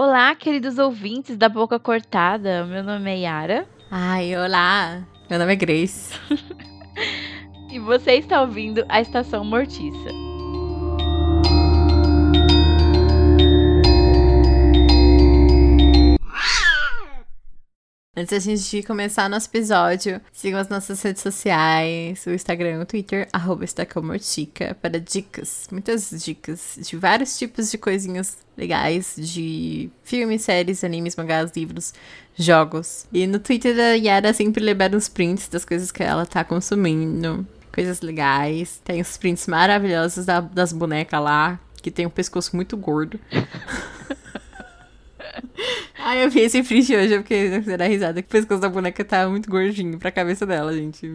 Olá, 0.00 0.32
queridos 0.32 0.78
ouvintes 0.78 1.36
da 1.36 1.48
Boca 1.48 1.76
Cortada. 1.76 2.64
Meu 2.64 2.84
nome 2.84 3.10
é 3.10 3.18
Yara. 3.18 3.66
Ai, 3.90 4.32
olá. 4.36 5.02
Meu 5.28 5.40
nome 5.40 5.54
é 5.54 5.56
Grace. 5.56 6.14
e 7.68 7.80
você 7.80 8.12
está 8.12 8.42
ouvindo 8.42 8.86
a 8.88 9.00
Estação 9.00 9.44
Mortiça. 9.44 10.27
Antes 18.18 18.30
da 18.30 18.38
gente 18.40 18.82
começar 18.82 19.30
nosso 19.30 19.46
episódio, 19.46 20.20
sigam 20.32 20.58
as 20.58 20.68
nossas 20.68 21.00
redes 21.00 21.22
sociais, 21.22 22.26
o 22.26 22.30
Instagram 22.30 22.80
o 22.80 22.84
Twitter, 22.84 23.28
arroba 23.32 23.64
para 24.82 24.98
dicas, 24.98 25.68
muitas 25.70 26.10
dicas 26.24 26.80
de 26.82 26.96
vários 26.96 27.38
tipos 27.38 27.70
de 27.70 27.78
coisinhas 27.78 28.36
legais, 28.56 29.14
de 29.16 29.88
filmes, 30.02 30.42
séries, 30.42 30.82
animes, 30.82 31.14
mangás, 31.14 31.52
livros, 31.54 31.94
jogos. 32.34 33.06
E 33.12 33.24
no 33.24 33.38
Twitter 33.38 33.76
da 33.76 33.92
Yara 33.92 34.34
sempre 34.34 34.64
libera 34.64 34.96
uns 34.96 35.08
prints 35.08 35.46
das 35.46 35.64
coisas 35.64 35.92
que 35.92 36.02
ela 36.02 36.26
tá 36.26 36.42
consumindo, 36.42 37.46
coisas 37.72 38.00
legais. 38.00 38.80
Tem 38.84 39.00
os 39.00 39.16
prints 39.16 39.46
maravilhosos 39.46 40.26
da, 40.26 40.40
das 40.40 40.72
bonecas 40.72 41.22
lá, 41.22 41.60
que 41.80 41.92
tem 41.92 42.04
um 42.04 42.10
pescoço 42.10 42.56
muito 42.56 42.76
gordo. 42.76 43.20
Ai, 45.98 46.24
eu 46.24 46.30
vi 46.30 46.40
esse 46.40 46.62
print 46.62 46.94
hoje, 46.94 47.14
eu 47.14 47.22
fiquei 47.22 47.60
da 47.76 47.86
risada. 47.86 48.22
Que 48.22 48.28
o 48.28 48.30
pescoço 48.30 48.60
da 48.60 48.68
boneca 48.68 49.04
tá 49.04 49.28
muito 49.28 49.50
gordinho 49.50 49.98
pra 49.98 50.10
cabeça 50.10 50.46
dela, 50.46 50.72
gente. 50.72 51.06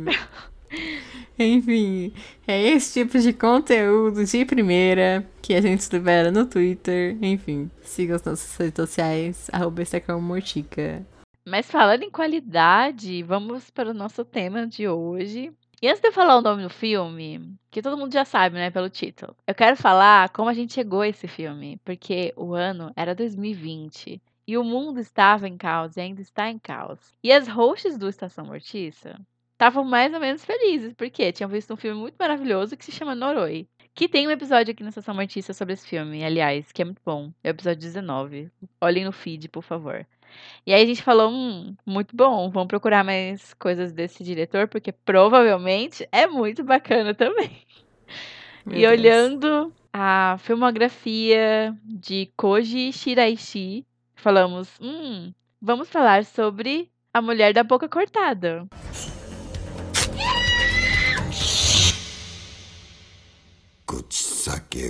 Enfim, 1.37 2.13
é 2.47 2.61
esse 2.61 3.01
tipo 3.01 3.17
de 3.17 3.33
conteúdo 3.33 4.23
de 4.23 4.45
primeira 4.45 5.25
que 5.41 5.53
a 5.55 5.61
gente 5.61 5.87
libera 5.91 6.31
no 6.31 6.45
Twitter. 6.45 7.17
Enfim, 7.21 7.71
siga 7.81 8.15
as 8.15 8.23
nossas 8.23 8.55
redes 8.55 8.75
sociais, 8.75 9.49
arroba 9.51 9.83
Mortica. 10.21 11.03
Mas 11.45 11.69
falando 11.69 12.03
em 12.03 12.11
qualidade, 12.11 13.21
vamos 13.23 13.69
para 13.69 13.89
o 13.89 13.93
nosso 13.93 14.23
tema 14.23 14.67
de 14.67 14.87
hoje. 14.87 15.51
E 15.83 15.87
antes 15.89 15.99
de 15.99 16.07
eu 16.07 16.13
falar 16.13 16.37
o 16.37 16.41
nome 16.41 16.63
do 16.63 16.69
filme, 16.69 17.57
que 17.69 17.81
todo 17.81 17.97
mundo 17.97 18.13
já 18.13 18.23
sabe, 18.23 18.55
né, 18.55 18.71
pelo 18.71 18.89
título, 18.89 19.35
eu 19.45 19.53
quero 19.53 19.75
falar 19.75 20.29
como 20.29 20.47
a 20.47 20.53
gente 20.53 20.71
chegou 20.71 21.01
a 21.01 21.09
esse 21.09 21.27
filme, 21.27 21.77
porque 21.83 22.33
o 22.37 22.53
ano 22.53 22.93
era 22.95 23.13
2020 23.13 24.21
e 24.47 24.57
o 24.57 24.63
mundo 24.63 25.01
estava 25.01 25.45
em 25.45 25.57
caos 25.57 25.97
e 25.97 25.99
ainda 25.99 26.21
está 26.21 26.49
em 26.49 26.57
caos. 26.57 27.11
E 27.21 27.33
as 27.33 27.49
hosts 27.49 27.97
do 27.97 28.07
Estação 28.07 28.45
Mortiça 28.45 29.19
estavam 29.51 29.83
mais 29.83 30.13
ou 30.13 30.21
menos 30.21 30.45
felizes, 30.45 30.93
porque 30.93 31.33
tinham 31.33 31.49
visto 31.49 31.73
um 31.73 31.77
filme 31.77 31.99
muito 31.99 32.15
maravilhoso 32.17 32.77
que 32.77 32.85
se 32.85 32.91
chama 32.93 33.13
Noroi. 33.13 33.67
Que 33.93 34.07
tem 34.07 34.25
um 34.25 34.31
episódio 34.31 34.71
aqui 34.71 34.83
na 34.83 34.89
Estação 34.89 35.13
Mortiça 35.13 35.53
sobre 35.53 35.73
esse 35.73 35.85
filme, 35.85 36.23
aliás, 36.23 36.71
que 36.71 36.81
é 36.81 36.85
muito 36.85 37.01
bom. 37.05 37.29
É 37.43 37.49
o 37.49 37.51
episódio 37.51 37.81
19. 37.81 38.49
Olhem 38.79 39.03
no 39.03 39.11
feed, 39.11 39.49
por 39.49 39.61
favor. 39.61 40.07
E 40.65 40.73
aí 40.73 40.83
a 40.83 40.85
gente 40.85 41.03
falou, 41.03 41.29
hum, 41.31 41.75
muito 41.85 42.15
bom, 42.15 42.49
vamos 42.49 42.67
procurar 42.67 43.03
mais 43.03 43.53
coisas 43.55 43.91
desse 43.91 44.23
diretor, 44.23 44.67
porque 44.67 44.91
provavelmente 44.91 46.07
é 46.11 46.25
muito 46.27 46.63
bacana 46.63 47.13
também. 47.15 47.61
Meu 48.65 48.77
e 48.77 48.81
Deus. 48.81 48.91
olhando 48.91 49.73
a 49.91 50.37
filmografia 50.39 51.75
de 51.83 52.31
Koji 52.37 52.91
Shiraishi, 52.93 53.85
falamos, 54.15 54.69
hum, 54.81 55.33
vamos 55.61 55.89
falar 55.89 56.23
sobre 56.25 56.89
a 57.13 57.21
mulher 57.21 57.53
da 57.53 57.63
boca 57.63 57.87
cortada. 57.89 58.67
Kuchisake 63.85 64.89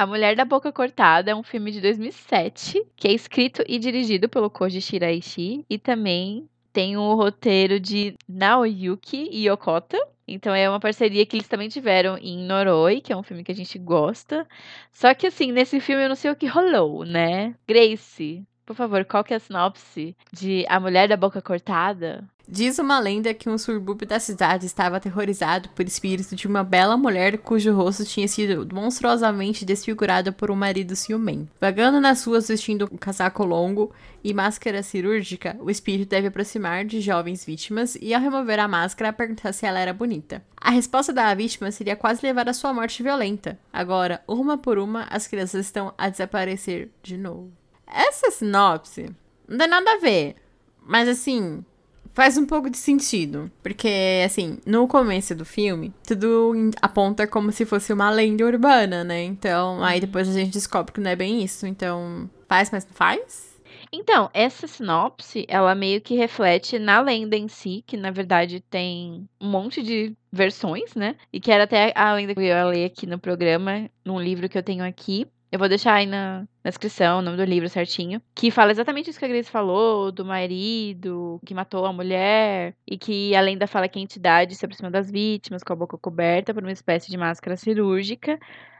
A 0.00 0.06
Mulher 0.06 0.34
da 0.34 0.46
Boca 0.46 0.72
Cortada 0.72 1.30
é 1.30 1.34
um 1.34 1.42
filme 1.42 1.70
de 1.70 1.78
2007 1.78 2.86
que 2.96 3.06
é 3.06 3.12
escrito 3.12 3.62
e 3.68 3.78
dirigido 3.78 4.30
pelo 4.30 4.48
Koji 4.48 4.80
Shiraishi 4.80 5.62
e 5.68 5.78
também 5.78 6.48
tem 6.72 6.96
o 6.96 7.14
roteiro 7.14 7.78
de 7.78 8.14
Naoyuki 8.26 9.28
Yokota. 9.30 9.98
Então 10.26 10.54
é 10.54 10.66
uma 10.70 10.80
parceria 10.80 11.26
que 11.26 11.36
eles 11.36 11.48
também 11.48 11.68
tiveram 11.68 12.16
em 12.16 12.38
Noroi, 12.38 13.02
que 13.02 13.12
é 13.12 13.16
um 13.16 13.22
filme 13.22 13.44
que 13.44 13.52
a 13.52 13.54
gente 13.54 13.78
gosta. 13.78 14.48
Só 14.90 15.12
que 15.12 15.26
assim, 15.26 15.52
nesse 15.52 15.78
filme 15.80 16.02
eu 16.02 16.08
não 16.08 16.16
sei 16.16 16.30
o 16.30 16.36
que 16.36 16.46
rolou, 16.46 17.04
né? 17.04 17.54
Grace, 17.68 18.42
por 18.70 18.76
favor, 18.76 19.04
qual 19.04 19.24
que 19.24 19.34
é 19.34 19.36
a 19.36 19.40
sinopse 19.40 20.14
de 20.32 20.64
A 20.68 20.78
Mulher 20.78 21.08
da 21.08 21.16
Boca 21.16 21.42
Cortada? 21.42 22.22
Diz 22.48 22.78
uma 22.78 23.00
lenda 23.00 23.34
que 23.34 23.48
um 23.48 23.58
subúrbio 23.58 24.06
da 24.06 24.20
cidade 24.20 24.64
estava 24.64 24.96
aterrorizado 24.96 25.68
por 25.70 25.84
espírito 25.84 26.36
de 26.36 26.46
uma 26.46 26.62
bela 26.62 26.96
mulher 26.96 27.38
cujo 27.38 27.72
rosto 27.74 28.04
tinha 28.04 28.28
sido 28.28 28.72
monstruosamente 28.72 29.64
desfigurado 29.64 30.32
por 30.32 30.52
um 30.52 30.54
marido 30.54 30.94
ciumento. 30.94 31.48
Vagando 31.60 32.00
nas 32.00 32.24
ruas 32.24 32.46
vestindo 32.46 32.88
um 32.92 32.96
casaco 32.96 33.44
longo 33.44 33.90
e 34.22 34.32
máscara 34.32 34.84
cirúrgica, 34.84 35.56
o 35.58 35.68
espírito 35.68 36.10
deve 36.10 36.28
aproximar 36.28 36.84
de 36.84 37.00
jovens 37.00 37.44
vítimas 37.44 37.98
e, 38.00 38.14
ao 38.14 38.20
remover 38.20 38.60
a 38.60 38.68
máscara, 38.68 39.12
perguntar 39.12 39.52
se 39.52 39.66
ela 39.66 39.80
era 39.80 39.92
bonita. 39.92 40.44
A 40.56 40.70
resposta 40.70 41.12
da 41.12 41.34
vítima 41.34 41.72
seria 41.72 41.96
quase 41.96 42.24
levar 42.24 42.48
à 42.48 42.52
sua 42.52 42.72
morte 42.72 43.02
violenta. 43.02 43.58
Agora, 43.72 44.22
uma 44.28 44.56
por 44.56 44.78
uma, 44.78 45.08
as 45.10 45.26
crianças 45.26 45.66
estão 45.66 45.92
a 45.98 46.08
desaparecer 46.08 46.88
de 47.02 47.16
novo. 47.16 47.59
Essa 47.92 48.30
sinopse 48.30 49.10
não 49.48 49.58
tem 49.58 49.68
nada 49.68 49.92
a 49.92 49.98
ver, 49.98 50.36
mas 50.82 51.08
assim, 51.08 51.64
faz 52.12 52.36
um 52.36 52.46
pouco 52.46 52.70
de 52.70 52.76
sentido. 52.76 53.50
Porque, 53.62 54.22
assim, 54.24 54.58
no 54.66 54.86
começo 54.86 55.34
do 55.34 55.44
filme, 55.44 55.92
tudo 56.06 56.52
aponta 56.80 57.26
como 57.26 57.52
se 57.52 57.64
fosse 57.64 57.92
uma 57.92 58.10
lenda 58.10 58.44
urbana, 58.44 59.02
né? 59.04 59.22
Então, 59.24 59.82
aí 59.82 59.96
uhum. 59.96 60.06
depois 60.06 60.28
a 60.28 60.32
gente 60.32 60.52
descobre 60.52 60.92
que 60.92 61.00
não 61.00 61.10
é 61.10 61.16
bem 61.16 61.42
isso. 61.42 61.66
Então, 61.66 62.28
faz, 62.48 62.70
mas 62.70 62.86
não 62.86 62.92
faz? 62.92 63.50
Então, 63.92 64.30
essa 64.32 64.68
sinopse, 64.68 65.44
ela 65.48 65.74
meio 65.74 66.00
que 66.00 66.14
reflete 66.14 66.78
na 66.78 67.00
lenda 67.00 67.36
em 67.36 67.48
si, 67.48 67.82
que 67.86 67.96
na 67.96 68.12
verdade 68.12 68.60
tem 68.60 69.28
um 69.40 69.48
monte 69.48 69.82
de 69.82 70.14
versões, 70.30 70.94
né? 70.94 71.16
E 71.32 71.40
que 71.40 71.50
era 71.50 71.64
até 71.64 71.92
a 71.96 72.14
lenda 72.14 72.34
que 72.34 72.40
eu 72.40 72.44
ia 72.44 72.64
ler 72.64 72.84
aqui 72.84 73.04
no 73.06 73.18
programa, 73.18 73.90
num 74.04 74.20
livro 74.20 74.48
que 74.48 74.56
eu 74.56 74.62
tenho 74.62 74.84
aqui. 74.84 75.26
Eu 75.52 75.58
vou 75.58 75.68
deixar 75.68 75.94
aí 75.94 76.06
na, 76.06 76.46
na 76.62 76.70
descrição 76.70 77.18
o 77.18 77.22
nome 77.22 77.36
do 77.36 77.44
livro 77.44 77.68
certinho. 77.68 78.22
Que 78.34 78.52
fala 78.52 78.70
exatamente 78.70 79.10
isso 79.10 79.18
que 79.18 79.24
a 79.24 79.28
Grace 79.28 79.50
falou, 79.50 80.12
do 80.12 80.24
marido 80.24 81.40
que 81.44 81.52
matou 81.52 81.84
a 81.86 81.92
mulher. 81.92 82.76
E 82.86 82.96
que 82.96 83.34
além 83.34 83.58
da 83.58 83.66
fala 83.66 83.88
que 83.88 83.98
a 83.98 84.02
entidade 84.02 84.54
se 84.54 84.64
aproxima 84.64 84.90
das 84.90 85.10
vítimas 85.10 85.64
com 85.64 85.72
a 85.72 85.76
boca 85.76 85.98
coberta 85.98 86.54
por 86.54 86.62
uma 86.62 86.70
espécie 86.72 87.10
de 87.10 87.16
máscara 87.16 87.56
cirúrgica. 87.56 88.38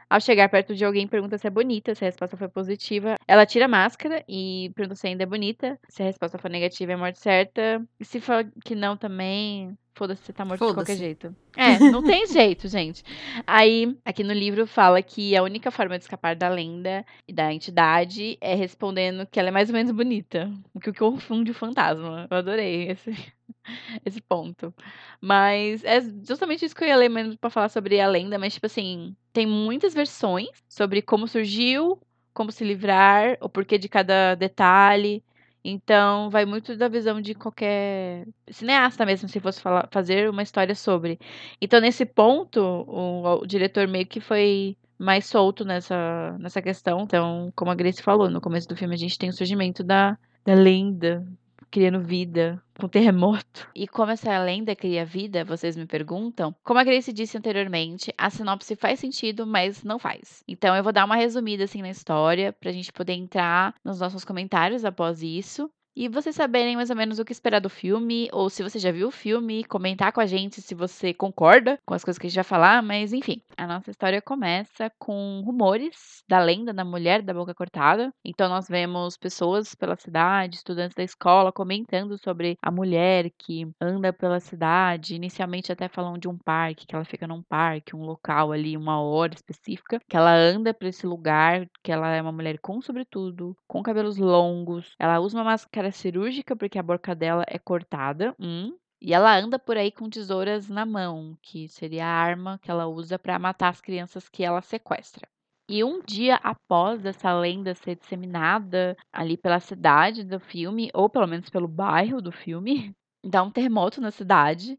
Ao 0.09 0.19
chegar 0.19 0.49
perto 0.49 0.75
de 0.75 0.83
alguém, 0.83 1.07
pergunta 1.07 1.37
se 1.37 1.47
é 1.47 1.49
bonita. 1.49 1.95
Se 1.95 2.03
a 2.03 2.07
resposta 2.07 2.35
for 2.35 2.49
positiva, 2.49 3.15
ela 3.27 3.45
tira 3.45 3.65
a 3.65 3.67
máscara 3.69 4.23
e 4.27 4.69
pergunta 4.75 4.95
se 4.95 5.07
ainda 5.07 5.23
é 5.23 5.25
bonita. 5.25 5.79
Se 5.87 6.03
a 6.03 6.05
resposta 6.05 6.37
for 6.37 6.49
negativa, 6.51 6.91
é 6.91 6.95
morte 6.97 7.19
certa. 7.19 7.81
E 7.99 8.03
se 8.03 8.19
for 8.19 8.45
que 8.65 8.75
não 8.75 8.97
também, 8.97 9.77
Foda-se, 9.93 10.23
você 10.23 10.33
tá 10.33 10.45
morto 10.45 10.65
de 10.65 10.73
qualquer 10.73 10.97
jeito. 10.97 11.35
É, 11.57 11.77
não 11.79 12.01
tem 12.01 12.25
jeito, 12.27 12.69
gente. 12.69 13.03
Aí, 13.45 13.97
aqui 14.05 14.23
no 14.23 14.31
livro 14.31 14.65
fala 14.65 15.01
que 15.01 15.35
a 15.35 15.43
única 15.43 15.69
forma 15.69 15.97
de 15.97 16.05
escapar 16.05 16.33
da 16.33 16.47
lenda 16.47 17.05
e 17.27 17.33
da 17.33 17.53
entidade 17.53 18.37
é 18.39 18.55
respondendo 18.55 19.27
que 19.29 19.37
ela 19.37 19.49
é 19.49 19.51
mais 19.51 19.69
ou 19.69 19.75
menos 19.75 19.91
bonita. 19.91 20.49
O 20.73 20.79
que 20.79 20.93
confunde 20.93 21.51
o 21.51 21.53
fantasma. 21.53 22.25
Eu 22.31 22.37
adorei 22.37 22.89
esse, 22.89 23.11
esse 24.05 24.21
ponto. 24.21 24.73
Mas 25.19 25.83
é 25.83 25.99
justamente 26.25 26.63
isso 26.63 26.73
que 26.73 26.85
eu 26.85 26.87
ia 26.87 26.95
ler 26.95 27.09
mesmo 27.09 27.37
pra 27.37 27.49
falar 27.49 27.67
sobre 27.67 27.99
a 27.99 28.07
lenda. 28.07 28.39
Mas, 28.39 28.53
tipo 28.53 28.65
assim, 28.65 29.13
tem 29.33 29.45
muitas 29.45 29.93
versões 29.93 30.49
sobre 30.69 31.01
como 31.01 31.27
surgiu, 31.27 31.99
como 32.33 32.49
se 32.49 32.63
livrar, 32.63 33.37
o 33.41 33.49
porquê 33.49 33.77
de 33.77 33.89
cada 33.89 34.35
detalhe. 34.35 35.21
Então, 35.63 36.29
vai 36.29 36.45
muito 36.45 36.75
da 36.75 36.87
visão 36.87 37.21
de 37.21 37.35
qualquer 37.35 38.27
cineasta 38.49 39.05
mesmo, 39.05 39.29
se 39.29 39.39
fosse 39.39 39.61
falar, 39.61 39.87
fazer 39.91 40.29
uma 40.29 40.41
história 40.41 40.73
sobre. 40.73 41.19
Então, 41.61 41.79
nesse 41.79 42.05
ponto, 42.05 42.59
o, 42.59 43.41
o, 43.41 43.45
diretor 43.45 43.87
meio 43.87 44.07
que 44.07 44.19
foi 44.19 44.75
mais 44.97 45.25
solto 45.25 45.63
nessa, 45.63 46.35
nessa 46.39 46.61
questão. 46.61 47.01
Então, 47.01 47.51
como 47.55 47.71
a 47.71 47.75
Grace 47.75 48.01
falou, 48.01 48.29
no 48.29 48.41
começo 48.41 48.67
do 48.67 48.75
filme 48.75 48.95
a 48.95 48.97
gente 48.97 49.17
tem 49.19 49.29
o 49.29 49.33
surgimento 49.33 49.83
da, 49.83 50.17
da 50.43 50.53
lenda, 50.55 51.25
criando 51.71 52.01
vida 52.01 52.61
com 52.79 52.87
terremoto. 52.87 53.69
E 53.73 53.87
como 53.87 54.11
essa 54.11 54.37
lenda 54.43 54.75
cria 54.75 55.05
vida, 55.05 55.45
vocês 55.45 55.77
me 55.77 55.85
perguntam? 55.85 56.53
Como 56.63 56.79
a 56.79 56.83
Grace 56.83 57.13
disse 57.13 57.37
anteriormente, 57.37 58.13
a 58.17 58.29
sinopse 58.29 58.75
faz 58.75 58.99
sentido, 58.99 59.47
mas 59.47 59.83
não 59.83 59.97
faz. 59.97 60.43
Então 60.47 60.75
eu 60.75 60.83
vou 60.83 60.91
dar 60.91 61.05
uma 61.05 61.15
resumida 61.15 61.63
assim 61.63 61.81
na 61.81 61.89
história 61.89 62.51
pra 62.51 62.71
gente 62.71 62.91
poder 62.91 63.13
entrar 63.13 63.73
nos 63.83 63.99
nossos 63.99 64.25
comentários 64.25 64.83
após 64.83 65.23
isso. 65.23 65.71
E 65.95 66.07
vocês 66.07 66.35
saberem 66.35 66.75
mais 66.75 66.89
ou 66.89 66.95
menos 66.95 67.19
o 67.19 67.25
que 67.25 67.31
esperar 67.31 67.59
do 67.59 67.69
filme, 67.69 68.29
ou 68.31 68.49
se 68.49 68.63
você 68.63 68.79
já 68.79 68.91
viu 68.91 69.07
o 69.07 69.11
filme, 69.11 69.63
comentar 69.63 70.11
com 70.11 70.21
a 70.21 70.25
gente 70.25 70.61
se 70.61 70.75
você 70.75 71.13
concorda 71.13 71.79
com 71.85 71.93
as 71.93 72.03
coisas 72.03 72.17
que 72.17 72.27
a 72.27 72.29
gente 72.29 72.35
vai 72.35 72.43
falar, 72.43 72.81
mas 72.81 73.13
enfim, 73.13 73.41
a 73.57 73.65
nossa 73.65 73.91
história 73.91 74.21
começa 74.21 74.91
com 74.99 75.41
rumores 75.45 76.23
da 76.27 76.39
lenda 76.39 76.73
da 76.73 76.85
mulher 76.85 77.21
da 77.21 77.33
boca 77.33 77.53
cortada. 77.53 78.13
Então 78.23 78.47
nós 78.49 78.67
vemos 78.67 79.17
pessoas 79.17 79.73
pela 79.75 79.95
cidade, 79.95 80.57
estudantes 80.57 80.95
da 80.95 81.03
escola 81.03 81.51
comentando 81.51 82.17
sobre 82.17 82.57
a 82.61 82.71
mulher 82.71 83.31
que 83.37 83.69
anda 83.79 84.13
pela 84.13 84.39
cidade, 84.39 85.15
inicialmente 85.15 85.71
até 85.71 85.87
falam 85.87 86.17
de 86.17 86.27
um 86.27 86.37
parque, 86.37 86.85
que 86.85 86.95
ela 86.95 87.05
fica 87.05 87.27
num 87.27 87.41
parque, 87.43 87.95
um 87.95 88.03
local 88.03 88.51
ali, 88.51 88.77
uma 88.77 89.01
hora 89.01 89.33
específica, 89.33 89.99
que 90.07 90.17
ela 90.17 90.33
anda 90.33 90.73
para 90.73 90.87
esse 90.87 91.05
lugar, 91.05 91.67
que 91.83 91.91
ela 91.91 92.09
é 92.13 92.21
uma 92.21 92.31
mulher 92.31 92.57
com 92.59 92.81
sobretudo, 92.81 93.55
com 93.67 93.83
cabelos 93.83 94.17
longos, 94.17 94.93
ela 94.99 95.19
usa 95.19 95.37
uma 95.37 95.43
máscara 95.43 95.80
máscara 95.81 95.91
cirúrgica, 95.91 96.55
porque 96.55 96.77
a 96.77 96.83
boca 96.83 97.15
dela 97.15 97.43
é 97.47 97.57
cortada. 97.57 98.35
Hum. 98.39 98.75
E 99.01 99.13
ela 99.13 99.35
anda 99.35 99.57
por 99.57 99.77
aí 99.77 99.91
com 99.91 100.09
tesouras 100.09 100.69
na 100.69 100.85
mão, 100.85 101.35
que 101.41 101.67
seria 101.67 102.05
a 102.05 102.09
arma 102.09 102.59
que 102.61 102.69
ela 102.69 102.85
usa 102.85 103.17
para 103.17 103.39
matar 103.39 103.69
as 103.69 103.81
crianças 103.81 104.29
que 104.29 104.43
ela 104.43 104.61
sequestra. 104.61 105.27
E 105.67 105.83
um 105.83 106.01
dia 106.03 106.35
após 106.35 107.03
essa 107.03 107.33
lenda 107.33 107.73
ser 107.73 107.95
disseminada 107.95 108.95
ali 109.11 109.37
pela 109.37 109.59
cidade 109.59 110.23
do 110.23 110.39
filme, 110.39 110.91
ou 110.93 111.09
pelo 111.09 111.25
menos 111.25 111.49
pelo 111.49 111.67
bairro 111.67 112.21
do 112.21 112.31
filme, 112.31 112.93
dá 113.25 113.41
um 113.41 113.49
terremoto 113.49 113.99
na 113.99 114.11
cidade. 114.11 114.77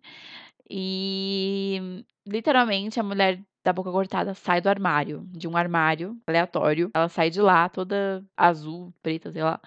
E 0.71 2.05
literalmente 2.27 3.01
a 3.01 3.03
mulher 3.03 3.43
da 3.65 3.73
boca 3.73 3.91
cortada 3.91 4.35
sai 4.35 4.61
do 4.61 4.69
armário, 4.69 5.25
de 5.33 5.49
um 5.49 5.57
armário 5.57 6.17
aleatório. 6.29 6.91
Ela 6.95 7.09
sai 7.09 7.31
de 7.31 7.41
lá 7.41 7.69
toda 7.69 8.25
azul, 8.37 8.95
preta, 9.03 9.33
sei 9.33 9.43
lá 9.43 9.61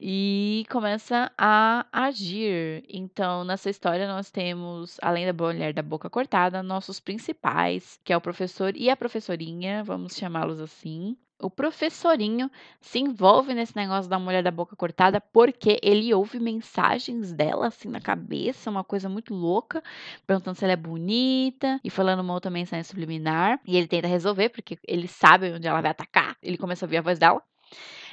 e 0.00 0.64
começa 0.70 1.30
a 1.36 1.86
agir. 1.92 2.82
Então, 2.88 3.44
nessa 3.44 3.68
história, 3.68 4.08
nós 4.08 4.30
temos, 4.30 4.96
além 5.02 5.26
da 5.26 5.32
mulher 5.32 5.74
da 5.74 5.82
boca 5.82 6.08
cortada, 6.08 6.62
nossos 6.62 6.98
principais, 6.98 8.00
que 8.02 8.12
é 8.12 8.16
o 8.16 8.20
professor 8.20 8.74
e 8.76 8.88
a 8.88 8.96
professorinha, 8.96 9.84
vamos 9.84 10.16
chamá-los 10.16 10.60
assim. 10.60 11.16
O 11.42 11.50
professorinho 11.50 12.50
se 12.80 12.98
envolve 12.98 13.54
nesse 13.54 13.74
negócio 13.74 14.10
da 14.10 14.18
mulher 14.18 14.42
da 14.42 14.50
boca 14.50 14.76
cortada 14.76 15.20
porque 15.20 15.78
ele 15.82 16.12
ouve 16.12 16.38
mensagens 16.38 17.32
dela 17.32 17.68
assim 17.68 17.88
na 17.88 18.00
cabeça, 18.00 18.70
uma 18.70 18.84
coisa 18.84 19.08
muito 19.08 19.34
louca, 19.34 19.82
perguntando 20.26 20.58
se 20.58 20.64
ela 20.64 20.74
é 20.74 20.76
bonita 20.76 21.80
e 21.82 21.88
falando 21.88 22.20
uma 22.20 22.34
outra 22.34 22.50
mensagem 22.50 22.84
subliminar. 22.84 23.58
E 23.66 23.76
ele 23.76 23.88
tenta 23.88 24.06
resolver 24.06 24.50
porque 24.50 24.78
ele 24.86 25.08
sabe 25.08 25.50
onde 25.52 25.66
ela 25.66 25.80
vai 25.80 25.90
atacar. 25.90 26.36
Ele 26.42 26.58
começa 26.58 26.84
a 26.84 26.86
ouvir 26.86 26.98
a 26.98 27.02
voz 27.02 27.18
dela. 27.18 27.42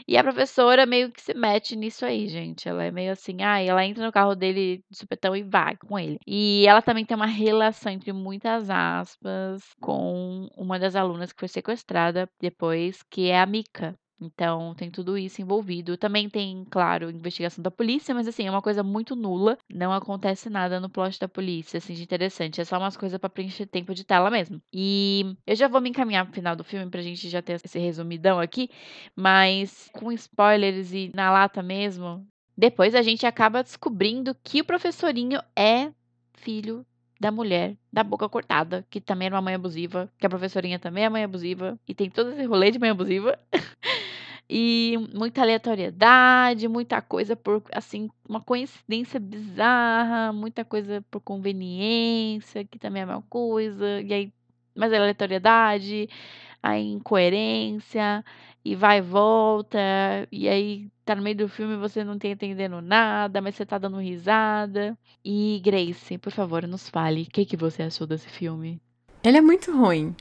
E 0.07 0.17
a 0.17 0.23
professora 0.23 0.85
meio 0.85 1.11
que 1.11 1.21
se 1.21 1.33
mete 1.33 1.75
nisso 1.75 2.05
aí, 2.05 2.27
gente. 2.27 2.67
Ela 2.67 2.85
é 2.85 2.91
meio 2.91 3.11
assim, 3.11 3.41
ah, 3.43 3.59
ela 3.61 3.85
entra 3.85 4.05
no 4.05 4.11
carro 4.11 4.35
dele 4.35 4.83
de 4.89 4.97
supetão 4.97 5.35
e 5.35 5.43
vai 5.43 5.75
com 5.77 5.97
ele. 5.99 6.17
E 6.25 6.65
ela 6.67 6.81
também 6.81 7.05
tem 7.05 7.15
uma 7.15 7.25
relação, 7.25 7.91
entre 7.91 8.13
muitas 8.13 8.69
aspas, 8.69 9.63
com 9.81 10.47
uma 10.55 10.79
das 10.79 10.95
alunas 10.95 11.31
que 11.33 11.39
foi 11.39 11.47
sequestrada 11.47 12.29
depois, 12.39 13.03
que 13.03 13.29
é 13.29 13.39
a 13.39 13.45
Mika. 13.45 13.97
Então, 14.19 14.73
tem 14.75 14.89
tudo 14.89 15.17
isso 15.17 15.41
envolvido. 15.41 15.95
Também 15.95 16.29
tem, 16.29 16.65
claro, 16.69 17.09
investigação 17.09 17.61
da 17.61 17.69
polícia, 17.69 18.15
mas 18.15 18.27
assim, 18.27 18.47
é 18.47 18.51
uma 18.51 18.61
coisa 18.61 18.81
muito 18.81 19.15
nula. 19.15 19.57
Não 19.69 19.93
acontece 19.93 20.49
nada 20.49 20.79
no 20.79 20.89
plot 20.89 21.19
da 21.19 21.27
polícia, 21.27 21.77
assim, 21.77 21.93
de 21.93 22.01
interessante. 22.03 22.59
É 22.59 22.65
só 22.65 22.77
umas 22.77 22.97
coisas 22.97 23.19
para 23.19 23.29
preencher 23.29 23.67
tempo 23.67 23.93
de 23.93 24.03
tela 24.03 24.31
mesmo. 24.31 24.61
E 24.73 25.35
eu 25.45 25.55
já 25.55 25.67
vou 25.67 25.79
me 25.81 25.89
encaminhar 25.89 26.25
pro 26.25 26.33
final 26.33 26.55
do 26.55 26.63
filme 26.63 26.89
pra 26.89 27.01
gente 27.01 27.29
já 27.29 27.41
ter 27.41 27.61
esse 27.63 27.77
resumidão 27.79 28.39
aqui, 28.39 28.69
mas 29.15 29.89
com 29.93 30.11
spoilers 30.11 30.93
e 30.93 31.11
na 31.13 31.31
lata 31.31 31.61
mesmo. 31.61 32.25
Depois 32.57 32.95
a 32.95 33.03
gente 33.03 33.25
acaba 33.25 33.61
descobrindo 33.61 34.35
que 34.43 34.61
o 34.61 34.65
professorinho 34.65 35.39
é 35.55 35.91
filho 36.33 36.83
da 37.19 37.31
mulher 37.31 37.75
da 37.91 38.03
boca 38.03 38.29
cortada, 38.29 38.85
que 38.89 39.01
também 39.01 39.27
era 39.27 39.35
uma 39.35 39.41
mãe 39.41 39.55
abusiva, 39.55 40.11
que 40.19 40.25
a 40.25 40.29
professorinha 40.29 40.79
também 40.79 41.03
é 41.03 41.09
mãe 41.09 41.23
abusiva, 41.23 41.79
e 41.87 41.93
tem 41.93 42.09
todo 42.09 42.31
esse 42.31 42.45
rolê 42.45 42.69
de 42.71 42.79
mãe 42.79 42.89
abusiva. 42.91 43.39
e 44.49 44.95
muita 45.13 45.41
aleatoriedade, 45.41 46.67
muita 46.67 47.01
coisa 47.01 47.35
por 47.35 47.61
assim, 47.71 48.09
uma 48.27 48.41
coincidência 48.41 49.19
bizarra, 49.19 50.31
muita 50.31 50.63
coisa 50.63 51.03
por 51.11 51.19
conveniência, 51.21 52.63
que 52.63 52.79
também 52.79 53.01
é 53.01 53.03
a 53.03 53.07
mesma 53.07 53.23
coisa, 53.29 54.01
e 54.01 54.13
aí 54.13 54.33
mais 54.75 54.93
aleatoriedade, 54.93 56.09
a 56.61 56.77
incoerência, 56.77 58.23
e 58.63 58.75
vai 58.75 58.99
e 58.99 59.01
volta, 59.01 59.79
e 60.31 60.47
aí 60.47 60.87
tá 61.05 61.15
no 61.15 61.21
meio 61.21 61.37
do 61.37 61.49
filme 61.49 61.73
e 61.73 61.77
você 61.77 62.03
não 62.03 62.17
tá 62.17 62.27
entendendo 62.27 62.81
nada, 62.81 63.41
mas 63.41 63.55
você 63.55 63.65
tá 63.65 63.77
dando 63.77 63.97
risada. 63.97 64.97
E 65.23 65.61
Grace, 65.63 66.17
por 66.17 66.31
favor, 66.31 66.67
nos 66.67 66.89
fale, 66.89 67.23
o 67.23 67.25
que, 67.27 67.45
que 67.45 67.57
você 67.57 67.83
achou 67.83 68.05
desse 68.05 68.27
filme? 68.27 68.79
Ele 69.23 69.37
é 69.37 69.41
muito 69.41 69.71
ruim. 69.75 70.15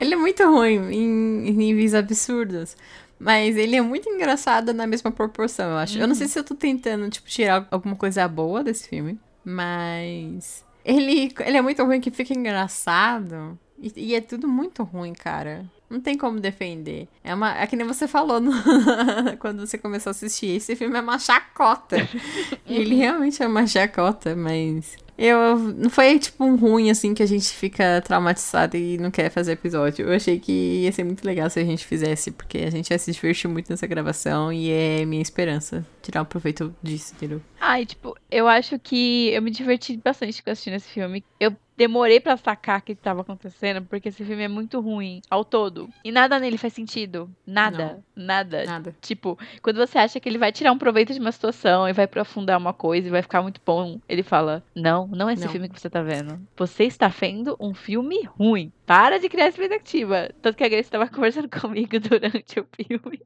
Ele 0.00 0.14
é 0.14 0.16
muito 0.16 0.44
ruim 0.44 0.76
em, 0.92 1.48
em 1.48 1.52
níveis 1.52 1.94
absurdos. 1.94 2.76
Mas 3.18 3.56
ele 3.56 3.76
é 3.76 3.80
muito 3.80 4.08
engraçado 4.08 4.74
na 4.74 4.86
mesma 4.86 5.10
proporção, 5.10 5.70
eu 5.70 5.76
acho. 5.78 5.96
Uhum. 5.96 6.02
Eu 6.02 6.08
não 6.08 6.14
sei 6.14 6.26
uhum. 6.26 6.32
se 6.32 6.38
eu 6.38 6.44
tô 6.44 6.54
tentando, 6.54 7.08
tipo, 7.08 7.28
tirar 7.28 7.66
alguma 7.70 7.96
coisa 7.96 8.26
boa 8.28 8.62
desse 8.62 8.88
filme. 8.88 9.18
Mas. 9.44 10.64
Ele, 10.84 11.32
ele 11.40 11.56
é 11.56 11.62
muito 11.62 11.82
ruim 11.84 12.00
que 12.00 12.10
fica 12.10 12.34
engraçado. 12.34 13.58
E, 13.80 13.92
e 13.96 14.14
é 14.14 14.20
tudo 14.20 14.48
muito 14.48 14.82
ruim, 14.82 15.12
cara. 15.12 15.64
Não 15.88 16.00
tem 16.00 16.18
como 16.18 16.40
defender. 16.40 17.08
É, 17.22 17.34
uma, 17.34 17.56
é 17.56 17.66
que 17.66 17.76
nem 17.76 17.86
você 17.86 18.08
falou 18.08 18.40
no, 18.40 18.52
quando 19.38 19.64
você 19.64 19.78
começou 19.78 20.10
a 20.10 20.12
assistir. 20.12 20.56
Esse 20.56 20.74
filme 20.74 20.98
é 20.98 21.00
uma 21.00 21.18
chacota. 21.18 21.96
Ele 22.66 22.96
realmente 22.96 23.42
é 23.42 23.46
uma 23.46 23.66
chacota, 23.66 24.34
mas. 24.34 24.96
Eu. 25.16 25.56
Não 25.56 25.88
foi 25.88 26.18
tipo 26.18 26.44
um 26.44 26.56
ruim 26.56 26.90
assim 26.90 27.14
que 27.14 27.22
a 27.22 27.26
gente 27.26 27.48
fica 27.50 28.02
traumatizado 28.02 28.76
e 28.76 28.98
não 28.98 29.10
quer 29.10 29.30
fazer 29.30 29.52
episódio. 29.52 30.06
Eu 30.06 30.14
achei 30.14 30.38
que 30.38 30.52
ia 30.52 30.92
ser 30.92 31.04
muito 31.04 31.24
legal 31.24 31.48
se 31.48 31.58
a 31.60 31.64
gente 31.64 31.86
fizesse, 31.86 32.32
porque 32.32 32.58
a 32.58 32.70
gente 32.70 32.90
ia 32.90 32.98
se 32.98 33.12
divertir 33.12 33.48
muito 33.48 33.70
nessa 33.70 33.86
gravação 33.86 34.52
e 34.52 34.70
é 34.70 35.04
minha 35.06 35.22
esperança 35.22 35.86
tirar 36.02 36.22
um 36.22 36.26
proveito 36.26 36.74
disso, 36.82 37.14
entendeu? 37.14 37.40
Ai, 37.60 37.86
tipo, 37.86 38.14
eu 38.30 38.46
acho 38.46 38.78
que 38.78 39.30
eu 39.30 39.40
me 39.40 39.50
diverti 39.50 39.96
bastante 39.96 40.42
assistindo 40.44 40.74
esse 40.74 40.88
filme. 40.88 41.24
Eu 41.40 41.56
demorei 41.76 42.20
para 42.20 42.36
sacar 42.36 42.80
o 42.80 42.82
que 42.82 42.92
estava 42.92 43.20
acontecendo, 43.20 43.82
porque 43.82 44.08
esse 44.08 44.24
filme 44.24 44.42
é 44.44 44.48
muito 44.48 44.80
ruim 44.80 45.20
ao 45.30 45.44
todo. 45.44 45.88
E 46.04 46.10
nada 46.10 46.38
nele 46.38 46.58
faz 46.58 46.72
sentido. 46.72 47.30
Nada. 47.46 48.02
Não. 48.16 48.24
Nada. 48.26 48.64
Nada. 48.64 48.96
Tipo, 49.00 49.38
quando 49.62 49.76
você 49.76 49.98
acha 49.98 50.18
que 50.18 50.28
ele 50.28 50.38
vai 50.38 50.52
tirar 50.52 50.72
um 50.72 50.78
proveito 50.78 51.12
de 51.12 51.20
uma 51.20 51.32
situação 51.32 51.88
e 51.88 51.92
vai 51.92 52.06
aprofundar 52.06 52.58
uma 52.58 52.72
coisa 52.72 53.06
e 53.06 53.10
vai 53.10 53.22
ficar 53.22 53.42
muito 53.42 53.60
bom, 53.64 54.00
ele 54.08 54.22
fala: 54.22 54.64
Não, 54.74 55.06
não 55.06 55.28
é 55.28 55.34
esse 55.34 55.44
não. 55.44 55.52
filme 55.52 55.68
que 55.68 55.78
você 55.78 55.90
tá 55.90 56.02
vendo. 56.02 56.40
Você 56.56 56.84
está 56.84 57.08
vendo 57.08 57.56
um 57.60 57.74
filme 57.74 58.22
ruim. 58.38 58.72
Para 58.86 59.18
de 59.18 59.28
criar 59.28 59.48
expectativa. 59.48 60.30
Tanto 60.40 60.56
que 60.56 60.62
a 60.62 60.68
Grace 60.68 60.86
estava 60.86 61.08
conversando 61.10 61.48
comigo 61.48 61.98
durante 61.98 62.60
o 62.60 62.66
filme. 62.76 63.20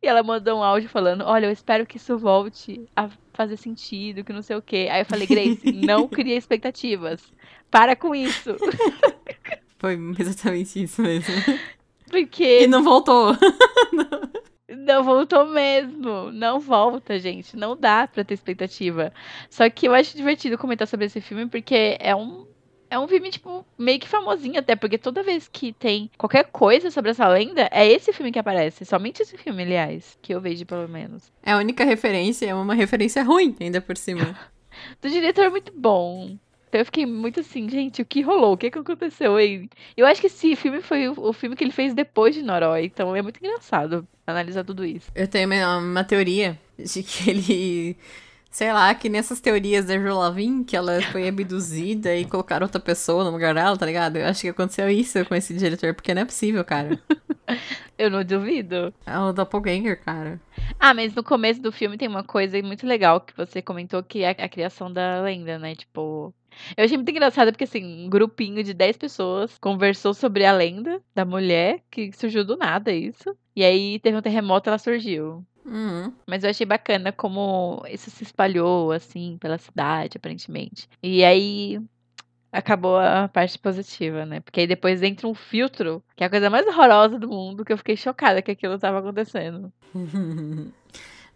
E 0.00 0.06
ela 0.06 0.22
mandou 0.22 0.60
um 0.60 0.62
áudio 0.62 0.88
falando: 0.88 1.24
Olha, 1.24 1.46
eu 1.46 1.50
espero 1.50 1.84
que 1.84 1.96
isso 1.96 2.16
volte 2.16 2.86
a 2.94 3.10
fazer 3.32 3.56
sentido, 3.56 4.22
que 4.22 4.32
não 4.32 4.42
sei 4.42 4.56
o 4.56 4.62
quê. 4.62 4.88
Aí 4.90 5.00
eu 5.00 5.06
falei, 5.06 5.26
Grace, 5.26 5.72
não 5.84 6.06
cria 6.06 6.36
expectativas. 6.36 7.32
Para 7.70 7.96
com 7.96 8.14
isso. 8.14 8.56
Foi 9.78 9.98
exatamente 10.18 10.80
isso 10.80 11.02
mesmo. 11.02 11.34
Porque. 12.08 12.62
E 12.62 12.66
não 12.68 12.84
voltou. 12.84 13.36
não 14.68 15.02
voltou 15.02 15.46
mesmo. 15.46 16.30
Não 16.30 16.60
volta, 16.60 17.18
gente. 17.18 17.56
Não 17.56 17.76
dá 17.76 18.06
pra 18.06 18.22
ter 18.22 18.34
expectativa. 18.34 19.12
Só 19.50 19.68
que 19.68 19.88
eu 19.88 19.94
acho 19.94 20.16
divertido 20.16 20.56
comentar 20.56 20.86
sobre 20.86 21.06
esse 21.06 21.20
filme 21.20 21.48
porque 21.48 21.96
é 21.98 22.14
um. 22.14 22.46
É 22.92 22.98
um 22.98 23.08
filme, 23.08 23.30
tipo, 23.30 23.64
meio 23.78 23.98
que 23.98 24.06
famosinho 24.06 24.58
até, 24.58 24.76
porque 24.76 24.98
toda 24.98 25.22
vez 25.22 25.48
que 25.50 25.72
tem 25.72 26.10
qualquer 26.18 26.44
coisa 26.44 26.90
sobre 26.90 27.12
essa 27.12 27.26
lenda, 27.26 27.66
é 27.72 27.90
esse 27.90 28.12
filme 28.12 28.30
que 28.30 28.38
aparece. 28.38 28.84
Somente 28.84 29.22
esse 29.22 29.38
filme, 29.38 29.62
aliás, 29.62 30.18
que 30.20 30.34
eu 30.34 30.42
vejo, 30.42 30.66
pelo 30.66 30.86
menos. 30.86 31.32
É 31.42 31.52
a 31.52 31.56
única 31.56 31.84
referência, 31.84 32.44
é 32.44 32.54
uma 32.54 32.74
referência 32.74 33.22
ruim, 33.22 33.56
ainda 33.58 33.80
por 33.80 33.96
cima. 33.96 34.38
Do 35.00 35.08
diretor 35.08 35.50
muito 35.50 35.72
bom. 35.74 36.36
Então 36.68 36.82
eu 36.82 36.84
fiquei 36.84 37.06
muito 37.06 37.40
assim, 37.40 37.66
gente, 37.66 38.02
o 38.02 38.04
que 38.04 38.20
rolou? 38.20 38.52
O 38.52 38.56
que, 38.58 38.70
que 38.70 38.78
aconteceu 38.78 39.36
aí? 39.36 39.70
Eu 39.96 40.04
acho 40.04 40.20
que 40.20 40.26
esse 40.26 40.54
filme 40.54 40.82
foi 40.82 41.08
o, 41.08 41.14
o 41.16 41.32
filme 41.32 41.56
que 41.56 41.64
ele 41.64 41.72
fez 41.72 41.94
depois 41.94 42.34
de 42.34 42.42
Norói, 42.42 42.84
então 42.84 43.16
é 43.16 43.22
muito 43.22 43.38
engraçado 43.42 44.06
analisar 44.26 44.64
tudo 44.64 44.84
isso. 44.84 45.10
Eu 45.14 45.26
tenho 45.26 45.46
uma, 45.46 45.78
uma 45.78 46.04
teoria 46.04 46.60
de 46.78 47.02
que 47.02 47.30
ele 47.30 47.96
sei 48.52 48.70
lá, 48.70 48.94
que 48.94 49.08
nessas 49.08 49.40
teorias 49.40 49.86
da 49.86 49.98
Jolavin, 49.98 50.62
que 50.62 50.76
ela 50.76 51.00
foi 51.10 51.26
abduzida 51.26 52.14
e 52.14 52.26
colocaram 52.26 52.66
outra 52.66 52.78
pessoa 52.80 53.24
no 53.24 53.30
lugar 53.30 53.54
dela, 53.54 53.76
tá 53.78 53.86
ligado? 53.86 54.18
Eu 54.18 54.26
acho 54.26 54.42
que 54.42 54.48
aconteceu 54.48 54.88
isso 54.90 55.24
com 55.24 55.34
esse 55.34 55.54
diretor, 55.54 55.94
porque 55.94 56.12
não 56.12 56.22
é 56.22 56.24
possível, 56.26 56.62
cara. 56.62 57.00
Eu 57.98 58.10
não 58.10 58.22
duvido. 58.22 58.94
É 59.06 59.18
o 59.18 59.32
Doppelganger, 59.32 60.02
cara. 60.02 60.40
Ah, 60.78 60.92
mas 60.92 61.14
no 61.14 61.24
começo 61.24 61.60
do 61.62 61.72
filme 61.72 61.96
tem 61.96 62.08
uma 62.08 62.22
coisa 62.22 62.60
muito 62.62 62.86
legal 62.86 63.20
que 63.20 63.36
você 63.36 63.62
comentou, 63.62 64.02
que 64.02 64.22
é 64.22 64.30
a 64.30 64.48
criação 64.48 64.92
da 64.92 65.22
lenda, 65.22 65.58
né? 65.58 65.74
Tipo, 65.74 66.34
eu 66.76 66.84
achei 66.84 66.96
muito 66.96 67.10
engraçado 67.10 67.52
porque, 67.52 67.64
assim, 67.64 68.04
um 68.06 68.10
grupinho 68.10 68.62
de 68.62 68.74
10 68.74 68.96
pessoas 68.96 69.56
conversou 69.58 70.12
sobre 70.12 70.44
a 70.44 70.52
lenda 70.52 71.02
da 71.14 71.24
mulher, 71.24 71.82
que 71.90 72.12
surgiu 72.12 72.44
do 72.44 72.56
nada 72.56 72.92
isso. 72.92 73.36
E 73.56 73.64
aí 73.64 73.98
teve 73.98 74.16
um 74.16 74.22
terremoto 74.22 74.68
ela 74.68 74.78
surgiu. 74.78 75.44
Uhum. 75.64 76.12
Mas 76.26 76.44
eu 76.44 76.50
achei 76.50 76.66
bacana 76.66 77.12
como 77.12 77.82
isso 77.88 78.10
se 78.10 78.22
espalhou, 78.22 78.92
assim, 78.92 79.36
pela 79.40 79.58
cidade, 79.58 80.16
aparentemente. 80.16 80.88
E 81.02 81.24
aí 81.24 81.80
acabou 82.50 82.98
a 82.98 83.28
parte 83.28 83.58
positiva, 83.58 84.26
né? 84.26 84.40
Porque 84.40 84.60
aí 84.60 84.66
depois 84.66 85.02
entra 85.02 85.26
um 85.26 85.34
filtro, 85.34 86.02
que 86.14 86.22
é 86.22 86.26
a 86.26 86.30
coisa 86.30 86.50
mais 86.50 86.66
horrorosa 86.66 87.18
do 87.18 87.28
mundo, 87.28 87.64
que 87.64 87.72
eu 87.72 87.78
fiquei 87.78 87.96
chocada 87.96 88.42
que 88.42 88.50
aquilo 88.50 88.78
tava 88.78 88.98
acontecendo. 88.98 89.72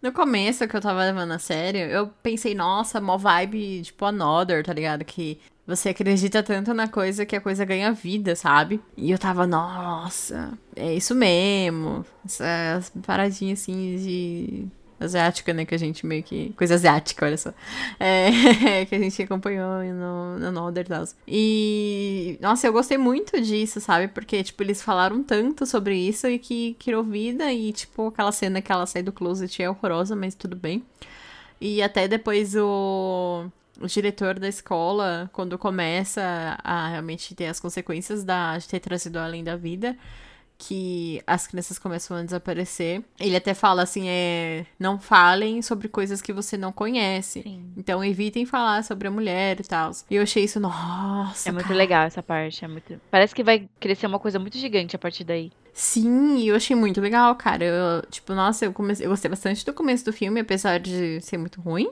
No 0.07 0.13
começo 0.13 0.69
que 0.69 0.77
eu 0.77 0.81
tava 0.81 1.01
levando 1.05 1.33
a 1.33 1.39
sério, 1.41 1.81
eu 1.81 2.07
pensei, 2.23 2.55
nossa, 2.55 3.01
mó 3.01 3.19
vibe, 3.19 3.83
tipo, 3.83 4.05
Another, 4.05 4.63
tá 4.65 4.73
ligado? 4.73 5.05
Que 5.05 5.37
você 5.67 5.89
acredita 5.89 6.45
tanto 6.45 6.73
na 6.73 6.87
coisa 6.87 7.27
que 7.27 7.35
a 7.35 7.41
coisa 7.41 7.65
ganha 7.65 7.91
vida, 7.91 8.37
sabe? 8.37 8.81
E 8.97 9.11
eu 9.11 9.19
tava, 9.19 9.49
nossa, 9.49 10.57
é 10.77 10.95
isso 10.95 11.13
mesmo. 11.13 12.07
Essas 12.25 12.93
paradinhas 13.05 13.63
assim 13.63 13.97
de 13.97 14.67
asiática, 14.99 15.53
né? 15.53 15.65
Que 15.65 15.75
a 15.75 15.79
gente 15.79 16.07
meio 16.07 16.23
que. 16.23 16.53
Coisa 16.57 16.75
asiática, 16.75 17.27
olha 17.27 17.37
só. 17.37 17.53
É, 17.99 18.85
que 18.87 18.95
a 18.95 18.99
gente 18.99 19.23
acompanhou 19.23 19.83
no, 19.85 20.39
no 20.39 20.53
Nolder 20.53 20.85
e 20.85 20.89
tal. 20.89 21.05
E. 21.27 22.39
Nossa, 22.41 22.67
eu 22.67 22.73
gostei 22.73 22.99
muito 22.99 23.41
disso, 23.41 23.81
sabe? 23.81 24.09
Porque, 24.09 24.43
tipo, 24.43 24.63
eles 24.63 24.83
falaram 24.83 25.23
tanto 25.23 25.67
sobre 25.67 25.97
isso 25.97 26.27
e 26.27 26.39
que 26.39 26.75
criou 26.79 27.05
vida. 27.05 27.53
E, 27.53 27.73
tipo, 27.73 28.09
aquela 28.09 28.33
cena 28.33 28.61
que 28.63 28.73
ela 28.73 28.87
sai 28.87 29.03
do 29.03 29.13
closet 29.13 29.63
é 29.63 29.71
horrorosa, 29.71 30.17
mas 30.17 30.35
tudo 30.35 30.57
bem. 30.57 30.85
E 31.61 31.83
até 31.83 32.09
depois 32.09 32.55
o. 32.57 33.47
O 33.79 33.87
diretor 33.87 34.39
da 34.39 34.49
escola, 34.49 35.29
quando 35.35 35.59
começa 35.59 36.59
a 36.65 36.89
realmente 36.89 37.35
ter 37.35 37.45
as 37.45 37.61
consequências 37.61 38.25
da, 38.25 38.57
de 38.57 38.67
ter 38.67 38.81
trazido 38.81 39.19
além 39.19 39.45
da 39.45 39.55
vida, 39.55 39.95
que 40.59 41.23
as 41.27 41.47
crianças 41.47 41.79
começam 41.79 42.17
a 42.17 42.23
desaparecer. 42.23 43.03
Ele 43.21 43.37
até 43.37 43.53
fala 43.53 43.83
assim, 43.83 44.09
é, 44.09 44.65
não 44.79 44.99
falem 44.99 45.61
sobre 45.61 45.89
coisas 45.89 46.23
que 46.23 46.33
você 46.33 46.57
não 46.57 46.73
conhece. 46.73 47.43
Sim. 47.43 47.73
Então 47.77 48.03
evitem 48.03 48.47
falar 48.47 48.83
sobre 48.83 49.09
a 49.09 49.11
mulher 49.11 49.61
e 49.61 49.65
tal. 49.65 49.91
E 50.11 50.17
eu 50.17 50.23
achei 50.23 50.45
isso, 50.45 50.59
nossa. 50.59 51.49
É 51.49 51.53
muito 51.53 51.67
cara. 51.67 51.77
legal 51.77 52.05
essa 52.05 52.23
parte. 52.23 52.65
É 52.65 52.69
muito... 52.69 53.01
Parece 53.11 53.35
que 53.35 53.45
vai 53.45 53.69
crescer 53.79 54.07
uma 54.07 54.19
coisa 54.19 54.39
muito 54.39 54.57
gigante 54.57 54.97
a 54.97 54.99
partir 54.99 55.25
daí. 55.25 55.53
Sim, 55.73 56.43
eu 56.43 56.57
achei 56.57 56.75
muito 56.75 57.01
legal, 57.01 57.35
cara. 57.35 57.65
Eu, 57.65 58.03
tipo, 58.11 58.33
nossa, 58.35 58.65
eu, 58.65 58.73
comecei, 58.73 59.05
eu 59.05 59.11
gostei 59.11 59.29
bastante 59.29 59.65
do 59.65 59.75
começo 59.75 60.05
do 60.07 60.13
filme, 60.13 60.41
apesar 60.41 60.81
de 60.81 61.21
ser 61.21 61.37
muito 61.37 61.61
ruim. 61.61 61.91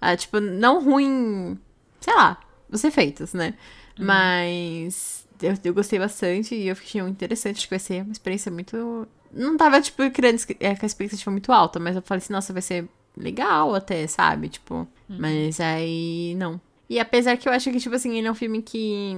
Ah, 0.00 0.16
tipo, 0.16 0.40
não 0.40 0.82
ruim, 0.82 1.56
sei 2.00 2.14
lá, 2.14 2.40
os 2.68 2.82
efeitos, 2.82 3.32
né? 3.32 3.54
Mas 3.96 5.21
eu, 5.42 5.54
eu 5.64 5.74
gostei 5.74 5.98
bastante 5.98 6.54
e 6.54 6.68
eu 6.68 6.72
achei 6.72 7.02
muito 7.02 7.14
interessante. 7.16 7.56
Acho 7.56 7.66
que 7.66 7.70
vai 7.70 7.78
ser 7.78 8.02
uma 8.02 8.12
experiência 8.12 8.50
muito. 8.50 9.06
Não 9.32 9.56
tava, 9.56 9.80
tipo, 9.80 10.10
querendo 10.10 10.40
é, 10.60 10.74
com 10.76 10.84
a 10.84 10.86
expectativa 10.86 11.30
muito 11.30 11.50
alta, 11.52 11.78
mas 11.80 11.96
eu 11.96 12.02
falei 12.02 12.18
assim, 12.22 12.32
nossa, 12.32 12.52
vai 12.52 12.62
ser 12.62 12.86
legal 13.16 13.74
até, 13.74 14.06
sabe? 14.06 14.48
Tipo, 14.48 14.86
mas 15.08 15.60
aí 15.60 16.34
não. 16.36 16.60
E 16.88 16.98
apesar 17.00 17.36
que 17.36 17.48
eu 17.48 17.52
acho 17.52 17.70
que, 17.70 17.78
tipo 17.80 17.94
assim, 17.94 18.18
ele 18.18 18.26
é 18.26 18.30
um 18.30 18.34
filme 18.34 18.60
que, 18.62 19.14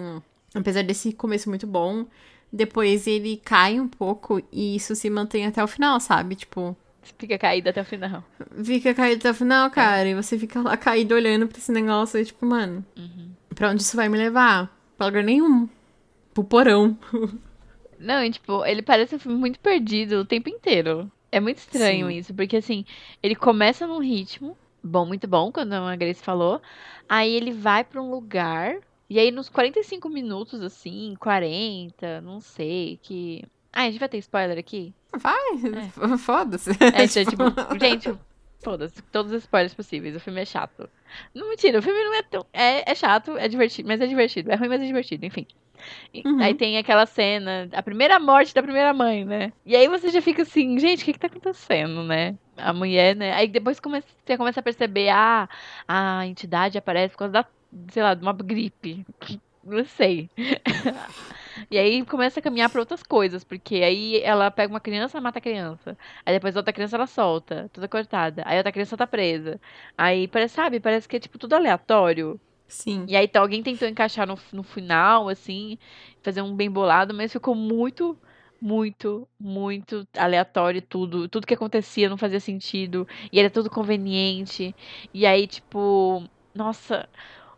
apesar 0.55 0.83
desse 0.83 1.13
começo 1.13 1.49
muito 1.49 1.67
bom, 1.67 2.07
depois 2.53 3.07
ele 3.09 3.41
cai 3.45 3.81
um 3.81 3.89
pouco 3.89 4.41
e 4.53 4.77
isso 4.77 4.95
se 4.95 5.11
mantém 5.11 5.47
até 5.47 5.63
o 5.63 5.67
final, 5.67 5.99
sabe? 5.99 6.37
Tipo, 6.37 6.77
Fica 7.19 7.37
caída 7.37 7.71
até 7.71 7.83
o 7.83 7.85
final. 7.85 8.25
fica 8.65 8.95
caído 8.95 9.19
até 9.21 9.31
o 9.31 9.35
final, 9.35 9.71
cara, 9.71 10.09
e 10.09 10.15
você 10.15 10.39
fica 10.39 10.63
lá 10.63 10.77
caído 10.77 11.15
olhando 11.15 11.47
pra 11.47 11.59
esse 11.59 11.71
negócio 11.73 12.19
e, 12.19 12.25
tipo, 12.25 12.47
mano, 12.47 12.85
pra 13.55 13.71
onde 13.71 13.83
isso 13.83 13.97
vai 13.97 14.09
me 14.09 14.17
levar? 14.17 14.75
Pra 14.97 15.07
lugar 15.07 15.23
nenhum. 15.25 15.69
Pro 16.35 16.45
porão. 16.45 16.99
Não, 17.99 18.23
e, 18.23 18.31
tipo, 18.31 18.65
ele 18.67 18.83
parece 18.83 19.15
um 19.15 19.19
filme 19.19 19.39
muito 19.39 19.59
perdido 19.61 20.17
o 20.17 20.25
tempo 20.25 20.49
inteiro. 20.49 21.11
É 21.33 21.41
muito 21.41 21.59
estranho 21.59 22.09
Sim. 22.09 22.17
isso, 22.17 22.35
porque 22.35 22.57
assim, 22.57 22.85
ele 23.23 23.35
começa 23.35 23.87
num 23.87 23.99
ritmo 23.99 24.57
bom, 24.85 25.07
muito 25.07 25.27
bom, 25.27 25.51
quando 25.51 25.73
a 25.73 25.97
Grace 25.97 26.23
falou. 26.23 26.61
Aí 27.09 27.33
ele 27.35 27.53
vai 27.53 27.83
pra 27.83 28.03
um 28.03 28.11
lugar. 28.11 28.77
E 29.09 29.19
aí, 29.19 29.31
nos 29.31 29.49
45 29.49 30.09
minutos, 30.09 30.61
assim, 30.63 31.15
40, 31.19 32.21
não 32.21 32.41
sei, 32.41 32.99
que. 33.03 33.43
Ah, 33.73 33.83
a 33.83 33.85
gente 33.87 33.99
vai 33.99 34.09
ter 34.09 34.19
spoiler 34.19 34.59
aqui? 34.59 34.95
Vai, 35.17 35.59
foda-se. 36.19 36.71
É, 36.71 37.07
tipo, 37.07 37.45
gente, 37.81 38.15
foda-se, 38.65 39.03
todos 39.05 39.31
os 39.33 39.43
spoilers 39.43 39.75
possíveis. 39.75 40.17
O 40.17 40.21
filme 40.21 40.41
é 40.41 40.45
chato. 40.45 40.89
Não, 41.35 41.49
mentira, 41.51 41.79
o 41.79 41.83
filme 41.83 42.03
não 42.03 42.15
é 42.15 42.23
tão. 42.23 42.47
É, 42.53 42.91
é 42.91 42.95
chato, 42.95 43.37
é 43.37 43.47
divertido, 43.47 43.87
mas 43.87 44.01
é 44.01 44.07
divertido. 44.07 44.51
É 44.51 44.57
ruim, 44.57 44.69
mas 44.69 44.83
é 44.83 44.87
divertido, 44.87 45.25
enfim. 45.27 45.47
Uhum. 46.25 46.41
Aí 46.41 46.55
tem 46.55 46.79
aquela 46.79 47.05
cena, 47.05 47.69
a 47.73 47.83
primeira 47.83 48.19
morte 48.19 48.55
da 48.55 48.63
primeira 48.63 48.95
mãe, 48.95 49.25
né? 49.25 49.53
E 49.67 49.77
aí 49.77 49.87
você 49.87 50.09
já 50.09 50.23
fica 50.23 50.43
assim, 50.43 50.79
gente, 50.79 51.03
o 51.03 51.05
que 51.05 51.13
que 51.13 51.19
tá 51.19 51.27
acontecendo, 51.27 52.03
né? 52.03 52.37
A 52.57 52.73
mulher, 52.73 53.15
né? 53.15 53.33
Aí 53.35 53.49
depois 53.49 53.79
começa, 53.79 54.07
você 54.25 54.37
começa 54.37 54.61
a 54.61 54.63
perceber, 54.63 55.11
ah, 55.11 55.49
a 55.87 56.27
entidade 56.27 56.79
aparece 56.79 57.13
por 57.13 57.19
causa 57.19 57.33
da, 57.33 57.47
sei 57.89 58.03
lá, 58.03 58.15
de 58.15 58.23
uma 58.23 58.33
gripe. 58.33 59.05
Não 59.63 59.85
sei. 59.85 60.31
E 61.71 61.79
aí 61.79 62.05
começa 62.05 62.41
a 62.41 62.43
caminhar 62.43 62.71
pra 62.71 62.81
outras 62.81 63.03
coisas, 63.03 63.45
porque 63.45 63.77
aí 63.77 64.21
ela 64.23 64.51
pega 64.51 64.73
uma 64.73 64.81
criança, 64.81 65.21
mata 65.21 65.39
a 65.39 65.43
criança. 65.43 65.97
Aí 66.25 66.35
depois 66.35 66.57
outra 66.57 66.73
criança 66.73 66.97
ela 66.97 67.07
solta, 67.07 67.71
toda 67.73 67.89
cortada. 67.89 68.43
Aí 68.47 68.57
outra 68.57 68.73
criança 68.73 68.97
tá 68.97 69.07
presa. 69.07 69.61
Aí 69.97 70.29
parece, 70.29 70.55
sabe, 70.55 70.81
parece 70.81 71.09
que 71.09 71.17
é 71.17 71.21
tipo 71.21 71.39
tudo 71.39 71.55
aleatório. 71.55 72.41
Sim. 72.69 73.05
E 73.09 73.17
aí 73.17 73.25
então, 73.27 73.43
alguém 73.43 73.63
tentou 73.63 73.87
encaixar 73.89 74.27
no, 74.27 74.39
no 74.53 74.63
final, 74.63 75.29
assim, 75.29 75.79
fazer 76.23 76.43
um 76.43 76.55
bem 76.55 76.71
bolado, 76.71 77.15
mas 77.15 77.33
ficou 77.33 77.55
muito, 77.55 78.19
muito, 78.61 79.29
muito 79.39 80.07
aleatório 80.17 80.81
tudo. 80.83 81.29
Tudo 81.29 81.47
que 81.47 81.55
acontecia 81.55 82.09
não 82.09 82.17
fazia 82.17 82.41
sentido. 82.41 83.07
E 83.33 83.39
era 83.39 83.51
tudo 83.51 83.71
conveniente. 83.71 84.75
E 85.13 85.27
aí, 85.27 85.47
tipo, 85.47 86.25
nossa, 86.55 87.09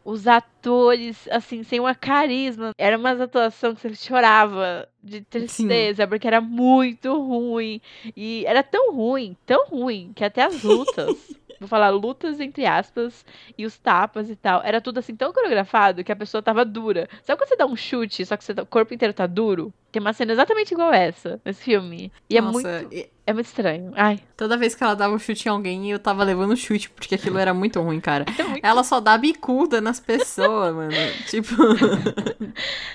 os 0.07 0.29
atores, 0.29 1.29
assim, 1.33 1.65
sem 1.65 1.81
uma 1.81 1.93
carisma. 1.93 2.71
Era 2.79 2.97
uma 2.97 3.11
atuação 3.11 3.75
que 3.75 3.81
você 3.81 3.93
chorava 3.97 4.89
de 5.03 5.21
tristeza, 5.21 6.07
porque 6.07 6.29
era 6.29 6.41
muito 6.41 7.21
ruim. 7.21 7.81
E 8.17 8.45
era 8.47 8.63
tão 8.63 8.95
ruim, 8.95 9.37
tão 9.45 9.67
ruim, 9.67 10.13
que 10.15 10.25
até 10.25 10.45
as 10.45 10.63
lutas. 10.63 11.35
Vou 11.59 11.69
falar 11.69 11.89
lutas 11.89 12.39
entre 12.39 12.67
aspas 12.67 13.25
e 13.57 13.65
os 13.65 13.79
tapas 13.79 14.31
e 14.31 14.37
tal. 14.37 14.63
Era 14.63 14.81
tudo 14.81 14.99
assim 14.99 15.17
tão 15.17 15.33
coreografado 15.33 16.05
que 16.05 16.13
a 16.13 16.17
pessoa 16.17 16.43
tava 16.43 16.65
dura. 16.65 17.09
Sabe 17.23 17.39
quando 17.41 17.49
você 17.49 17.57
dá 17.57 17.67
um 17.67 17.75
chute, 17.75 18.25
só 18.25 18.37
que 18.37 18.45
você 18.45 18.53
o 18.53 18.67
corpo 18.67 18.95
inteiro 18.95 19.15
tá 19.15 19.27
duro? 19.27 19.73
Tem 19.97 20.01
uma 20.03 20.13
cena 20.13 20.33
exatamente 20.33 20.75
igual 20.75 20.93
essa 20.93 21.41
nesse 21.43 21.63
filme. 21.63 22.13
E 22.29 22.37
é 22.37 22.41
Nossa, 22.43 22.53
muito, 22.53 22.95
e- 22.95 23.09
é 23.27 23.33
muito 23.33 23.47
estranho. 23.47 23.93
Ai, 23.97 24.21
Toda 24.37 24.55
vez 24.59 24.75
que 24.75 24.85
ela 24.85 24.93
dava 24.93 25.15
um 25.15 25.19
chute 25.19 25.49
em 25.49 25.51
alguém, 25.51 25.91
eu 25.91 25.99
tava 25.99 26.23
levando 26.23 26.55
chute, 26.55 26.91
porque 26.91 27.15
aquilo 27.15 27.39
era 27.39 27.55
muito 27.55 27.81
ruim, 27.81 27.99
cara. 27.99 28.27
é 28.39 28.43
muito... 28.43 28.63
Ela 28.63 28.85
só 28.85 29.01
dá 29.01 29.17
bicuda 29.17 29.81
nas 29.81 29.99
pessoas, 29.99 30.75
mano. 30.75 30.93
Tipo. 31.31 31.55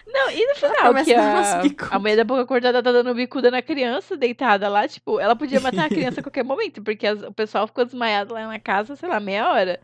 Não, 0.05 0.29
e 0.29 0.46
no 0.46 0.55
final 0.55 0.93
que 1.03 1.12
a 1.15 1.96
a 1.96 1.98
mulher 1.98 2.17
da 2.17 2.24
boca 2.24 2.46
cortada 2.46 2.84
tá 2.84 2.91
dando 2.91 3.15
bicuda 3.15 3.50
na 3.50 3.63
criança 3.63 4.15
deitada 4.15 4.70
lá, 4.70 4.88
tipo, 4.88 5.20
ela 5.20 5.36
podia 5.36 5.58
matar 5.60 5.86
a 5.86 5.89
criança 5.89 6.20
a 6.20 6.24
qualquer 6.24 6.43
momento, 6.43 6.84
porque 6.84 7.08
as- 7.08 7.24
o 7.24 7.31
pessoal 7.34 7.65
ficou 7.65 7.84
desmaiado 7.84 8.36
lá 8.36 8.46
na 8.46 8.60
casa, 8.60 8.96
sei 8.96 9.10
lá, 9.10 9.20
meia 9.20 9.50
hora. 9.51 9.79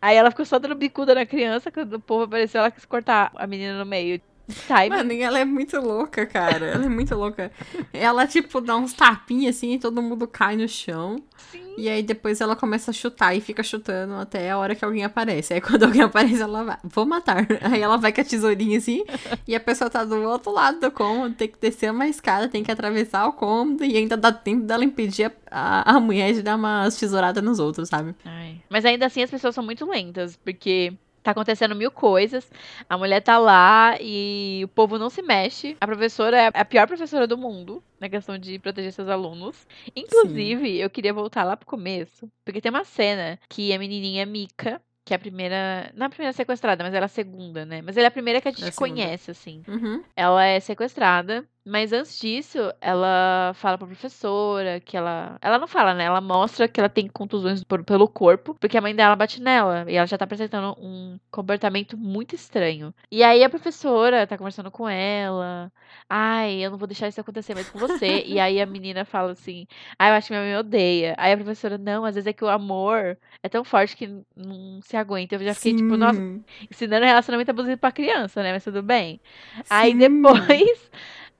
Aí 0.00 0.16
ela 0.16 0.30
ficou 0.30 0.44
só 0.46 0.60
dando 0.60 0.76
bicuda 0.76 1.16
na 1.16 1.26
criança, 1.26 1.72
quando 1.72 1.94
o 1.94 2.00
povo 2.00 2.22
apareceu, 2.26 2.60
ela 2.60 2.70
quis 2.70 2.84
cortar 2.84 3.32
a 3.34 3.44
menina 3.44 3.76
no 3.76 3.84
meio. 3.84 4.20
Timing. 4.68 4.88
Mano, 4.88 5.12
e 5.12 5.22
ela 5.22 5.38
é 5.38 5.44
muito 5.44 5.78
louca, 5.80 6.26
cara. 6.26 6.66
Ela 6.66 6.84
é 6.84 6.88
muito 6.88 7.14
louca. 7.14 7.50
Ela, 7.92 8.26
tipo, 8.26 8.60
dá 8.60 8.76
uns 8.76 8.92
tapinhas 8.92 9.56
assim 9.56 9.74
e 9.74 9.78
todo 9.78 10.02
mundo 10.02 10.26
cai 10.26 10.56
no 10.56 10.68
chão. 10.68 11.22
Sim. 11.50 11.74
E 11.76 11.88
aí 11.88 12.02
depois 12.02 12.40
ela 12.40 12.54
começa 12.54 12.90
a 12.90 12.94
chutar 12.94 13.34
e 13.34 13.40
fica 13.40 13.62
chutando 13.62 14.14
até 14.14 14.50
a 14.50 14.58
hora 14.58 14.74
que 14.74 14.84
alguém 14.84 15.04
aparece. 15.04 15.54
Aí 15.54 15.60
quando 15.60 15.84
alguém 15.84 16.02
aparece, 16.02 16.42
ela 16.42 16.62
vai, 16.62 16.78
vou 16.84 17.06
matar. 17.06 17.46
Aí 17.62 17.80
ela 17.80 17.96
vai 17.96 18.12
com 18.12 18.20
a 18.20 18.24
tesourinha 18.24 18.78
assim, 18.78 19.04
e 19.46 19.54
a 19.54 19.60
pessoa 19.60 19.88
tá 19.88 20.04
do 20.04 20.22
outro 20.22 20.52
lado 20.52 20.80
do 20.80 20.90
cômodo, 20.90 21.34
tem 21.34 21.48
que 21.48 21.58
descer 21.58 21.90
uma 21.90 22.06
escada, 22.06 22.48
tem 22.48 22.62
que 22.62 22.70
atravessar 22.70 23.26
o 23.26 23.32
cômodo, 23.32 23.84
e 23.84 23.96
ainda 23.96 24.16
dá 24.16 24.30
tempo 24.30 24.64
dela 24.64 24.84
impedir 24.84 25.32
a, 25.50 25.90
a, 25.90 25.96
a 25.96 26.00
mulher 26.00 26.32
de 26.34 26.42
dar 26.42 26.56
umas 26.56 26.96
tesouradas 26.96 27.42
nos 27.42 27.58
outros, 27.58 27.88
sabe? 27.88 28.14
Ai. 28.24 28.60
Mas 28.68 28.84
ainda 28.84 29.06
assim 29.06 29.22
as 29.22 29.30
pessoas 29.30 29.54
são 29.54 29.64
muito 29.64 29.88
lentas, 29.88 30.36
porque 30.36 30.92
tá 31.22 31.32
acontecendo 31.32 31.74
mil 31.74 31.90
coisas, 31.90 32.50
a 32.88 32.96
mulher 32.96 33.20
tá 33.20 33.38
lá 33.38 33.96
e 34.00 34.62
o 34.64 34.68
povo 34.68 34.98
não 34.98 35.10
se 35.10 35.22
mexe. 35.22 35.76
A 35.80 35.86
professora 35.86 36.36
é 36.36 36.50
a 36.54 36.64
pior 36.64 36.86
professora 36.86 37.26
do 37.26 37.36
mundo 37.36 37.82
na 37.98 38.08
questão 38.08 38.38
de 38.38 38.58
proteger 38.58 38.92
seus 38.92 39.08
alunos. 39.08 39.66
Inclusive, 39.94 40.78
eu 40.78 40.90
queria 40.90 41.12
voltar 41.12 41.44
lá 41.44 41.56
pro 41.56 41.66
começo, 41.66 42.28
porque 42.44 42.60
tem 42.60 42.70
uma 42.70 42.84
cena 42.84 43.38
que 43.48 43.72
a 43.72 43.78
menininha 43.78 44.24
Mika, 44.24 44.80
que 45.04 45.12
é 45.12 45.16
a 45.16 45.18
primeira, 45.18 45.90
não 45.94 46.06
a 46.06 46.10
primeira 46.10 46.32
sequestrada, 46.32 46.84
mas 46.84 46.94
ela 46.94 47.04
é 47.04 47.06
a 47.06 47.08
segunda, 47.08 47.64
né? 47.64 47.82
Mas 47.82 47.96
ela 47.96 48.06
é 48.06 48.08
a 48.08 48.12
primeira 48.12 48.40
que 48.40 48.48
a 48.48 48.50
gente 48.50 48.64
É 48.64 48.68
a 48.68 48.72
conhece 48.72 49.30
assim. 49.30 49.62
Uhum. 49.66 50.02
Ela 50.16 50.44
é 50.44 50.60
sequestrada 50.60 51.44
Mas 51.64 51.92
antes 51.92 52.18
disso, 52.18 52.58
ela 52.80 53.52
fala 53.54 53.76
pra 53.76 53.86
professora 53.86 54.80
que 54.80 54.96
ela. 54.96 55.36
Ela 55.42 55.58
não 55.58 55.68
fala, 55.68 55.94
né? 55.94 56.04
Ela 56.04 56.20
mostra 56.20 56.66
que 56.66 56.80
ela 56.80 56.88
tem 56.88 57.06
contusões 57.06 57.62
por- 57.62 57.84
pelo 57.84 58.08
corpo, 58.08 58.54
porque 58.58 58.78
a 58.78 58.80
mãe 58.80 58.94
dela 58.94 59.14
bate 59.14 59.40
nela. 59.42 59.84
E 59.88 59.94
ela 59.94 60.06
já 60.06 60.16
tá 60.16 60.24
apresentando 60.24 60.74
um 60.80 61.18
comportamento 61.30 61.96
muito 61.98 62.34
estranho. 62.34 62.94
E 63.10 63.22
aí 63.22 63.44
a 63.44 63.50
professora 63.50 64.26
tá 64.26 64.38
conversando 64.38 64.70
com 64.70 64.88
ela. 64.88 65.70
Ai, 66.08 66.64
eu 66.64 66.70
não 66.70 66.78
vou 66.78 66.88
deixar 66.88 67.08
isso 67.08 67.20
acontecer 67.20 67.54
mais 67.54 67.68
com 67.68 67.78
você. 67.78 68.22
e 68.26 68.40
aí 68.40 68.60
a 68.60 68.66
menina 68.66 69.04
fala 69.04 69.32
assim: 69.32 69.66
Ai, 69.98 70.10
eu 70.10 70.14
acho 70.14 70.28
que 70.28 70.32
minha 70.32 70.42
mãe 70.42 70.52
me 70.52 70.58
odeia. 70.58 71.14
Aí 71.18 71.32
a 71.32 71.36
professora, 71.36 71.76
não, 71.78 72.04
às 72.06 72.14
vezes 72.14 72.26
é 72.26 72.32
que 72.32 72.44
o 72.44 72.48
amor 72.48 73.18
é 73.42 73.48
tão 73.48 73.64
forte 73.64 73.96
que 73.96 74.06
não 74.34 74.80
se 74.82 74.96
aguenta. 74.96 75.34
Eu 75.34 75.44
já 75.44 75.54
fiquei, 75.54 75.74
tipo, 75.74 75.96
nossa, 75.96 76.20
Sim, 76.20 76.44
ensinando 76.70 77.04
relacionamento 77.06 77.50
abusivo 77.50 77.78
pra 77.78 77.92
criança, 77.92 78.42
né? 78.42 78.52
Mas 78.52 78.64
tudo 78.64 78.82
bem. 78.82 79.20
Aí 79.68 79.92
sim. 79.92 79.98
depois 79.98 80.90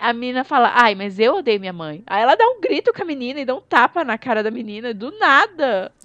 a 0.00 0.12
menina 0.12 0.42
fala, 0.44 0.72
ai, 0.74 0.94
mas 0.94 1.18
eu 1.18 1.34
odeio 1.36 1.60
minha 1.60 1.72
mãe. 1.72 2.02
Aí 2.06 2.22
ela 2.22 2.34
dá 2.34 2.44
um 2.46 2.60
grito 2.60 2.92
com 2.92 3.02
a 3.02 3.04
menina 3.04 3.40
e 3.40 3.44
dá 3.44 3.54
um 3.54 3.60
tapa 3.60 4.02
na 4.04 4.16
cara 4.16 4.42
da 4.42 4.50
menina, 4.50 4.94
do 4.94 5.10
nada. 5.18 5.92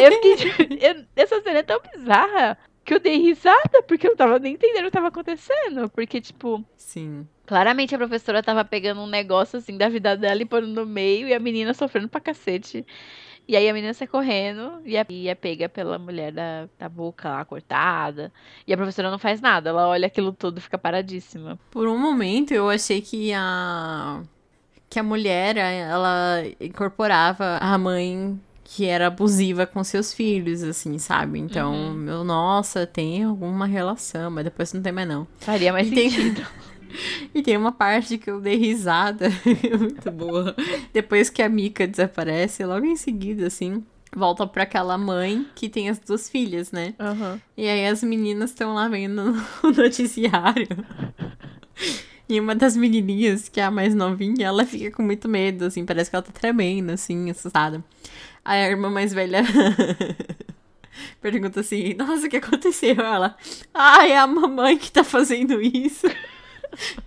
Eu 0.00 0.12
fiquei. 0.12 0.78
eu- 0.80 1.04
essa 1.16 1.40
cena 1.40 1.58
é 1.60 1.62
tão 1.62 1.80
bizarra 1.94 2.58
que 2.84 2.94
eu 2.94 3.00
dei 3.00 3.16
risada, 3.18 3.82
porque 3.88 4.06
eu 4.06 4.10
não 4.10 4.16
tava 4.16 4.38
nem 4.38 4.54
entendendo 4.54 4.82
o 4.82 4.86
que 4.86 4.90
tava 4.92 5.08
acontecendo. 5.08 5.88
Porque, 5.90 6.20
tipo, 6.20 6.64
Sim. 6.76 7.26
claramente 7.44 7.94
a 7.94 7.98
professora 7.98 8.42
tava 8.44 8.64
pegando 8.64 9.00
um 9.00 9.08
negócio 9.08 9.58
assim 9.58 9.76
da 9.76 9.88
vida 9.88 10.16
dela 10.16 10.40
e 10.40 10.44
pondo 10.44 10.68
no 10.68 10.86
meio, 10.86 11.26
e 11.26 11.34
a 11.34 11.40
menina 11.40 11.74
sofrendo 11.74 12.08
pra 12.08 12.20
cacete. 12.20 12.86
E 13.48 13.56
aí 13.56 13.68
a 13.68 13.72
menina 13.72 13.94
sai 13.94 14.08
correndo 14.08 14.80
e 14.84 14.96
é, 14.96 15.06
e 15.08 15.28
é 15.28 15.34
pega 15.34 15.68
pela 15.68 15.98
mulher 15.98 16.32
da, 16.32 16.68
da 16.78 16.88
boca 16.88 17.28
lá 17.28 17.44
cortada. 17.44 18.32
E 18.66 18.72
a 18.72 18.76
professora 18.76 19.10
não 19.10 19.18
faz 19.20 19.40
nada, 19.40 19.70
ela 19.70 19.86
olha 19.88 20.06
aquilo 20.08 20.32
tudo 20.32 20.58
e 20.58 20.60
fica 20.60 20.76
paradíssima. 20.76 21.56
Por 21.70 21.86
um 21.86 21.96
momento 21.98 22.52
eu 22.52 22.68
achei 22.68 23.00
que 23.00 23.32
a 23.32 24.20
que 24.88 24.98
a 24.98 25.02
mulher 25.02 25.56
ela 25.56 26.42
incorporava 26.60 27.58
a 27.60 27.76
mãe 27.76 28.40
que 28.64 28.84
era 28.86 29.06
abusiva 29.06 29.64
com 29.66 29.82
seus 29.84 30.12
filhos, 30.12 30.62
assim, 30.62 30.98
sabe? 30.98 31.38
Então, 31.38 31.72
Uhum. 31.72 31.92
meu, 31.94 32.24
nossa, 32.24 32.84
tem 32.86 33.22
alguma 33.22 33.64
relação, 33.66 34.28
mas 34.30 34.44
depois 34.44 34.72
não 34.72 34.82
tem 34.82 34.92
mais 34.92 35.06
não. 35.08 35.26
Faria 35.38 35.72
mais 35.72 35.86
E 35.88 35.94
tem- 35.94 36.10
sentido. 36.10 36.44
E 37.34 37.42
tem 37.42 37.56
uma 37.56 37.72
parte 37.72 38.18
que 38.18 38.30
eu 38.30 38.40
dei 38.40 38.56
risada, 38.56 39.28
muito 39.78 40.10
boa. 40.10 40.54
Depois 40.92 41.30
que 41.30 41.42
a 41.42 41.48
Mika 41.48 41.86
desaparece, 41.86 42.64
logo 42.64 42.86
em 42.86 42.96
seguida, 42.96 43.46
assim, 43.46 43.84
volta 44.14 44.46
pra 44.46 44.62
aquela 44.62 44.96
mãe 44.96 45.46
que 45.54 45.68
tem 45.68 45.88
as 45.88 45.98
duas 45.98 46.28
filhas, 46.28 46.72
né? 46.72 46.94
Aham. 46.98 47.40
E 47.56 47.68
aí 47.68 47.86
as 47.86 48.02
meninas 48.02 48.50
estão 48.50 48.74
lá 48.74 48.88
vendo 48.88 49.34
o 49.62 49.70
noticiário. 49.70 50.68
E 52.28 52.40
uma 52.40 52.54
das 52.54 52.76
menininhas, 52.76 53.48
que 53.48 53.60
é 53.60 53.64
a 53.64 53.70
mais 53.70 53.94
novinha, 53.94 54.46
ela 54.46 54.64
fica 54.64 54.90
com 54.90 55.02
muito 55.02 55.28
medo, 55.28 55.66
assim, 55.66 55.84
parece 55.84 56.10
que 56.10 56.16
ela 56.16 56.22
tá 56.22 56.32
tremendo, 56.32 56.90
assim, 56.90 57.30
assustada. 57.30 57.84
Aí 58.44 58.64
a 58.64 58.70
irmã 58.70 58.90
mais 58.90 59.12
velha 59.12 59.42
pergunta 61.20 61.60
assim: 61.60 61.94
Nossa, 61.94 62.26
o 62.26 62.30
que 62.30 62.36
aconteceu? 62.36 62.94
Ela, 62.94 63.36
ai, 63.74 64.12
é 64.12 64.18
a 64.18 64.26
mamãe 64.26 64.78
que 64.78 64.90
tá 64.90 65.04
fazendo 65.04 65.60
isso. 65.60 66.06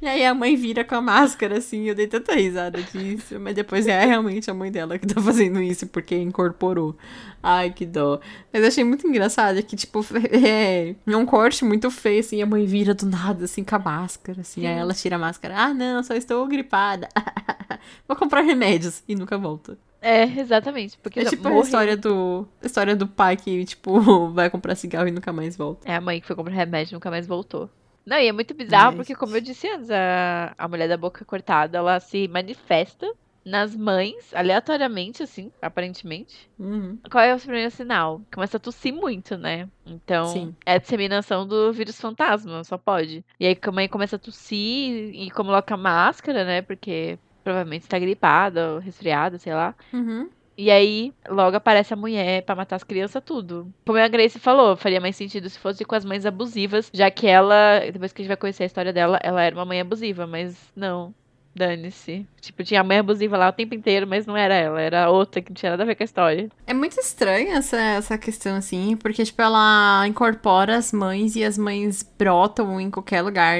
E 0.01 0.07
aí 0.07 0.25
a 0.25 0.33
mãe 0.33 0.55
vira 0.55 0.83
com 0.83 0.95
a 0.95 1.01
máscara, 1.01 1.57
assim, 1.57 1.83
eu 1.85 1.95
dei 1.95 2.07
tanta 2.07 2.33
risada 2.35 2.81
disso, 2.81 3.39
mas 3.39 3.53
depois 3.55 3.87
é 3.87 4.05
realmente 4.05 4.49
a 4.49 4.53
mãe 4.53 4.71
dela 4.71 4.97
que 4.97 5.07
tá 5.07 5.21
fazendo 5.21 5.61
isso, 5.61 5.87
porque 5.87 6.15
incorporou. 6.15 6.95
Ai, 7.41 7.71
que 7.71 7.85
dó. 7.85 8.19
Mas 8.51 8.63
achei 8.63 8.83
muito 8.83 9.07
engraçado 9.07 9.61
que, 9.63 9.75
tipo, 9.75 10.05
é, 10.31 10.95
é 11.07 11.17
um 11.17 11.25
corte 11.25 11.63
muito 11.63 11.89
feio, 11.89 12.19
assim, 12.19 12.41
a 12.41 12.45
mãe 12.45 12.65
vira 12.65 12.93
do 12.93 13.05
nada, 13.05 13.45
assim, 13.45 13.63
com 13.63 13.75
a 13.75 13.79
máscara, 13.79 14.41
assim, 14.41 14.65
aí 14.65 14.73
Sim. 14.73 14.79
ela 14.79 14.93
tira 14.93 15.15
a 15.15 15.19
máscara, 15.19 15.55
ah, 15.57 15.73
não, 15.73 16.03
só 16.03 16.13
estou 16.13 16.45
gripada. 16.47 17.07
Vou 18.07 18.17
comprar 18.17 18.41
remédios, 18.41 19.03
e 19.07 19.15
nunca 19.15 19.37
volta. 19.37 19.77
É, 20.01 20.23
exatamente. 20.23 20.97
Porque 21.03 21.19
É 21.19 21.25
tipo 21.25 21.45
a 21.47 21.49
morreu. 21.49 21.63
história 21.63 21.97
do, 21.97 22.47
a 22.61 22.65
história 22.65 22.95
do 22.95 23.05
pai 23.07 23.35
que, 23.35 23.65
tipo, 23.65 24.29
vai 24.31 24.49
comprar 24.49 24.75
cigarro 24.75 25.07
e 25.07 25.11
nunca 25.11 25.31
mais 25.33 25.57
volta. 25.57 25.89
É 25.89 25.95
a 25.95 26.01
mãe 26.01 26.21
que 26.21 26.27
foi 26.27 26.35
comprar 26.35 26.53
remédio 26.53 26.93
e 26.93 26.95
nunca 26.95 27.09
mais 27.11 27.27
voltou. 27.27 27.69
Não, 28.09 28.17
e 28.17 28.27
é 28.27 28.31
muito 28.31 28.55
bizarro 28.55 28.89
Ai, 28.89 28.95
porque, 28.95 29.13
como 29.13 29.37
eu 29.37 29.41
disse 29.41 29.69
antes, 29.69 29.91
a, 29.91 30.55
a 30.57 30.67
mulher 30.67 30.89
da 30.89 30.97
boca 30.97 31.23
cortada, 31.23 31.77
ela 31.77 31.99
se 31.99 32.27
manifesta 32.27 33.07
nas 33.45 33.75
mães, 33.75 34.33
aleatoriamente, 34.33 35.21
assim, 35.21 35.51
aparentemente. 35.61 36.49
Uhum. 36.57 36.97
Qual 37.11 37.23
é 37.23 37.35
o 37.35 37.39
primeiro 37.39 37.69
sinal? 37.69 38.19
Começa 38.33 38.57
a 38.57 38.59
tossir 38.59 38.91
muito, 38.91 39.37
né? 39.37 39.69
Então, 39.85 40.25
Sim. 40.25 40.55
é 40.65 40.73
a 40.73 40.77
disseminação 40.79 41.47
do 41.47 41.71
vírus 41.71 42.01
fantasma, 42.01 42.63
só 42.63 42.79
pode. 42.79 43.23
E 43.39 43.45
aí 43.45 43.55
a 43.61 43.71
mãe 43.71 43.87
começa 43.87 44.15
a 44.15 44.19
tossir 44.19 45.13
e 45.13 45.29
coloca 45.29 45.77
máscara, 45.77 46.43
né? 46.43 46.63
Porque 46.63 47.19
provavelmente 47.43 47.83
está 47.83 47.99
gripada 47.99 48.73
ou 48.73 48.79
resfriada, 48.79 49.37
sei 49.37 49.53
lá. 49.53 49.75
Uhum. 49.93 50.29
E 50.61 50.69
aí, 50.69 51.13
logo 51.29 51.55
aparece 51.55 51.93
a 51.93 51.97
mulher 51.97 52.43
pra 52.43 52.53
matar 52.53 52.75
as 52.75 52.83
crianças, 52.83 53.23
tudo. 53.25 53.73
Como 53.85 53.97
a 53.97 54.09
Grace 54.09 54.37
falou, 54.37 54.75
faria 54.75 54.99
mais 54.99 55.15
sentido 55.15 55.49
se 55.49 55.57
fosse 55.57 55.85
com 55.85 55.95
as 55.95 56.03
mães 56.03 56.25
abusivas, 56.25 56.91
já 56.93 57.09
que 57.09 57.27
ela, 57.27 57.79
depois 57.93 58.11
que 58.11 58.21
a 58.21 58.23
gente 58.23 58.27
vai 58.27 58.35
conhecer 58.35 58.63
a 58.63 58.65
história 58.65 58.91
dela, 58.91 59.17
ela 59.23 59.41
era 59.41 59.55
uma 59.55 59.63
mãe 59.63 59.79
abusiva, 59.79 60.27
mas 60.27 60.69
não. 60.75 61.15
Dane-se. 61.59 62.25
Tipo, 62.39 62.63
tinha 62.63 62.79
a 62.79 62.83
mãe 62.85 62.99
abusiva 62.99 63.37
lá 63.37 63.49
o 63.49 63.51
tempo 63.51 63.75
inteiro, 63.75 64.07
mas 64.07 64.25
não 64.25 64.37
era 64.37 64.55
ela, 64.55 64.79
era 64.79 65.09
outra 65.09 65.41
que 65.41 65.49
não 65.49 65.55
tinha 65.55 65.71
nada 65.71 65.83
a 65.83 65.85
ver 65.85 65.95
com 65.95 66.03
a 66.03 66.05
história. 66.05 66.49
É 66.65 66.73
muito 66.73 66.97
estranha 66.97 67.57
essa, 67.57 67.77
essa 67.77 68.17
questão, 68.17 68.55
assim, 68.55 68.95
porque, 68.95 69.25
tipo, 69.25 69.41
ela 69.41 70.07
incorpora 70.07 70.77
as 70.77 70.93
mães 70.93 71.35
e 71.35 71.43
as 71.43 71.57
mães 71.57 72.01
brotam 72.17 72.79
em 72.79 72.89
qualquer 72.89 73.21
lugar 73.21 73.57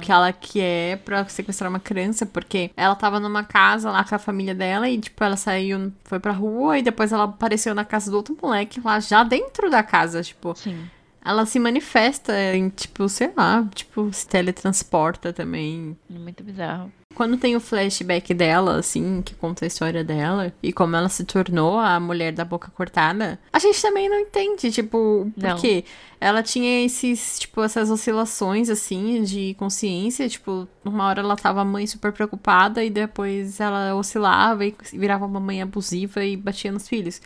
que 0.00 0.10
ela 0.10 0.32
quer 0.32 0.98
pra 0.98 1.26
sequestrar 1.26 1.68
uma 1.68 1.78
criança, 1.80 2.24
porque 2.24 2.70
ela 2.76 2.94
tava 2.94 3.20
numa 3.20 3.44
casa 3.44 3.90
lá 3.90 4.02
com 4.02 4.14
a 4.14 4.18
família 4.18 4.54
dela 4.54 4.88
e, 4.88 4.98
tipo, 4.98 5.22
ela 5.22 5.36
saiu, 5.36 5.92
foi 6.04 6.18
pra 6.18 6.32
rua 6.32 6.78
e 6.78 6.82
depois 6.82 7.12
ela 7.12 7.24
apareceu 7.24 7.74
na 7.74 7.84
casa 7.84 8.10
do 8.10 8.16
outro 8.16 8.34
moleque 8.40 8.80
lá, 8.82 8.98
já 9.00 9.22
dentro 9.22 9.68
da 9.68 9.82
casa, 9.82 10.22
tipo. 10.22 10.54
Sim. 10.56 10.88
Ela 11.24 11.46
se 11.46 11.58
manifesta 11.58 12.32
em, 12.54 12.68
tipo, 12.68 13.08
sei 13.08 13.30
lá, 13.34 13.66
tipo, 13.74 14.12
se 14.12 14.28
teletransporta 14.28 15.32
também. 15.32 15.96
Muito 16.08 16.44
bizarro. 16.44 16.92
Quando 17.14 17.36
tem 17.36 17.54
o 17.54 17.60
flashback 17.60 18.34
dela, 18.34 18.76
assim, 18.76 19.22
que 19.22 19.34
conta 19.36 19.64
a 19.64 19.68
história 19.68 20.02
dela 20.02 20.52
e 20.60 20.72
como 20.72 20.96
ela 20.96 21.08
se 21.08 21.24
tornou 21.24 21.78
a 21.78 21.98
mulher 22.00 22.32
da 22.32 22.44
boca 22.44 22.70
cortada, 22.72 23.38
a 23.52 23.58
gente 23.60 23.80
também 23.80 24.08
não 24.08 24.18
entende, 24.18 24.70
tipo, 24.72 25.30
Não. 25.36 25.50
porque 25.50 25.84
ela 26.20 26.42
tinha 26.42 26.84
esses, 26.84 27.38
tipo, 27.38 27.62
essas 27.62 27.88
oscilações, 27.88 28.68
assim, 28.68 29.22
de 29.22 29.54
consciência, 29.54 30.28
tipo, 30.28 30.66
uma 30.84 31.06
hora 31.06 31.20
ela 31.20 31.36
tava 31.36 31.64
mãe 31.64 31.86
super 31.86 32.12
preocupada 32.12 32.82
e 32.82 32.90
depois 32.90 33.60
ela 33.60 33.94
oscilava 33.94 34.66
e 34.66 34.74
virava 34.92 35.24
uma 35.24 35.40
mãe 35.40 35.62
abusiva 35.62 36.24
e 36.24 36.36
batia 36.36 36.72
nos 36.72 36.88
filhos. 36.88 37.20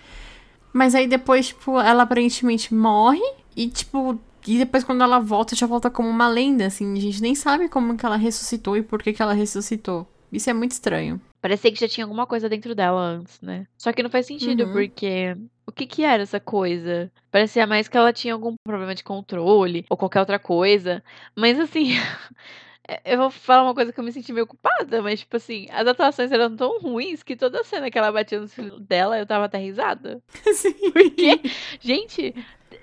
Mas 0.70 0.94
aí 0.94 1.06
depois, 1.06 1.48
tipo, 1.48 1.80
ela 1.80 2.02
aparentemente 2.02 2.74
morre 2.74 3.22
e, 3.64 3.68
tipo, 3.68 4.18
e 4.46 4.58
depois 4.58 4.84
quando 4.84 5.02
ela 5.02 5.18
volta, 5.18 5.54
já 5.56 5.66
volta 5.66 5.90
como 5.90 6.08
uma 6.08 6.28
lenda, 6.28 6.66
assim. 6.66 6.96
A 6.96 7.00
gente 7.00 7.20
nem 7.20 7.34
sabe 7.34 7.68
como 7.68 7.96
que 7.96 8.06
ela 8.06 8.16
ressuscitou 8.16 8.76
e 8.76 8.82
por 8.82 9.02
que 9.02 9.12
que 9.12 9.20
ela 9.22 9.32
ressuscitou. 9.32 10.06
Isso 10.32 10.48
é 10.50 10.52
muito 10.52 10.72
estranho. 10.72 11.20
Parecia 11.40 11.72
que 11.72 11.80
já 11.80 11.88
tinha 11.88 12.04
alguma 12.04 12.26
coisa 12.26 12.48
dentro 12.48 12.74
dela 12.74 13.00
antes, 13.00 13.40
né? 13.40 13.66
Só 13.78 13.92
que 13.92 14.02
não 14.02 14.10
faz 14.10 14.26
sentido, 14.26 14.64
Uhum. 14.64 14.72
porque. 14.72 15.36
O 15.66 15.72
que 15.72 15.86
que 15.86 16.02
era 16.02 16.22
essa 16.22 16.40
coisa? 16.40 17.10
Parecia 17.30 17.66
mais 17.66 17.88
que 17.88 17.96
ela 17.96 18.12
tinha 18.12 18.32
algum 18.32 18.54
problema 18.66 18.94
de 18.94 19.04
controle 19.04 19.84
ou 19.90 19.96
qualquer 19.98 20.20
outra 20.20 20.38
coisa. 20.38 21.02
Mas 21.36 21.58
assim. 21.60 21.90
Eu 23.04 23.18
vou 23.18 23.30
falar 23.30 23.64
uma 23.64 23.74
coisa 23.74 23.92
que 23.92 24.00
eu 24.00 24.04
me 24.04 24.10
senti 24.10 24.32
meio 24.32 24.46
culpada, 24.46 25.02
mas, 25.02 25.20
tipo 25.20 25.36
assim, 25.36 25.66
as 25.70 25.86
atuações 25.86 26.32
eram 26.32 26.56
tão 26.56 26.80
ruins 26.80 27.22
que 27.22 27.36
toda 27.36 27.62
cena 27.62 27.90
que 27.90 27.98
ela 27.98 28.10
batia 28.10 28.40
no 28.40 28.48
filho 28.48 28.80
dela, 28.80 29.18
eu 29.18 29.26
tava 29.26 29.44
até 29.44 29.58
risada. 29.58 30.22
Sim. 30.54 30.72
Porque, 30.90 31.40
gente, 31.80 32.34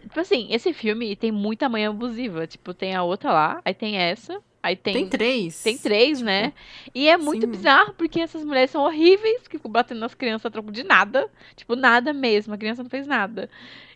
tipo 0.04 0.20
assim, 0.20 0.48
esse 0.52 0.72
filme 0.74 1.16
tem 1.16 1.32
muita 1.32 1.68
mãe 1.68 1.88
abusiva. 1.88 2.46
Tipo, 2.46 2.72
tem 2.72 2.94
a 2.94 3.02
outra 3.02 3.34
lá, 3.34 3.62
aí 3.66 3.74
tem 3.74 3.98
essa, 3.98 4.40
aí 4.62 4.76
tem. 4.76 4.94
Tem 4.94 5.10
três. 5.10 5.64
Tem 5.64 5.78
três, 5.78 6.22
né? 6.22 6.54
E 6.94 7.08
é 7.08 7.18
muito 7.18 7.48
sim. 7.48 7.52
bizarro, 7.52 7.96
porque 7.96 8.20
essas 8.20 8.46
mulheres 8.46 8.70
são 8.70 8.84
horríveis, 8.84 9.48
que 9.48 9.58
ficam 9.58 9.72
batendo 9.72 10.02
nas 10.02 10.14
crianças 10.14 10.46
a 10.46 10.52
troco 10.52 10.72
de 10.72 10.84
nada. 10.84 11.28
Tipo, 11.56 11.76
nada 11.76 12.14
mesmo, 12.14 12.54
a 12.54 12.58
criança 12.58 12.84
não 12.84 12.90
fez 12.92 13.08
nada. 13.08 13.50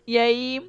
E 0.04 0.18
aí, 0.18 0.60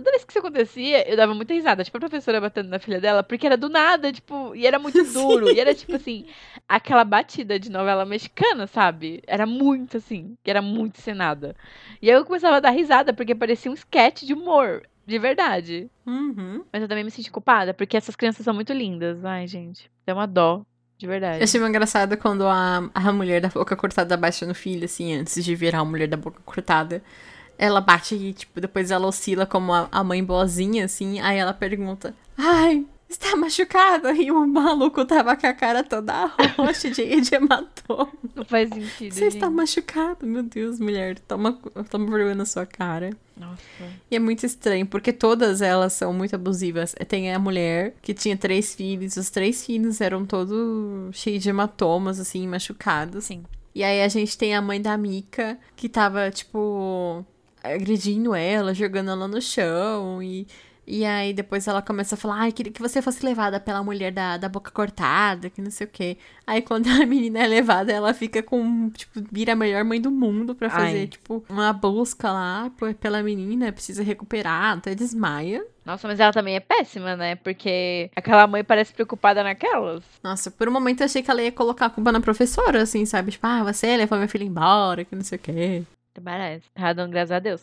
toda 0.00 0.10
vez 0.10 0.24
que 0.24 0.32
isso 0.32 0.38
acontecia, 0.38 1.08
eu 1.08 1.16
dava 1.16 1.34
muita 1.34 1.54
risada. 1.54 1.82
Tipo, 1.82 1.96
a 1.96 2.00
professora 2.00 2.40
batendo 2.40 2.68
na 2.68 2.78
filha 2.78 3.00
dela, 3.00 3.22
porque 3.22 3.46
era 3.46 3.56
do 3.56 3.68
nada, 3.68 4.12
tipo, 4.12 4.54
e 4.54 4.66
era 4.66 4.78
muito 4.78 5.02
duro. 5.12 5.50
E 5.50 5.58
era 5.58 5.74
tipo 5.74 5.96
assim, 5.96 6.26
aquela 6.68 7.04
batida 7.04 7.58
de 7.58 7.70
novela 7.70 8.04
mexicana, 8.04 8.66
sabe? 8.66 9.22
Era 9.26 9.46
muito 9.46 9.96
assim, 9.96 10.36
que 10.42 10.50
era 10.50 10.60
muito 10.60 11.00
cenada. 11.00 11.56
E 12.00 12.10
aí 12.10 12.16
eu 12.16 12.24
começava 12.24 12.56
a 12.56 12.60
dar 12.60 12.70
risada, 12.70 13.12
porque 13.12 13.34
parecia 13.34 13.70
um 13.70 13.74
sketch 13.74 14.22
de 14.22 14.34
humor. 14.34 14.82
De 15.06 15.20
verdade. 15.20 15.88
Uhum. 16.04 16.64
Mas 16.72 16.82
eu 16.82 16.88
também 16.88 17.04
me 17.04 17.12
senti 17.12 17.30
culpada, 17.30 17.72
porque 17.72 17.96
essas 17.96 18.16
crianças 18.16 18.44
são 18.44 18.52
muito 18.52 18.72
lindas. 18.72 19.24
Ai, 19.24 19.46
gente. 19.46 19.88
Deu 20.04 20.16
uma 20.16 20.26
dó. 20.26 20.64
De 20.98 21.06
verdade. 21.06 21.38
Eu 21.38 21.44
achei 21.44 21.60
muito 21.60 21.70
engraçado 21.70 22.16
quando 22.16 22.46
a, 22.46 22.90
a 22.92 23.12
mulher 23.12 23.40
da 23.40 23.48
boca 23.48 23.76
cortada 23.76 24.16
baixa 24.16 24.46
no 24.46 24.54
filho, 24.54 24.86
assim, 24.86 25.14
antes 25.14 25.44
de 25.44 25.54
virar 25.54 25.80
a 25.80 25.84
mulher 25.84 26.08
da 26.08 26.16
boca 26.16 26.40
cortada. 26.44 27.02
Ela 27.58 27.80
bate 27.80 28.14
e, 28.14 28.32
tipo, 28.32 28.60
depois 28.60 28.90
ela 28.90 29.06
oscila 29.06 29.46
como 29.46 29.72
a, 29.72 29.88
a 29.90 30.04
mãe 30.04 30.22
boazinha, 30.22 30.84
assim. 30.84 31.20
Aí 31.20 31.38
ela 31.38 31.54
pergunta: 31.54 32.14
Ai, 32.36 32.84
está 33.08 33.36
machucado. 33.36 34.10
E 34.10 34.30
o 34.30 34.46
maluco 34.46 35.04
tava 35.04 35.36
com 35.36 35.46
a 35.46 35.52
cara 35.52 35.82
toda 35.82 36.26
roxa, 36.56 36.92
cheia 36.94 37.20
de 37.20 37.34
hematoma. 37.34 38.12
Não 38.34 38.44
faz 38.44 38.68
sentido. 38.68 39.12
Você 39.12 39.20
gente. 39.20 39.34
está 39.34 39.50
machucado, 39.50 40.26
meu 40.26 40.42
Deus, 40.42 40.78
mulher. 40.78 41.18
Toma, 41.20 41.58
toma 41.90 42.06
vergonha 42.10 42.34
na 42.34 42.44
sua 42.44 42.66
cara. 42.66 43.10
Nossa. 43.36 43.62
E 44.10 44.16
é 44.16 44.18
muito 44.18 44.44
estranho, 44.44 44.86
porque 44.86 45.12
todas 45.12 45.60
elas 45.60 45.92
são 45.92 46.12
muito 46.12 46.34
abusivas. 46.34 46.94
Tem 47.08 47.32
a 47.32 47.38
mulher 47.38 47.94
que 48.02 48.14
tinha 48.14 48.36
três 48.36 48.74
filhos, 48.74 49.16
os 49.16 49.30
três 49.30 49.64
filhos 49.64 50.00
eram 50.00 50.24
todos 50.24 51.14
cheios 51.16 51.42
de 51.42 51.50
hematomas, 51.50 52.18
assim, 52.18 52.46
machucados. 52.46 53.24
Sim. 53.24 53.44
E 53.74 53.84
aí 53.84 54.02
a 54.02 54.08
gente 54.08 54.38
tem 54.38 54.54
a 54.54 54.62
mãe 54.62 54.80
da 54.80 54.96
Mika, 54.96 55.58
que 55.76 55.86
tava, 55.86 56.30
tipo, 56.30 57.22
agredindo 57.62 58.34
ela, 58.34 58.74
jogando 58.74 59.10
ela 59.10 59.28
no 59.28 59.40
chão. 59.40 60.22
E, 60.22 60.46
e 60.86 61.04
aí 61.04 61.32
depois 61.32 61.66
ela 61.66 61.82
começa 61.82 62.14
a 62.14 62.18
falar, 62.18 62.36
ai, 62.42 62.52
queria 62.52 62.72
que 62.72 62.80
você 62.80 63.02
fosse 63.02 63.24
levada 63.24 63.58
pela 63.58 63.82
mulher 63.82 64.12
da, 64.12 64.36
da 64.36 64.48
boca 64.48 64.70
cortada, 64.70 65.50
que 65.50 65.60
não 65.60 65.70
sei 65.70 65.86
o 65.86 65.90
quê. 65.90 66.16
Aí 66.46 66.62
quando 66.62 66.88
a 66.88 67.04
menina 67.06 67.40
é 67.40 67.46
levada, 67.46 67.92
ela 67.92 68.14
fica 68.14 68.42
com, 68.42 68.88
tipo, 68.90 69.20
vira 69.32 69.54
a 69.54 69.56
melhor 69.56 69.82
mãe 69.84 70.00
do 70.00 70.10
mundo 70.10 70.54
pra 70.54 70.70
fazer, 70.70 71.00
Ai. 71.00 71.06
tipo, 71.08 71.44
uma 71.48 71.72
busca 71.72 72.30
lá 72.30 72.70
pela 73.00 73.22
menina, 73.22 73.72
precisa 73.72 74.02
recuperar, 74.02 74.78
até 74.78 74.94
desmaia. 74.94 75.66
Nossa, 75.84 76.08
mas 76.08 76.18
ela 76.18 76.32
também 76.32 76.56
é 76.56 76.60
péssima, 76.60 77.14
né? 77.14 77.36
Porque 77.36 78.10
aquela 78.16 78.46
mãe 78.48 78.64
parece 78.64 78.92
preocupada 78.92 79.42
naquelas. 79.44 80.02
Nossa, 80.22 80.50
por 80.50 80.68
um 80.68 80.72
momento 80.72 81.00
eu 81.00 81.04
achei 81.04 81.22
que 81.22 81.30
ela 81.30 81.42
ia 81.42 81.52
colocar 81.52 81.86
a 81.86 81.90
culpa 81.90 82.10
na 82.10 82.20
professora, 82.20 82.82
assim, 82.82 83.04
sabe? 83.06 83.30
Tipo, 83.30 83.46
ah, 83.46 83.62
você 83.62 83.96
levou 83.96 84.18
minha 84.18 84.28
filha 84.28 84.42
embora, 84.42 85.04
que 85.04 85.14
não 85.14 85.22
sei 85.22 85.38
o 85.38 85.40
quê. 85.40 85.84
Parece. 86.20 86.66
Dando 86.94 87.10
graças 87.10 87.32
a 87.32 87.38
Deus. 87.38 87.62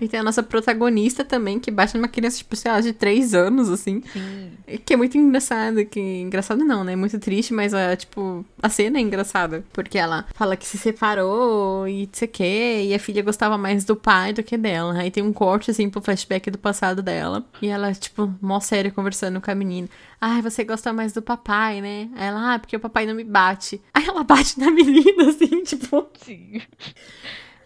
E 0.00 0.08
tem 0.08 0.18
a 0.20 0.22
nossa 0.22 0.42
protagonista 0.42 1.24
também, 1.24 1.58
que 1.60 1.70
baixa 1.70 1.98
numa 1.98 2.08
criança, 2.08 2.38
tipo, 2.38 2.56
sei 2.56 2.70
lá, 2.70 2.80
de 2.80 2.92
3 2.92 3.34
anos, 3.34 3.68
assim. 3.68 4.02
Sim. 4.12 4.52
Que 4.84 4.94
é 4.94 4.96
muito 4.96 5.18
engraçado, 5.18 5.84
que... 5.84 6.00
Engraçado 6.00 6.64
não, 6.64 6.82
né? 6.82 6.96
Muito 6.96 7.18
triste, 7.18 7.52
mas, 7.52 7.74
a, 7.74 7.94
tipo, 7.94 8.44
a 8.62 8.68
cena 8.70 8.98
é 8.98 9.00
engraçada. 9.02 9.62
Porque 9.72 9.98
ela 9.98 10.24
fala 10.34 10.56
que 10.56 10.66
se 10.66 10.78
separou 10.78 11.86
e 11.86 12.06
não 12.06 12.14
sei 12.14 12.28
o 12.28 12.30
quê, 12.30 12.82
e 12.86 12.94
a 12.94 12.98
filha 12.98 13.22
gostava 13.22 13.58
mais 13.58 13.84
do 13.84 13.94
pai 13.94 14.32
do 14.32 14.42
que 14.42 14.56
dela. 14.56 14.94
Aí 14.94 15.10
tem 15.10 15.22
um 15.22 15.34
corte, 15.34 15.70
assim, 15.70 15.90
pro 15.90 16.00
flashback 16.00 16.50
do 16.50 16.58
passado 16.58 17.02
dela. 17.02 17.44
E 17.60 17.68
ela, 17.68 17.92
tipo, 17.92 18.32
mó 18.40 18.58
séria, 18.58 18.90
conversando 18.90 19.38
com 19.38 19.50
a 19.50 19.54
menina. 19.54 19.88
Ai, 20.18 20.40
você 20.40 20.64
gosta 20.64 20.92
mais 20.94 21.12
do 21.12 21.20
papai, 21.20 21.82
né? 21.82 22.08
Aí 22.14 22.28
ela, 22.28 22.54
ah, 22.54 22.58
porque 22.58 22.76
o 22.76 22.80
papai 22.80 23.04
não 23.04 23.14
me 23.14 23.24
bate. 23.24 23.82
Aí 23.92 24.06
ela 24.06 24.24
bate 24.24 24.58
na 24.58 24.70
menina, 24.72 25.28
assim, 25.28 25.62
tipo... 25.62 26.08
Sim. 26.24 26.62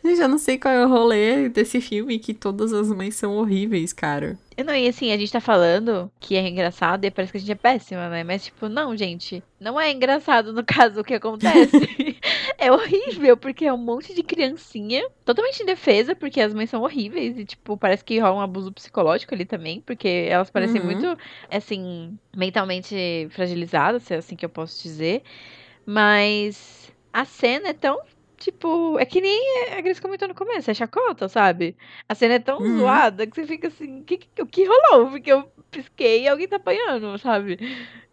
Gente, 0.04 0.20
eu 0.20 0.28
não 0.28 0.36
sei 0.36 0.58
qual 0.58 0.74
é 0.74 0.84
o 0.84 0.88
rolê 0.88 1.48
desse 1.48 1.80
filme, 1.80 2.18
que 2.18 2.34
todas 2.34 2.74
as 2.74 2.88
mães 2.88 3.14
são 3.16 3.36
horríveis, 3.38 3.92
cara. 3.92 4.38
Eu 4.56 4.64
Não, 4.64 4.74
e 4.74 4.86
assim, 4.86 5.10
a 5.10 5.16
gente 5.16 5.32
tá 5.32 5.40
falando 5.40 6.10
que 6.20 6.36
é 6.36 6.46
engraçado 6.46 7.04
e 7.04 7.10
parece 7.10 7.32
que 7.32 7.38
a 7.38 7.40
gente 7.40 7.52
é 7.52 7.54
péssima, 7.54 8.08
né? 8.10 8.22
Mas, 8.22 8.44
tipo, 8.44 8.68
não, 8.68 8.94
gente. 8.94 9.42
Não 9.58 9.80
é 9.80 9.90
engraçado 9.90 10.52
no 10.52 10.62
caso 10.62 11.00
o 11.00 11.04
que 11.04 11.14
acontece. 11.14 12.16
é 12.58 12.70
horrível, 12.70 13.34
porque 13.36 13.64
é 13.64 13.72
um 13.72 13.78
monte 13.78 14.14
de 14.14 14.22
criancinha 14.22 15.08
totalmente 15.24 15.62
indefesa, 15.62 16.14
porque 16.14 16.40
as 16.40 16.52
mães 16.52 16.68
são 16.68 16.82
horríveis. 16.82 17.38
E, 17.38 17.44
tipo, 17.46 17.76
parece 17.76 18.04
que 18.04 18.18
rola 18.18 18.36
um 18.36 18.40
abuso 18.42 18.70
psicológico 18.72 19.34
ali 19.34 19.46
também, 19.46 19.80
porque 19.80 20.26
elas 20.28 20.50
parecem 20.50 20.82
Uhum. 20.82 20.86
muito, 20.86 21.18
assim, 21.50 22.16
mentalmente 22.36 23.26
fragilizadas, 23.30 24.02
se 24.02 24.12
é 24.14 24.18
assim 24.18 24.36
que 24.36 24.44
eu 24.44 24.50
posso 24.50 24.82
dizer. 24.82 25.22
Mas 25.86 26.92
a 27.12 27.24
cena 27.24 27.68
é 27.68 27.72
tão. 27.72 27.98
Tipo, 28.44 28.98
é 28.98 29.06
que 29.06 29.22
nem 29.22 29.72
a 29.72 29.80
Grace 29.80 30.02
comentou 30.02 30.28
no 30.28 30.34
começo, 30.34 30.70
é 30.70 30.74
chacota, 30.74 31.28
sabe? 31.30 31.74
A 32.06 32.14
cena 32.14 32.34
é 32.34 32.38
tão 32.38 32.58
Uhum. 32.60 32.76
zoada 32.78 33.26
que 33.26 33.34
você 33.34 33.46
fica 33.46 33.68
assim, 33.68 34.00
o 34.00 34.04
que, 34.04 34.18
que, 34.18 34.44
que 34.44 34.64
rolou? 34.66 35.10
Porque 35.10 35.32
eu 35.32 35.50
pisquei 35.70 36.24
e 36.24 36.28
alguém 36.28 36.46
tá 36.46 36.56
apanhando, 36.56 37.18
sabe? 37.18 37.58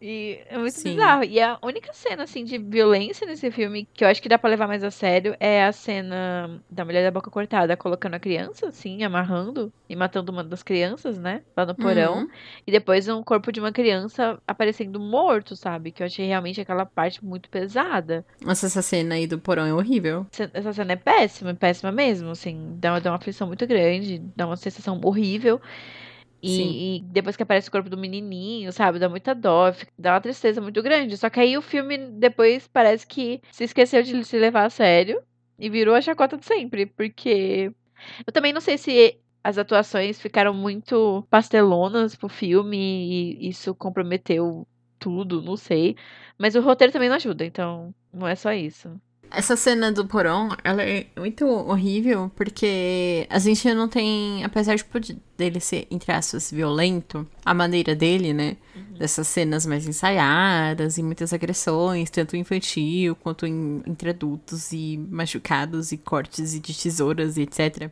E 0.01 0.39
é 0.47 0.57
muito 0.57 0.79
Sim. 0.79 0.83
bizarro. 0.95 1.25
E 1.25 1.37
a 1.41 1.59
única 1.61 1.91
cena, 1.91 2.23
assim, 2.23 2.45
de 2.45 2.57
violência 2.57 3.27
nesse 3.27 3.51
filme 3.51 3.85
que 3.93 4.05
eu 4.05 4.07
acho 4.07 4.21
que 4.21 4.29
dá 4.29 4.39
pra 4.39 4.49
levar 4.49 4.67
mais 4.69 4.85
a 4.85 4.89
sério 4.91 5.35
é 5.37 5.65
a 5.65 5.73
cena 5.73 6.63
da 6.69 6.85
mulher 6.85 7.03
da 7.03 7.11
boca 7.11 7.29
cortada 7.29 7.75
colocando 7.75 8.13
a 8.15 8.19
criança, 8.19 8.69
assim, 8.69 9.03
amarrando 9.03 9.71
e 9.91 9.95
matando 9.95 10.31
uma 10.31 10.43
das 10.43 10.63
crianças, 10.63 11.17
né? 11.17 11.41
Lá 11.55 11.65
no 11.65 11.75
porão. 11.75 12.19
Uhum. 12.19 12.27
E 12.65 12.71
depois 12.71 13.07
um 13.09 13.21
corpo 13.21 13.51
de 13.51 13.59
uma 13.59 13.71
criança 13.71 14.41
aparecendo 14.47 14.99
morto, 14.99 15.55
sabe? 15.55 15.91
Que 15.91 16.01
eu 16.01 16.07
achei 16.07 16.25
realmente 16.25 16.61
aquela 16.61 16.85
parte 16.85 17.23
muito 17.23 17.49
pesada. 17.49 18.25
Nossa, 18.41 18.67
essa 18.67 18.81
cena 18.81 19.15
aí 19.15 19.27
do 19.27 19.37
porão 19.37 19.65
é 19.65 19.73
horrível. 19.73 20.25
Essa 20.53 20.71
cena 20.71 20.93
é 20.93 20.95
péssima, 20.95 21.53
péssima 21.53 21.91
mesmo, 21.91 22.29
assim. 22.29 22.77
Dá, 22.79 22.97
dá 22.99 23.11
uma 23.11 23.17
aflição 23.17 23.47
muito 23.47 23.67
grande, 23.67 24.19
dá 24.35 24.45
uma 24.47 24.55
sensação 24.55 24.99
horrível. 25.03 25.59
E, 26.43 26.97
e 26.97 27.01
depois 27.03 27.35
que 27.35 27.43
aparece 27.43 27.69
o 27.69 27.71
corpo 27.71 27.89
do 27.89 27.97
menininho, 27.97 28.71
sabe? 28.71 28.97
Dá 28.97 29.07
muita 29.07 29.35
dó, 29.35 29.71
fica- 29.71 29.91
dá 29.99 30.13
uma 30.13 30.21
tristeza 30.21 30.59
muito 30.59 30.81
grande. 30.81 31.15
Só 31.17 31.29
que 31.29 31.39
aí 31.39 31.55
o 31.57 31.61
filme 31.61 31.97
depois 31.97 32.67
parece 32.67 33.05
que 33.05 33.41
se 33.51 33.63
esqueceu 33.65 34.01
de 34.01 34.23
se 34.25 34.39
levar 34.39 34.65
a 34.65 34.69
sério 34.69 35.21
e 35.59 35.69
virou 35.69 35.93
a 35.93 36.01
chacota 36.01 36.37
de 36.37 36.45
sempre. 36.45 36.87
Porque 36.87 37.71
eu 38.25 38.33
também 38.33 38.51
não 38.51 38.61
sei 38.61 38.79
se 38.79 39.19
as 39.43 39.57
atuações 39.57 40.19
ficaram 40.21 40.53
muito 40.53 41.25
pastelonas 41.29 42.15
pro 42.15 42.29
filme 42.29 42.77
e 43.39 43.49
isso 43.49 43.73
comprometeu 43.75 44.67
tudo, 44.99 45.41
não 45.41 45.57
sei. 45.57 45.95
Mas 46.37 46.55
o 46.55 46.61
roteiro 46.61 46.93
também 46.93 47.09
não 47.09 47.15
ajuda, 47.15 47.43
então 47.45 47.93
não 48.13 48.27
é 48.27 48.35
só 48.35 48.53
isso. 48.53 48.89
Essa 49.33 49.55
cena 49.55 49.93
do 49.93 50.05
porão, 50.05 50.49
ela 50.61 50.83
é 50.83 51.07
muito 51.17 51.47
horrível, 51.47 52.29
porque 52.35 53.25
a 53.29 53.39
gente 53.39 53.73
não 53.73 53.87
tem, 53.87 54.43
apesar 54.43 54.75
de 54.75 55.17
dele 55.37 55.61
ser, 55.61 55.87
entre 55.89 56.11
aspas, 56.11 56.51
violento, 56.51 57.25
a 57.45 57.53
maneira 57.53 57.95
dele, 57.95 58.33
né? 58.33 58.57
Dessas 58.99 59.29
cenas 59.29 59.65
mais 59.65 59.87
ensaiadas 59.87 60.97
e 60.97 61.03
muitas 61.03 61.31
agressões, 61.31 62.09
tanto 62.09 62.35
infantil 62.35 63.15
quanto 63.15 63.47
em- 63.47 63.81
entre 63.87 64.09
adultos 64.09 64.73
e 64.73 64.97
machucados 65.09 65.93
e 65.93 65.97
cortes 65.97 66.53
e 66.53 66.59
de 66.59 66.77
tesouras 66.77 67.37
e 67.37 67.43
etc. 67.43 67.89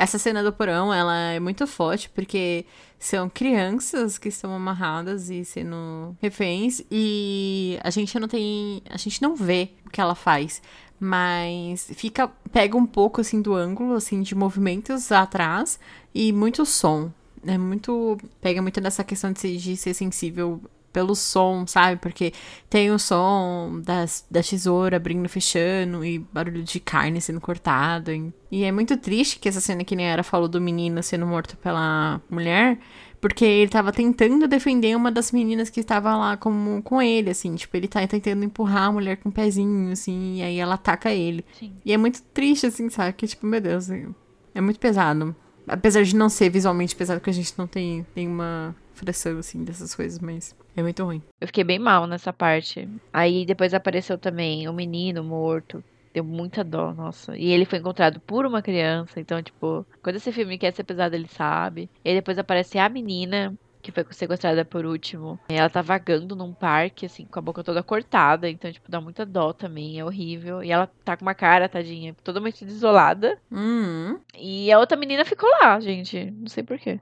Essa 0.00 0.18
cena 0.18 0.42
do 0.42 0.50
porão, 0.50 0.94
ela 0.94 1.14
é 1.14 1.38
muito 1.38 1.66
forte 1.66 2.08
porque 2.08 2.64
são 2.98 3.28
crianças 3.28 4.16
que 4.16 4.30
estão 4.30 4.54
amarradas 4.54 5.28
e 5.28 5.44
sendo 5.44 6.16
reféns 6.22 6.80
e 6.90 7.78
a 7.84 7.90
gente 7.90 8.18
não 8.18 8.26
tem, 8.26 8.82
a 8.88 8.96
gente 8.96 9.20
não 9.20 9.36
vê 9.36 9.72
o 9.86 9.90
que 9.90 10.00
ela 10.00 10.14
faz, 10.14 10.62
mas 10.98 11.90
fica 11.94 12.28
pega 12.50 12.78
um 12.78 12.86
pouco 12.86 13.20
assim 13.20 13.42
do 13.42 13.52
ângulo 13.52 13.92
assim 13.92 14.22
de 14.22 14.34
movimentos 14.34 15.12
atrás 15.12 15.78
e 16.14 16.32
muito 16.32 16.64
som. 16.64 17.12
É 17.46 17.58
muito 17.58 18.16
pega 18.40 18.62
muito 18.62 18.80
nessa 18.80 19.04
questão 19.04 19.30
de 19.30 19.40
ser, 19.40 19.56
de 19.58 19.76
ser 19.76 19.92
sensível 19.92 20.62
pelo 20.92 21.14
som, 21.14 21.66
sabe? 21.66 22.00
Porque 22.00 22.32
tem 22.68 22.90
o 22.90 22.98
som 22.98 23.80
das, 23.84 24.24
da 24.30 24.42
tesoura 24.42 24.96
abrindo 24.96 25.24
e 25.24 25.28
fechando 25.28 26.04
e 26.04 26.18
barulho 26.18 26.62
de 26.62 26.80
carne 26.80 27.20
sendo 27.20 27.40
cortada. 27.40 28.14
E, 28.14 28.32
e 28.50 28.64
é 28.64 28.72
muito 28.72 28.96
triste 28.96 29.38
que 29.38 29.48
essa 29.48 29.60
cena 29.60 29.84
que 29.84 29.96
nem 29.96 30.06
era 30.06 30.22
falou 30.22 30.48
do 30.48 30.60
menino 30.60 31.02
sendo 31.02 31.26
morto 31.26 31.56
pela 31.56 32.20
mulher, 32.28 32.78
porque 33.20 33.44
ele 33.44 33.70
tava 33.70 33.92
tentando 33.92 34.48
defender 34.48 34.96
uma 34.96 35.12
das 35.12 35.30
meninas 35.30 35.68
que 35.68 35.80
estava 35.80 36.16
lá 36.16 36.36
como, 36.36 36.82
com 36.82 37.02
ele, 37.02 37.30
assim. 37.30 37.54
Tipo, 37.54 37.76
ele 37.76 37.86
tá 37.86 38.04
tentando 38.06 38.44
empurrar 38.44 38.84
a 38.84 38.92
mulher 38.92 39.18
com 39.18 39.28
o 39.28 39.32
pezinho, 39.32 39.92
assim, 39.92 40.38
e 40.38 40.42
aí 40.42 40.58
ela 40.58 40.74
ataca 40.74 41.12
ele. 41.12 41.44
Sim. 41.58 41.72
E 41.84 41.92
é 41.92 41.96
muito 41.96 42.22
triste, 42.34 42.66
assim, 42.66 42.88
sabe? 42.88 43.12
Que, 43.12 43.26
tipo, 43.26 43.46
meu 43.46 43.60
Deus, 43.60 43.90
é, 43.90 44.06
é 44.54 44.60
muito 44.60 44.80
pesado. 44.80 45.36
Apesar 45.68 46.02
de 46.02 46.16
não 46.16 46.28
ser 46.28 46.48
visualmente 46.48 46.96
pesado, 46.96 47.20
que 47.20 47.30
a 47.30 47.32
gente 47.32 47.52
não 47.56 47.66
tem 47.66 48.06
nenhuma 48.16 48.74
fração, 49.00 49.38
assim, 49.38 49.64
dessas 49.64 49.94
coisas, 49.94 50.18
mas 50.18 50.54
é 50.76 50.82
muito 50.82 51.04
ruim. 51.04 51.22
Eu 51.40 51.46
fiquei 51.46 51.64
bem 51.64 51.78
mal 51.78 52.06
nessa 52.06 52.32
parte. 52.32 52.88
Aí 53.12 53.44
depois 53.44 53.74
apareceu 53.74 54.18
também 54.18 54.68
o 54.68 54.72
menino 54.72 55.24
morto. 55.24 55.82
Deu 56.12 56.24
muita 56.24 56.64
dó, 56.64 56.92
nossa. 56.92 57.36
E 57.36 57.50
ele 57.50 57.64
foi 57.64 57.78
encontrado 57.78 58.20
por 58.20 58.44
uma 58.44 58.62
criança. 58.62 59.20
Então, 59.20 59.42
tipo, 59.42 59.86
quando 60.02 60.16
esse 60.16 60.32
filme 60.32 60.58
quer 60.58 60.72
ser 60.72 60.84
pesado, 60.84 61.14
ele 61.14 61.28
sabe. 61.28 61.88
E 62.04 62.10
aí 62.10 62.14
depois 62.16 62.38
aparece 62.38 62.78
a 62.78 62.88
menina, 62.88 63.56
que 63.80 63.92
foi 63.92 64.04
sequestrada 64.10 64.64
por 64.64 64.84
último. 64.84 65.38
E 65.48 65.54
ela 65.54 65.70
tá 65.70 65.82
vagando 65.82 66.36
num 66.36 66.52
parque, 66.52 67.06
assim, 67.06 67.24
com 67.24 67.38
a 67.38 67.42
boca 67.42 67.64
toda 67.64 67.82
cortada. 67.82 68.48
Então, 68.48 68.70
tipo, 68.72 68.90
dá 68.90 69.00
muita 69.00 69.24
dó 69.24 69.52
também. 69.52 69.98
É 69.98 70.04
horrível. 70.04 70.62
E 70.62 70.70
ela 70.70 70.86
tá 71.04 71.16
com 71.16 71.24
uma 71.24 71.34
cara, 71.34 71.68
tadinha, 71.68 72.14
totalmente 72.22 72.64
desolada. 72.64 73.38
Hum. 73.50 74.18
E 74.36 74.70
a 74.70 74.78
outra 74.78 74.96
menina 74.96 75.24
ficou 75.24 75.48
lá, 75.60 75.80
gente. 75.80 76.30
Não 76.30 76.48
sei 76.48 76.62
porquê. 76.62 77.00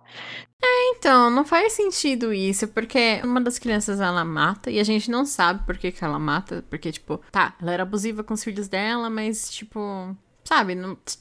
Então, 0.61 1.31
não 1.31 1.45
faz 1.45 1.73
sentido 1.73 2.33
isso, 2.33 2.67
porque 2.69 3.21
uma 3.23 3.41
das 3.41 3.59
crianças 3.59 4.01
ela 4.01 4.25
mata 4.25 4.71
e 4.71 4.81
a 4.81 4.85
gente 4.85 5.11
não 5.11 5.25
sabe 5.25 5.65
por 5.65 5.79
que, 5.79 5.93
que 5.93 6.05
ela 6.05 6.19
mata. 6.19 6.65
Porque, 6.69 6.91
tipo, 6.91 7.21
tá, 7.31 7.55
ela 7.61 7.73
era 7.73 7.83
abusiva 7.85 8.25
com 8.25 8.35
os 8.35 8.43
filhos 8.43 8.69
dela, 8.69 9.09
mas, 9.09 9.51
tipo. 9.51 10.17
Sabe, 10.49 10.75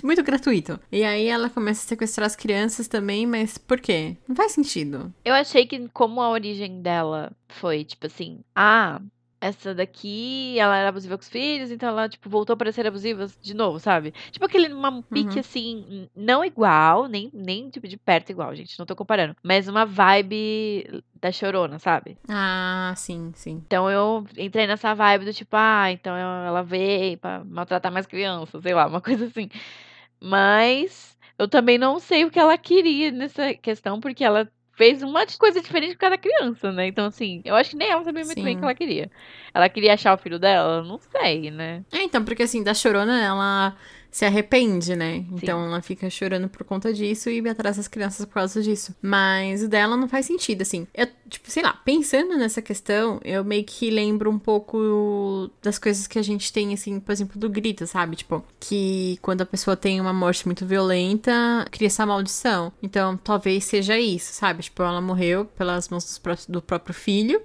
muito 0.05 0.23
gratuito. 0.23 0.79
E 0.89 1.03
aí 1.03 1.27
ela 1.27 1.49
começa 1.49 1.83
a 1.83 1.89
sequestrar 1.89 2.25
as 2.25 2.33
crianças 2.33 2.87
também, 2.87 3.27
mas 3.27 3.57
por 3.57 3.77
quê? 3.77 4.15
Não 4.25 4.33
faz 4.33 4.53
sentido. 4.53 5.13
Eu 5.25 5.33
achei 5.33 5.67
que 5.67 5.89
como 5.89 6.21
a 6.21 6.29
origem 6.29 6.81
dela 6.81 7.33
foi, 7.49 7.83
tipo 7.83 8.07
assim, 8.07 8.39
ah, 8.55 9.01
essa 9.39 9.73
daqui, 9.73 10.57
ela 10.59 10.75
era 10.77 10.89
abusiva 10.89 11.17
com 11.17 11.21
os 11.21 11.29
filhos, 11.29 11.69
então 11.71 11.89
ela, 11.89 12.09
tipo, 12.09 12.29
voltou 12.29 12.57
para 12.57 12.71
ser 12.71 12.87
abusiva 12.87 13.27
de 13.41 13.53
novo, 13.53 13.79
sabe? 13.79 14.13
Tipo 14.31 14.45
aquele, 14.45 14.73
uma 14.73 15.01
pique, 15.03 15.35
Uhum. 15.35 15.39
assim, 15.39 16.09
não 16.15 16.43
igual, 16.43 17.07
nem, 17.07 17.29
nem, 17.33 17.69
tipo, 17.69 17.87
de 17.87 17.97
perto 17.97 18.31
igual, 18.31 18.55
gente, 18.55 18.77
não 18.79 18.85
tô 18.85 18.95
comparando. 18.95 19.35
Mas 19.43 19.67
uma 19.67 19.85
vibe 19.85 21.03
da 21.21 21.31
Chorona, 21.31 21.77
sabe? 21.79 22.17
Ah, 22.29 22.93
sim, 22.95 23.31
sim. 23.35 23.61
Então 23.65 23.89
eu 23.89 24.25
entrei 24.37 24.65
nessa 24.67 24.93
vibe 24.93 25.25
do 25.25 25.33
tipo, 25.33 25.55
ah, 25.55 25.91
então 25.91 26.15
ela 26.15 26.63
veio 26.63 27.17
pra 27.17 27.43
maltratar 27.43 27.91
mais 27.91 28.05
crianças, 28.07 28.61
sei 28.63 28.73
lá, 28.73 28.87
uma 28.87 29.01
coisa 29.01 29.25
assim. 29.25 29.49
Mas 30.19 31.17
eu 31.37 31.47
também 31.47 31.77
não 31.77 31.99
sei 31.99 32.25
o 32.25 32.31
que 32.31 32.39
ela 32.39 32.57
queria 32.57 33.11
nessa 33.11 33.53
questão, 33.53 33.99
porque 33.99 34.23
ela 34.23 34.49
fez 34.77 35.01
uma 35.01 35.25
de 35.25 35.35
coisa 35.37 35.59
diferente 35.59 35.93
por 35.93 36.01
cada 36.01 36.17
criança, 36.17 36.71
né? 36.71 36.85
Então, 36.87 37.07
assim, 37.07 37.41
eu 37.43 37.55
acho 37.55 37.71
que 37.71 37.75
nem 37.75 37.89
ela 37.89 38.03
sabia 38.03 38.23
muito 38.23 38.35
bem 38.35 38.53
o 38.53 38.55
Sim. 38.55 38.59
que 38.59 38.63
ela 38.63 38.75
queria. 38.75 39.11
Ela 39.51 39.67
queria 39.67 39.95
achar 39.95 40.13
o 40.13 40.17
filho 40.19 40.37
dela? 40.37 40.83
Não 40.83 40.99
sei, 40.99 41.49
né? 41.49 41.83
É, 41.91 42.03
então, 42.03 42.23
porque 42.23 42.43
assim, 42.43 42.63
da 42.63 42.75
chorona, 42.75 43.19
ela 43.19 43.75
se 44.11 44.25
arrepende, 44.25 44.95
né? 44.95 45.25
Então 45.31 45.65
ela 45.65 45.81
fica 45.81 46.09
chorando 46.09 46.49
por 46.49 46.63
conta 46.63 46.93
disso 46.93 47.29
e 47.29 47.47
atrás 47.47 47.77
das 47.77 47.87
crianças 47.87 48.25
por 48.25 48.33
causa 48.33 48.61
disso. 48.61 48.95
Mas 49.01 49.63
o 49.63 49.67
dela 49.67 49.95
não 49.95 50.07
faz 50.07 50.25
sentido, 50.25 50.61
assim. 50.61 50.87
Eu, 50.93 51.07
tipo, 51.29 51.49
sei 51.49 51.63
lá, 51.63 51.73
pensando 51.73 52.37
nessa 52.37 52.61
questão, 52.61 53.19
eu 53.23 53.43
meio 53.43 53.63
que 53.63 53.89
lembro 53.89 54.29
um 54.29 54.39
pouco 54.39 55.49
das 55.61 55.77
coisas 55.77 56.07
que 56.07 56.17
a 56.17 56.21
gente 56.23 56.51
tem, 56.51 56.73
assim, 56.73 56.99
por 56.99 57.11
exemplo, 57.11 57.39
do 57.39 57.49
grito, 57.49 57.85
sabe? 57.85 58.15
Tipo, 58.15 58.43
que 58.59 59.17
quando 59.21 59.41
a 59.41 59.45
pessoa 59.45 59.75
tem 59.75 60.01
uma 60.01 60.13
morte 60.13 60.45
muito 60.45 60.65
violenta, 60.65 61.65
cria 61.71 61.87
essa 61.87 62.05
maldição. 62.05 62.71
Então, 62.81 63.17
talvez 63.17 63.65
seja 63.65 63.99
isso, 63.99 64.33
sabe? 64.33 64.63
Tipo, 64.63 64.83
ela 64.83 65.01
morreu 65.01 65.45
pelas 65.45 65.89
mãos 65.89 66.21
do 66.47 66.61
próprio 66.61 66.93
filho. 66.93 67.41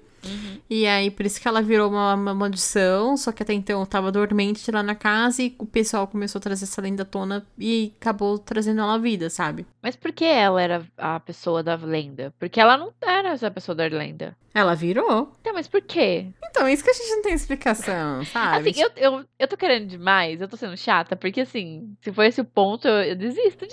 E 0.68 0.86
aí, 0.86 1.10
por 1.10 1.26
isso 1.26 1.40
que 1.40 1.48
ela 1.48 1.60
virou 1.60 1.90
uma, 1.90 2.14
uma 2.14 2.34
maldição, 2.34 3.16
só 3.16 3.32
que 3.32 3.42
até 3.42 3.52
então 3.52 3.84
tava 3.84 4.12
dormente 4.12 4.70
lá 4.70 4.82
na 4.82 4.94
casa 4.94 5.42
e 5.42 5.54
o 5.58 5.66
pessoal 5.66 6.06
começou 6.06 6.38
a 6.38 6.42
trazer 6.42 6.64
essa 6.64 6.80
lenda 6.80 7.02
à 7.02 7.06
tona 7.06 7.46
e 7.58 7.92
acabou 8.00 8.38
trazendo 8.38 8.80
ela 8.80 8.94
à 8.94 8.98
vida, 8.98 9.28
sabe? 9.28 9.66
Mas 9.82 9.96
por 9.96 10.12
que 10.12 10.24
ela 10.24 10.62
era 10.62 10.82
a 10.96 11.20
pessoa 11.20 11.62
da 11.62 11.74
lenda? 11.74 12.32
Porque 12.38 12.60
ela 12.60 12.76
não 12.76 12.92
era 13.00 13.30
essa 13.30 13.50
pessoa 13.50 13.74
da 13.74 13.84
lenda. 13.86 14.36
Ela 14.54 14.74
virou. 14.74 15.32
Então, 15.40 15.54
mas 15.54 15.66
por 15.66 15.80
quê? 15.80 16.26
Então, 16.44 16.68
isso 16.68 16.84
que 16.84 16.90
a 16.90 16.94
gente 16.94 17.10
não 17.10 17.22
tem 17.22 17.32
explicação, 17.32 18.24
sabe? 18.26 18.70
Assim, 18.70 18.82
eu, 18.82 18.90
eu, 18.96 19.24
eu 19.38 19.48
tô 19.48 19.56
querendo 19.56 19.86
demais, 19.86 20.40
eu 20.40 20.48
tô 20.48 20.56
sendo 20.56 20.76
chata, 20.76 21.16
porque 21.16 21.40
assim, 21.40 21.96
se 22.00 22.12
for 22.12 22.24
esse 22.24 22.40
o 22.40 22.44
ponto, 22.44 22.86
eu, 22.86 23.02
eu 23.02 23.16
desisto 23.16 23.66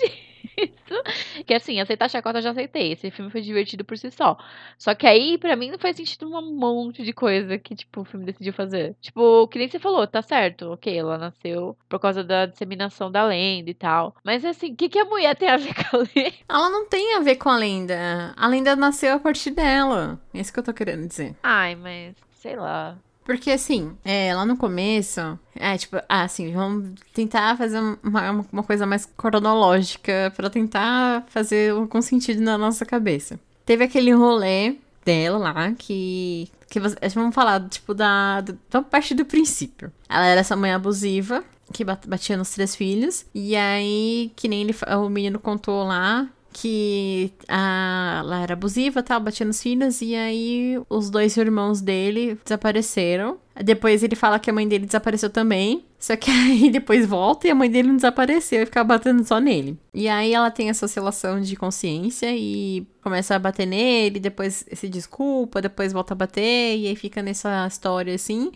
disso. 0.56 1.42
Que 1.46 1.54
assim, 1.54 1.80
aceitar 1.80 2.06
a 2.06 2.08
chacota 2.08 2.38
eu 2.38 2.42
já 2.42 2.50
aceitei. 2.50 2.92
Esse 2.92 3.10
filme 3.10 3.30
foi 3.30 3.40
divertido 3.40 3.84
por 3.84 3.96
si 3.96 4.10
só. 4.10 4.36
Só 4.78 4.94
que 4.94 5.06
aí, 5.06 5.38
pra 5.38 5.56
mim, 5.56 5.70
não 5.70 5.78
faz 5.78 5.96
sentido 5.96 6.26
um 6.28 6.56
monte 6.56 7.02
de 7.02 7.12
coisa 7.12 7.58
que, 7.58 7.74
tipo, 7.74 8.00
o 8.00 8.04
filme 8.04 8.26
decidiu 8.26 8.52
fazer. 8.52 8.96
Tipo, 9.00 9.46
que 9.48 9.58
nem 9.58 9.68
você 9.68 9.78
falou, 9.78 10.06
tá 10.06 10.22
certo, 10.22 10.72
ok, 10.72 10.96
ela 10.96 11.18
nasceu 11.18 11.76
por 11.88 11.98
causa 11.98 12.22
da 12.24 12.46
disseminação 12.46 13.10
da 13.10 13.24
lenda 13.24 13.70
e 13.70 13.74
tal. 13.74 14.14
Mas 14.24 14.44
assim, 14.44 14.72
o 14.72 14.76
que, 14.76 14.88
que 14.88 14.98
a 14.98 15.04
mulher 15.04 15.36
tem 15.36 15.48
a 15.48 15.56
ver 15.56 15.74
com 15.74 15.96
a 15.96 16.00
lenda? 16.14 16.36
Ela 16.48 16.70
não 16.70 16.88
tem 16.88 17.14
a 17.14 17.20
ver 17.20 17.36
com 17.36 17.48
a 17.48 17.56
lenda. 17.56 18.34
A 18.36 18.46
lenda 18.46 18.76
nasceu 18.76 19.14
a 19.14 19.18
partir 19.18 19.50
dela. 19.50 20.20
É 20.32 20.40
isso 20.40 20.52
que 20.52 20.58
eu 20.58 20.64
tô 20.64 20.72
querendo 20.72 21.06
dizer. 21.06 21.36
Ai, 21.42 21.74
mas, 21.74 22.14
sei 22.32 22.56
lá. 22.56 22.96
Porque 23.30 23.52
assim, 23.52 23.92
é, 24.04 24.34
lá 24.34 24.44
no 24.44 24.56
começo, 24.56 25.38
é 25.54 25.78
tipo, 25.78 25.98
ah, 26.08 26.22
assim, 26.22 26.52
vamos 26.52 26.94
tentar 27.14 27.56
fazer 27.56 27.78
uma, 28.02 28.44
uma 28.52 28.62
coisa 28.64 28.84
mais 28.86 29.06
cronológica 29.16 30.32
pra 30.36 30.50
tentar 30.50 31.24
fazer 31.28 31.70
algum 31.72 32.02
sentido 32.02 32.40
na 32.42 32.58
nossa 32.58 32.84
cabeça. 32.84 33.38
Teve 33.64 33.84
aquele 33.84 34.10
rolê 34.12 34.76
dela 35.04 35.38
lá 35.38 35.72
que. 35.78 36.48
que 36.68 36.80
você- 36.80 36.96
vamos 37.14 37.34
falar, 37.34 37.68
tipo, 37.68 37.94
da. 37.94 38.40
da 38.68 38.82
partir 38.82 39.14
do 39.14 39.24
princípio. 39.24 39.92
Ela 40.08 40.26
era 40.26 40.40
essa 40.40 40.56
mãe 40.56 40.72
abusiva. 40.72 41.44
Que 41.72 41.84
bat- 41.84 42.08
batia 42.08 42.36
nos 42.36 42.50
três 42.50 42.74
filhos. 42.74 43.24
E 43.32 43.54
aí, 43.54 44.32
que 44.34 44.48
nem 44.48 44.62
ele, 44.62 44.74
o 44.98 45.08
menino 45.08 45.38
contou 45.38 45.84
lá, 45.84 46.26
que 46.52 47.32
a, 47.48 48.18
ela 48.20 48.42
era 48.42 48.52
abusiva, 48.54 49.02
tal, 49.02 49.20
batia 49.20 49.46
nos 49.46 49.62
filhos, 49.62 50.02
e 50.02 50.14
aí 50.14 50.80
os 50.88 51.10
dois 51.10 51.36
irmãos 51.36 51.80
dele 51.80 52.38
desapareceram. 52.44 53.38
Depois 53.62 54.02
ele 54.02 54.16
fala 54.16 54.38
que 54.38 54.50
a 54.50 54.52
mãe 54.52 54.66
dele 54.66 54.86
desapareceu 54.86 55.30
também. 55.30 55.84
Só 55.98 56.16
que 56.16 56.30
aí 56.32 56.70
depois 56.70 57.06
volta 57.06 57.46
e 57.46 57.50
a 57.50 57.54
mãe 57.54 57.70
dele 57.70 57.88
não 57.88 57.96
desapareceu 57.96 58.62
e 58.62 58.66
fica 58.66 58.82
batendo 58.82 59.22
só 59.22 59.38
nele. 59.38 59.78
E 59.92 60.08
aí 60.08 60.32
ela 60.32 60.50
tem 60.50 60.70
essa 60.70 60.86
oscilação 60.86 61.40
de 61.40 61.54
consciência 61.56 62.34
e 62.34 62.86
começa 63.02 63.34
a 63.34 63.38
bater 63.38 63.66
nele, 63.66 64.18
depois 64.18 64.64
se 64.72 64.88
desculpa, 64.88 65.60
depois 65.60 65.92
volta 65.92 66.14
a 66.14 66.16
bater, 66.16 66.78
e 66.78 66.86
aí 66.86 66.96
fica 66.96 67.22
nessa 67.22 67.66
história 67.66 68.14
assim. 68.14 68.50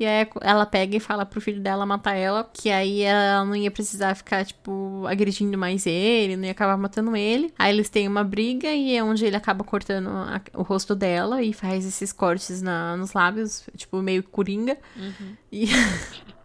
E 0.00 0.04
aí 0.06 0.26
ela 0.40 0.66
pega 0.66 0.96
e 0.96 1.00
fala 1.00 1.24
pro 1.24 1.40
filho 1.40 1.60
dela 1.60 1.86
matar 1.86 2.14
ela, 2.14 2.48
que 2.52 2.70
aí 2.70 3.02
ela 3.02 3.44
não 3.44 3.54
ia 3.54 3.70
precisar 3.70 4.14
ficar, 4.16 4.44
tipo, 4.44 5.04
agredindo 5.06 5.56
mais 5.56 5.86
ele, 5.86 6.36
não 6.36 6.44
ia 6.44 6.50
acabar 6.50 6.76
matando 6.76 7.14
ele. 7.14 7.52
Aí 7.58 7.72
eles 7.72 7.88
têm 7.88 8.08
uma 8.08 8.24
briga 8.24 8.68
e 8.72 8.96
é 8.96 9.04
onde 9.04 9.24
ele 9.24 9.36
acaba 9.36 9.62
cortando 9.62 10.08
a- 10.08 10.40
o 10.54 10.62
rosto 10.62 10.94
dela 10.96 11.40
e 11.42 11.52
faz 11.52 11.84
esses 11.86 12.12
cortes 12.12 12.60
na, 12.60 12.96
nos 12.96 13.12
lábios, 13.12 13.64
tipo, 13.76 14.02
meio 14.02 14.22
coringa. 14.24 14.76
E... 15.52 15.66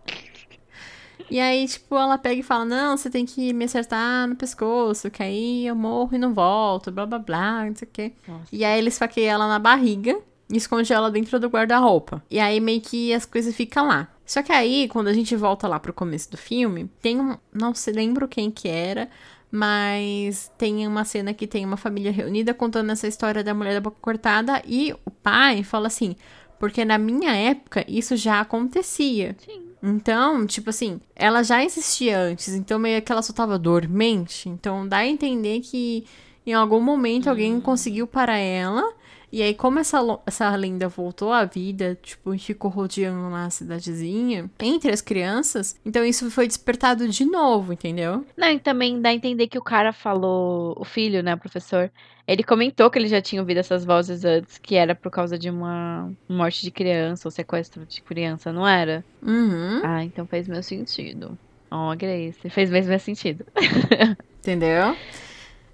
e 1.29 1.39
aí, 1.39 1.67
tipo, 1.67 1.95
ela 1.95 2.17
pega 2.17 2.39
e 2.39 2.43
fala: 2.43 2.63
Não, 2.65 2.95
você 2.95 3.09
tem 3.09 3.25
que 3.25 3.51
me 3.53 3.65
acertar 3.65 4.27
no 4.27 4.35
pescoço, 4.35 5.09
que 5.09 5.21
aí 5.23 5.65
eu 5.67 5.75
morro 5.75 6.15
e 6.15 6.17
não 6.17 6.33
volto, 6.33 6.91
blá 6.91 7.05
blá 7.05 7.19
blá, 7.19 7.65
não 7.65 7.75
sei 7.75 7.87
o 7.87 7.91
quê. 7.91 8.13
Nossa. 8.27 8.43
E 8.51 8.63
aí 8.63 8.77
ele 8.79 8.89
esfaqueia 8.89 9.31
ela 9.31 9.47
na 9.47 9.59
barriga 9.59 10.17
esconde 10.49 10.93
ela 10.93 11.11
dentro 11.11 11.39
do 11.39 11.49
guarda-roupa. 11.49 12.23
E 12.29 12.39
aí 12.39 12.59
meio 12.59 12.81
que 12.81 13.13
as 13.13 13.25
coisas 13.25 13.55
ficam 13.55 13.87
lá. 13.87 14.07
Só 14.25 14.43
que 14.43 14.51
aí, 14.51 14.87
quando 14.89 15.07
a 15.07 15.13
gente 15.13 15.35
volta 15.35 15.67
lá 15.67 15.79
pro 15.79 15.93
começo 15.93 16.29
do 16.31 16.37
filme, 16.37 16.89
tem 17.01 17.19
um. 17.19 17.37
Não 17.53 17.73
se 17.73 17.91
lembro 17.91 18.27
quem 18.27 18.51
que 18.51 18.67
era, 18.67 19.09
mas 19.49 20.51
tem 20.57 20.85
uma 20.85 21.05
cena 21.05 21.33
que 21.33 21.47
tem 21.47 21.65
uma 21.65 21.77
família 21.77 22.11
reunida 22.11 22.53
contando 22.53 22.91
essa 22.91 23.07
história 23.07 23.43
da 23.43 23.53
mulher 23.53 23.75
da 23.75 23.81
boca 23.81 23.97
cortada. 24.01 24.61
E 24.65 24.93
o 25.05 25.11
pai 25.11 25.63
fala 25.63 25.87
assim: 25.87 26.15
porque 26.59 26.83
na 26.83 26.97
minha 26.97 27.33
época 27.35 27.85
isso 27.87 28.15
já 28.15 28.41
acontecia. 28.41 29.35
Sim. 29.45 29.67
Então, 29.81 30.45
tipo 30.45 30.71
assim, 30.71 30.99
ela 31.15 31.43
já 31.43 31.63
existia 31.63 32.19
antes, 32.19 32.49
então 32.49 32.79
meio 32.79 33.01
que 33.01 33.11
ela 33.11 33.21
só 33.21 33.31
tava 33.31 33.57
dormente. 33.59 34.49
Então 34.49 34.87
dá 34.87 34.97
a 34.97 35.07
entender 35.07 35.61
que 35.61 36.05
em 36.45 36.53
algum 36.53 36.79
momento 36.79 37.29
alguém 37.29 37.59
conseguiu 37.61 38.07
parar 38.07 38.37
ela. 38.37 38.93
E 39.37 39.43
aí, 39.43 39.53
como 39.53 39.77
essa, 39.77 39.99
essa 40.25 40.55
lenda 40.55 40.87
voltou 40.87 41.31
à 41.31 41.45
vida, 41.45 41.95
tipo, 42.01 42.33
e 42.33 42.39
ficou 42.39 42.71
rodeando 42.71 43.29
lá 43.29 43.45
a 43.45 43.49
cidadezinha, 43.51 44.49
entre 44.59 44.91
as 44.91 44.99
crianças, 44.99 45.79
então 45.85 46.03
isso 46.03 46.31
foi 46.31 46.47
despertado 46.47 47.07
de 47.07 47.23
novo, 47.23 47.71
entendeu? 47.71 48.25
Não, 48.35 48.49
e 48.49 48.57
também 48.57 48.99
dá 48.99 49.09
a 49.09 49.13
entender 49.13 49.45
que 49.45 49.59
o 49.59 49.61
cara 49.61 49.93
falou, 49.93 50.75
o 50.75 50.83
filho, 50.83 51.21
né, 51.21 51.35
professor, 51.35 51.91
ele 52.27 52.41
comentou 52.41 52.89
que 52.89 52.97
ele 52.97 53.07
já 53.07 53.21
tinha 53.21 53.39
ouvido 53.39 53.59
essas 53.59 53.85
vozes 53.85 54.25
antes, 54.25 54.57
que 54.57 54.73
era 54.73 54.95
por 54.95 55.11
causa 55.11 55.37
de 55.37 55.51
uma 55.51 56.11
morte 56.27 56.63
de 56.63 56.71
criança 56.71 57.27
ou 57.27 57.31
sequestro 57.31 57.85
de 57.85 58.01
criança, 58.01 58.51
não 58.51 58.67
era? 58.67 59.05
Uhum. 59.21 59.81
Ah, 59.83 60.03
então 60.03 60.25
fez 60.25 60.47
meu 60.47 60.63
sentido. 60.63 61.37
Ó, 61.69 61.95
Grace, 61.95 62.49
fez 62.49 62.71
mesmo 62.71 62.89
meu 62.89 62.99
sentido. 62.99 63.45
Entendeu? 64.41 64.97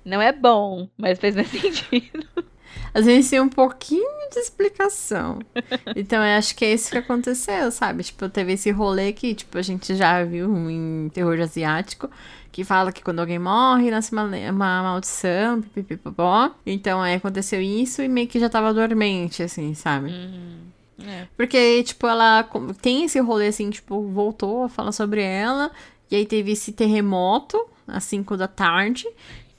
Não 0.03 0.21
é 0.21 0.33
bom, 0.33 0.89
mas 0.97 1.17
fez 1.17 1.33
meu 1.33 1.45
sentido. 1.47 2.27
Às 2.93 3.05
vezes 3.05 3.29
tem 3.29 3.39
um 3.39 3.49
pouquinho 3.49 4.29
de 4.31 4.39
explicação. 4.39 5.39
Então 5.95 6.23
eu 6.23 6.37
acho 6.37 6.55
que 6.55 6.65
é 6.65 6.73
isso 6.73 6.91
que 6.91 6.97
aconteceu, 6.97 7.71
sabe? 7.71 8.03
Tipo, 8.03 8.27
teve 8.27 8.53
esse 8.53 8.71
rolê 8.71 9.13
que, 9.13 9.33
tipo, 9.35 9.57
a 9.57 9.61
gente 9.61 9.95
já 9.95 10.23
viu 10.23 10.69
em 10.69 11.09
terror 11.13 11.39
asiático, 11.39 12.09
que 12.51 12.63
fala 12.63 12.91
que 12.91 13.03
quando 13.03 13.19
alguém 13.19 13.39
morre, 13.39 13.91
nasce 13.91 14.11
uma, 14.11 14.25
uma 14.25 14.83
maldição, 14.83 15.61
pipipipopó. 15.61 16.51
Então 16.65 17.01
aí 17.01 17.15
aconteceu 17.15 17.61
isso 17.61 18.01
e 18.01 18.07
meio 18.07 18.27
que 18.27 18.39
já 18.39 18.49
tava 18.49 18.73
dormente, 18.73 19.43
assim, 19.43 19.73
sabe? 19.73 20.11
É. 21.05 21.27
Porque, 21.35 21.83
tipo, 21.83 22.07
ela 22.07 22.47
tem 22.81 23.05
esse 23.05 23.19
rolê, 23.19 23.47
assim, 23.47 23.69
tipo, 23.69 24.07
voltou 24.09 24.63
a 24.63 24.69
falar 24.69 24.91
sobre 24.91 25.21
ela. 25.21 25.71
E 26.09 26.15
aí 26.15 26.25
teve 26.25 26.51
esse 26.51 26.71
terremoto, 26.71 27.59
às 27.87 28.03
5 28.03 28.37
da 28.37 28.47
tarde. 28.47 29.07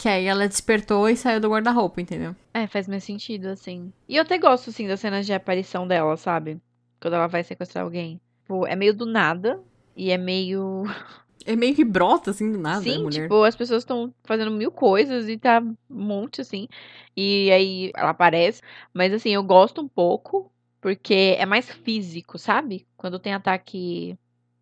Que 0.05 0.09
aí 0.11 0.27
ela 0.27 0.47
despertou 0.47 1.09
e 1.09 1.17
saiu 1.17 1.41
do 1.41 1.49
guarda-roupa, 1.49 1.99
entendeu? 1.99 2.37
É, 2.53 2.67
faz 2.67 2.87
meu 2.87 3.01
sentido, 3.01 3.47
assim. 3.47 3.91
E 4.07 4.17
eu 4.17 4.23
até 4.23 4.37
gosto, 4.37 4.69
assim, 4.69 4.87
das 4.87 5.01
cenas 5.01 5.25
de 5.25 5.33
aparição 5.33 5.89
dela, 5.89 6.15
sabe? 6.19 6.61
Quando 7.01 7.15
ela 7.15 7.27
vai 7.27 7.43
sequestrar 7.43 7.85
alguém. 7.85 8.21
Tipo, 8.43 8.67
é 8.67 8.77
meio 8.77 8.93
do 8.93 9.07
nada. 9.07 9.63
E 9.97 10.11
é 10.11 10.19
meio. 10.19 10.85
É 11.47 11.57
meio 11.57 11.75
que 11.75 11.85
brota, 11.85 12.31
assim, 12.31 12.51
do 12.53 12.59
nada, 12.59 12.83
Sim, 12.83 13.03
mulher. 13.03 13.23
tipo, 13.23 13.43
as 13.45 13.55
pessoas 13.55 13.83
estão 13.83 14.15
fazendo 14.25 14.51
mil 14.51 14.71
coisas 14.71 15.29
e 15.29 15.37
tá 15.37 15.61
um 15.61 15.75
monte, 15.91 16.41
assim. 16.41 16.69
E 17.15 17.51
aí 17.51 17.91
ela 17.95 18.11
aparece. 18.11 18.63
Mas, 18.95 19.13
assim, 19.13 19.31
eu 19.31 19.43
gosto 19.43 19.83
um 19.83 19.89
pouco, 19.89 20.51
porque 20.81 21.37
é 21.39 21.45
mais 21.45 21.71
físico, 21.71 22.39
sabe? 22.39 22.87
Quando 22.97 23.19
tem 23.19 23.35
ataque 23.35 24.19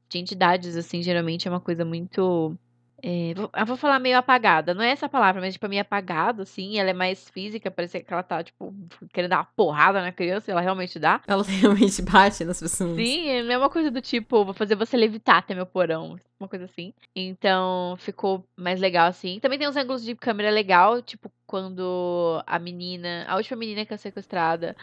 de 0.08 0.18
entidades, 0.18 0.76
assim, 0.76 1.02
geralmente 1.02 1.46
é 1.46 1.50
uma 1.50 1.60
coisa 1.60 1.84
muito 1.84 2.56
É, 3.04 3.34
vou, 3.34 3.50
eu 3.52 3.66
vou 3.66 3.76
falar 3.76 3.98
meio 3.98 4.16
apagada. 4.16 4.72
Não 4.72 4.82
é 4.82 4.90
essa 4.90 5.08
palavra, 5.08 5.40
mas 5.40 5.54
tipo, 5.54 5.68
meio 5.68 5.82
apagada, 5.82 6.44
assim. 6.44 6.78
Ela 6.78 6.90
é 6.90 6.92
mais 6.92 7.28
física, 7.30 7.68
parece 7.68 8.00
que 8.00 8.12
ela 8.12 8.22
tá, 8.22 8.44
tipo, 8.44 8.72
querendo 9.12 9.30
dar 9.30 9.38
uma 9.38 9.48
porrada 9.56 10.00
na 10.00 10.12
criança, 10.12 10.52
ela 10.52 10.60
realmente 10.60 11.00
dá. 11.00 11.20
Ela 11.26 11.42
realmente 11.42 12.00
bate 12.00 12.44
nas 12.44 12.60
pessoas. 12.60 12.94
Sim, 12.94 13.42
não 13.42 13.52
é 13.52 13.58
uma 13.58 13.68
coisa 13.68 13.90
do 13.90 14.00
tipo, 14.00 14.44
vou 14.44 14.54
fazer 14.54 14.76
você 14.76 14.96
levitar 14.96 15.38
até 15.38 15.52
meu 15.52 15.66
porão. 15.66 16.16
Uma 16.38 16.48
coisa 16.48 16.64
assim. 16.64 16.94
Então, 17.14 17.96
ficou 17.98 18.44
mais 18.56 18.80
legal, 18.80 19.08
assim. 19.08 19.40
Também 19.40 19.58
tem 19.58 19.68
uns 19.68 19.76
ângulos 19.76 20.04
de 20.04 20.14
câmera 20.14 20.50
legal, 20.50 21.02
tipo, 21.02 21.30
quando 21.44 22.42
a 22.46 22.58
menina, 22.58 23.24
a 23.28 23.36
última 23.36 23.56
menina 23.56 23.84
que 23.84 23.92
é 23.92 23.96
sequestrada, 23.96 24.76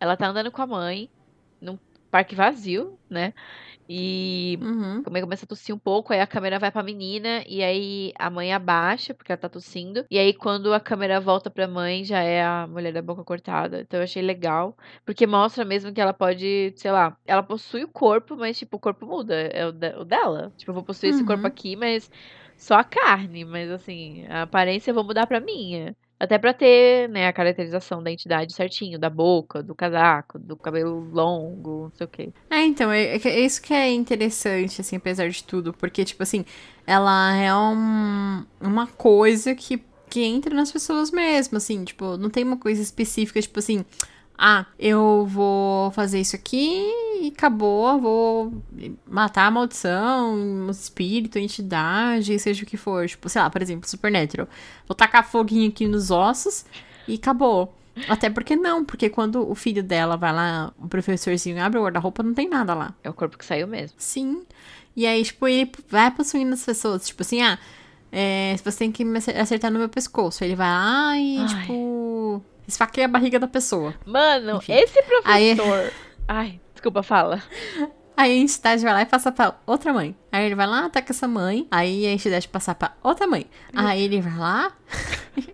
ela 0.00 0.16
tá 0.16 0.26
andando 0.26 0.50
com 0.50 0.62
a 0.62 0.66
mãe 0.66 1.10
num 1.60 1.78
parque 2.10 2.34
vazio, 2.34 2.98
né? 3.10 3.34
E 3.88 4.58
Uhum. 4.60 5.02
a 5.06 5.10
mãe 5.10 5.22
começa 5.22 5.44
a 5.44 5.48
tossir 5.48 5.74
um 5.74 5.78
pouco, 5.78 6.12
aí 6.12 6.20
a 6.20 6.26
câmera 6.26 6.58
vai 6.58 6.70
pra 6.70 6.82
menina, 6.82 7.42
e 7.46 7.62
aí 7.62 8.12
a 8.18 8.28
mãe 8.30 8.52
abaixa, 8.52 9.14
porque 9.14 9.32
ela 9.32 9.40
tá 9.40 9.48
tossindo. 9.48 10.04
E 10.10 10.18
aí, 10.18 10.34
quando 10.34 10.72
a 10.74 10.80
câmera 10.80 11.20
volta 11.20 11.50
pra 11.50 11.66
mãe, 11.66 12.04
já 12.04 12.20
é 12.22 12.42
a 12.44 12.66
mulher 12.66 12.92
da 12.92 13.00
boca 13.02 13.24
cortada. 13.24 13.80
Então 13.80 14.00
eu 14.00 14.04
achei 14.04 14.22
legal, 14.22 14.76
porque 15.04 15.26
mostra 15.26 15.64
mesmo 15.64 15.92
que 15.92 16.00
ela 16.00 16.12
pode, 16.12 16.72
sei 16.76 16.90
lá, 16.90 17.16
ela 17.26 17.42
possui 17.42 17.84
o 17.84 17.88
corpo, 17.88 18.36
mas, 18.36 18.58
tipo, 18.58 18.76
o 18.76 18.80
corpo 18.80 19.06
muda, 19.06 19.34
é 19.34 19.66
o, 19.66 19.72
de- 19.72 19.96
o 19.96 20.04
dela. 20.04 20.52
Tipo, 20.56 20.70
eu 20.70 20.74
vou 20.74 20.84
possuir 20.84 21.10
esse 21.10 21.24
corpo 21.24 21.46
Uhum. 21.46 21.48
aqui, 21.48 21.74
mas 21.76 22.10
só 22.56 22.74
a 22.74 22.84
carne, 22.84 23.44
mas 23.44 23.70
assim, 23.70 24.26
a 24.28 24.42
aparência 24.42 24.90
eu 24.90 24.94
vou 24.94 25.04
mudar 25.04 25.26
pra 25.26 25.40
minha. 25.40 25.96
Até 26.20 26.36
pra 26.36 26.52
ter, 26.52 27.08
né, 27.08 27.28
a 27.28 27.32
caracterização 27.32 28.02
da 28.02 28.10
entidade 28.10 28.52
certinho, 28.52 28.98
da 28.98 29.08
boca, 29.08 29.62
do 29.62 29.74
casaco, 29.74 30.38
do 30.38 30.56
cabelo 30.56 30.98
longo, 31.12 31.84
não 31.84 31.92
sei 31.94 32.06
o 32.06 32.08
quê. 32.10 32.32
É, 32.50 32.64
então, 32.64 32.90
é, 32.90 33.16
é 33.16 33.20
é 33.24 33.40
isso 33.40 33.62
que 33.62 33.72
é 33.72 33.92
interessante, 33.92 34.80
assim, 34.80 34.96
apesar 34.96 35.28
de 35.28 35.44
tudo, 35.44 35.72
porque, 35.72 36.04
tipo 36.04 36.22
assim, 36.22 36.44
ela 36.86 37.32
é 37.36 37.54
um- 37.54 38.44
uma 38.60 38.86
coisa 38.88 39.54
que, 39.54 39.80
que 40.10 40.24
entra 40.24 40.52
nas 40.54 40.72
pessoas 40.72 41.10
mesmo, 41.12 41.56
assim, 41.58 41.84
tipo, 41.84 42.16
não 42.16 42.30
tem 42.30 42.42
uma 42.42 42.56
coisa 42.56 42.82
específica, 42.82 43.40
tipo 43.40 43.58
assim, 43.60 43.84
ah, 44.38 44.64
eu 44.78 45.26
vou 45.28 45.90
fazer 45.90 46.20
isso 46.20 46.36
aqui 46.36 46.80
e 47.20 47.32
acabou, 47.36 48.00
vou 48.00 48.52
matar 49.04 49.46
a 49.46 49.50
maldição, 49.50 50.68
espírito, 50.70 51.38
entidade, 51.38 52.38
seja 52.38 52.62
o 52.62 52.66
que 52.66 52.76
for, 52.76 53.06
tipo, 53.08 53.28
sei 53.28 53.42
lá, 53.42 53.50
por 53.50 53.60
exemplo, 53.60 53.88
Supernatural, 53.88 54.46
vou 54.86 54.94
tacar 54.94 55.28
foguinho 55.28 55.68
aqui 55.68 55.88
nos 55.88 56.10
ossos 56.10 56.64
e 57.08 57.14
acabou. 57.14 57.74
Até 58.08 58.30
porque 58.30 58.54
não, 58.54 58.84
porque 58.84 59.10
quando 59.10 59.50
o 59.50 59.56
filho 59.56 59.82
dela 59.82 60.16
vai 60.16 60.32
lá, 60.32 60.72
o 60.78 60.86
professorzinho 60.86 61.60
abre 61.60 61.80
o 61.80 61.82
guarda-roupa, 61.82 62.22
não 62.22 62.32
tem 62.32 62.48
nada 62.48 62.72
lá. 62.72 62.94
É 63.02 63.10
o 63.10 63.12
corpo 63.12 63.36
que 63.36 63.44
saiu 63.44 63.66
mesmo. 63.66 63.96
Sim. 63.98 64.42
E 64.94 65.04
aí, 65.04 65.24
tipo, 65.24 65.48
ele 65.48 65.68
vai 65.88 66.08
possuindo 66.12 66.54
as 66.54 66.64
pessoas. 66.64 67.08
Tipo 67.08 67.22
assim, 67.22 67.42
ah, 67.42 67.58
é, 68.12 68.54
você 68.62 68.78
tem 68.78 68.92
que 68.92 69.04
me 69.04 69.18
acer- 69.18 69.36
acertar 69.36 69.72
no 69.72 69.80
meu 69.80 69.88
pescoço. 69.88 70.44
Ele 70.44 70.54
vai 70.54 70.68
lá 70.68 71.18
e, 71.18 71.38
Ai. 71.38 71.46
tipo, 71.48 72.44
esfaqueia 72.68 73.06
a 73.06 73.10
barriga 73.10 73.38
da 73.40 73.48
pessoa. 73.48 73.94
Mano, 74.06 74.58
Enfim. 74.58 74.72
esse 74.74 74.98
Aí- 75.24 75.56
professor. 75.56 75.92
Ai, 76.28 76.60
desculpa, 76.74 77.02
fala. 77.02 77.42
Aí 78.16 78.32
a 78.32 78.36
entidade 78.36 78.82
vai 78.82 78.92
lá 78.92 79.02
e 79.02 79.06
passa 79.06 79.32
pra 79.32 79.54
outra 79.66 79.92
mãe. 79.92 80.14
Aí 80.30 80.44
ele 80.46 80.54
vai 80.54 80.66
lá, 80.66 80.84
ataca 80.86 81.12
essa 81.12 81.26
mãe. 81.28 81.66
Aí 81.70 82.04
a 82.06 82.10
entidade 82.12 82.46
passa 82.48 82.74
pra 82.74 82.92
outra 83.02 83.26
mãe. 83.26 83.46
Aí 83.72 84.02
ele 84.02 84.20
vai 84.20 84.36
lá, 84.36 84.72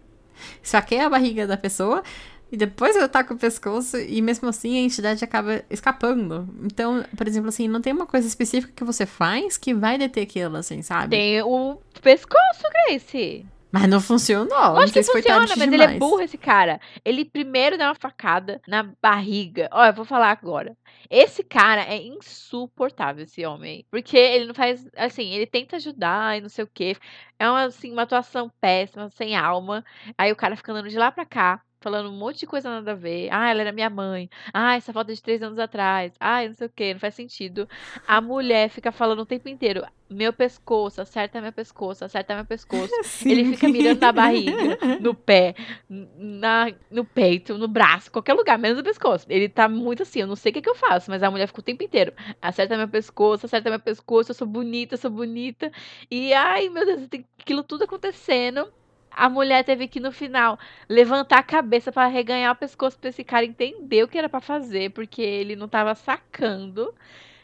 esfaqueia 0.62 1.06
a 1.06 1.10
barriga 1.10 1.46
da 1.46 1.56
pessoa. 1.56 2.02
E 2.50 2.56
depois 2.56 2.94
eu 2.96 3.04
ataco 3.04 3.34
o 3.34 3.36
pescoço. 3.38 3.96
E 3.98 4.22
mesmo 4.22 4.48
assim 4.48 4.78
a 4.78 4.80
entidade 4.80 5.24
acaba 5.24 5.62
escapando. 5.68 6.48
Então, 6.62 7.04
por 7.16 7.26
exemplo, 7.26 7.48
assim, 7.48 7.68
não 7.68 7.80
tem 7.80 7.92
uma 7.92 8.06
coisa 8.06 8.26
específica 8.26 8.72
que 8.74 8.84
você 8.84 9.04
faz 9.06 9.56
que 9.56 9.74
vai 9.74 9.98
deter 9.98 10.22
aquilo, 10.22 10.56
assim, 10.56 10.80
sabe? 10.82 11.10
Tem 11.16 11.42
o 11.42 11.78
pescoço, 12.00 12.62
Grace. 12.88 13.44
Mas 13.74 13.88
não 13.88 14.00
funcionou. 14.00 14.56
Lógico 14.56 15.02
sei 15.02 15.02
que 15.02 15.10
funciona, 15.10 15.46
mas 15.48 15.60
ele 15.60 15.74
é 15.74 15.86
demais. 15.86 15.98
burro, 15.98 16.20
esse 16.20 16.38
cara. 16.38 16.80
Ele 17.04 17.24
primeiro 17.24 17.76
dá 17.76 17.88
uma 17.88 17.94
facada 17.96 18.62
na 18.68 18.84
barriga. 19.02 19.68
Ó, 19.72 19.84
eu 19.84 19.92
vou 19.92 20.04
falar 20.04 20.30
agora. 20.30 20.76
Esse 21.10 21.42
cara 21.42 21.82
é 21.82 22.00
insuportável, 22.00 23.24
esse 23.24 23.44
homem. 23.44 23.84
Porque 23.90 24.16
ele 24.16 24.46
não 24.46 24.54
faz. 24.54 24.88
Assim, 24.96 25.28
ele 25.32 25.44
tenta 25.44 25.74
ajudar 25.74 26.38
e 26.38 26.40
não 26.40 26.48
sei 26.48 26.62
o 26.62 26.70
quê. 26.72 26.96
É 27.36 27.50
uma, 27.50 27.64
assim, 27.64 27.90
uma 27.90 28.02
atuação 28.02 28.48
péssima, 28.60 29.10
sem 29.10 29.34
alma. 29.34 29.84
Aí 30.16 30.30
o 30.30 30.36
cara 30.36 30.54
fica 30.54 30.70
andando 30.70 30.88
de 30.88 30.96
lá 30.96 31.10
pra 31.10 31.26
cá. 31.26 31.60
Falando 31.84 32.08
um 32.08 32.16
monte 32.16 32.40
de 32.40 32.46
coisa 32.46 32.70
nada 32.70 32.92
a 32.92 32.94
ver. 32.94 33.28
Ah, 33.30 33.50
ela 33.50 33.60
era 33.60 33.70
minha 33.70 33.90
mãe. 33.90 34.30
Ah, 34.54 34.74
essa 34.74 34.90
foto 34.90 35.10
é 35.10 35.14
de 35.14 35.22
três 35.22 35.42
anos 35.42 35.58
atrás. 35.58 36.14
Ah, 36.18 36.42
não 36.42 36.54
sei 36.54 36.66
o 36.66 36.70
que, 36.70 36.94
não 36.94 36.98
faz 36.98 37.14
sentido. 37.14 37.68
A 38.08 38.22
mulher 38.22 38.70
fica 38.70 38.90
falando 38.90 39.18
o 39.18 39.26
tempo 39.26 39.50
inteiro: 39.50 39.84
meu 40.08 40.32
pescoço, 40.32 41.02
acerta 41.02 41.42
meu 41.42 41.52
pescoço, 41.52 42.02
acerta 42.02 42.34
meu 42.34 42.46
pescoço. 42.46 42.90
Ele 43.26 43.52
fica 43.52 43.68
mirando 43.68 44.00
na 44.00 44.12
barriga, 44.12 44.78
no 44.98 45.12
pé, 45.12 45.54
na, 45.90 46.72
no 46.90 47.04
peito, 47.04 47.58
no 47.58 47.68
braço, 47.68 48.10
qualquer 48.10 48.32
lugar, 48.32 48.58
menos 48.58 48.78
no 48.78 48.82
pescoço. 48.82 49.26
Ele 49.28 49.46
tá 49.46 49.68
muito 49.68 50.04
assim, 50.04 50.20
eu 50.20 50.26
não 50.26 50.36
sei 50.36 50.48
o 50.48 50.54
que, 50.54 50.62
que 50.62 50.70
eu 50.70 50.74
faço, 50.74 51.10
mas 51.10 51.22
a 51.22 51.30
mulher 51.30 51.46
fica 51.48 51.60
o 51.60 51.62
tempo 51.62 51.82
inteiro. 51.82 52.14
Acerta 52.40 52.78
meu 52.78 52.88
pescoço, 52.88 53.44
acerta 53.44 53.68
meu 53.68 53.80
pescoço, 53.80 54.30
eu 54.30 54.34
sou 54.34 54.46
bonita, 54.46 54.94
eu 54.94 54.98
sou 54.98 55.10
bonita. 55.10 55.70
E 56.10 56.32
ai, 56.32 56.70
meu 56.70 56.86
Deus, 56.86 57.06
tem 57.08 57.26
aquilo 57.38 57.62
tudo 57.62 57.84
acontecendo. 57.84 58.72
A 59.16 59.28
mulher 59.28 59.64
teve 59.64 59.86
que, 59.88 60.00
no 60.00 60.10
final, 60.12 60.58
levantar 60.88 61.38
a 61.38 61.42
cabeça 61.42 61.92
pra 61.92 62.06
reganhar 62.06 62.52
o 62.52 62.56
pescoço 62.58 62.98
pra 62.98 63.10
esse 63.10 63.22
cara 63.24 63.44
entender 63.44 64.02
o 64.02 64.08
que 64.08 64.18
era 64.18 64.28
pra 64.28 64.40
fazer, 64.40 64.90
porque 64.90 65.22
ele 65.22 65.54
não 65.56 65.68
tava 65.68 65.94
sacando. 65.94 66.92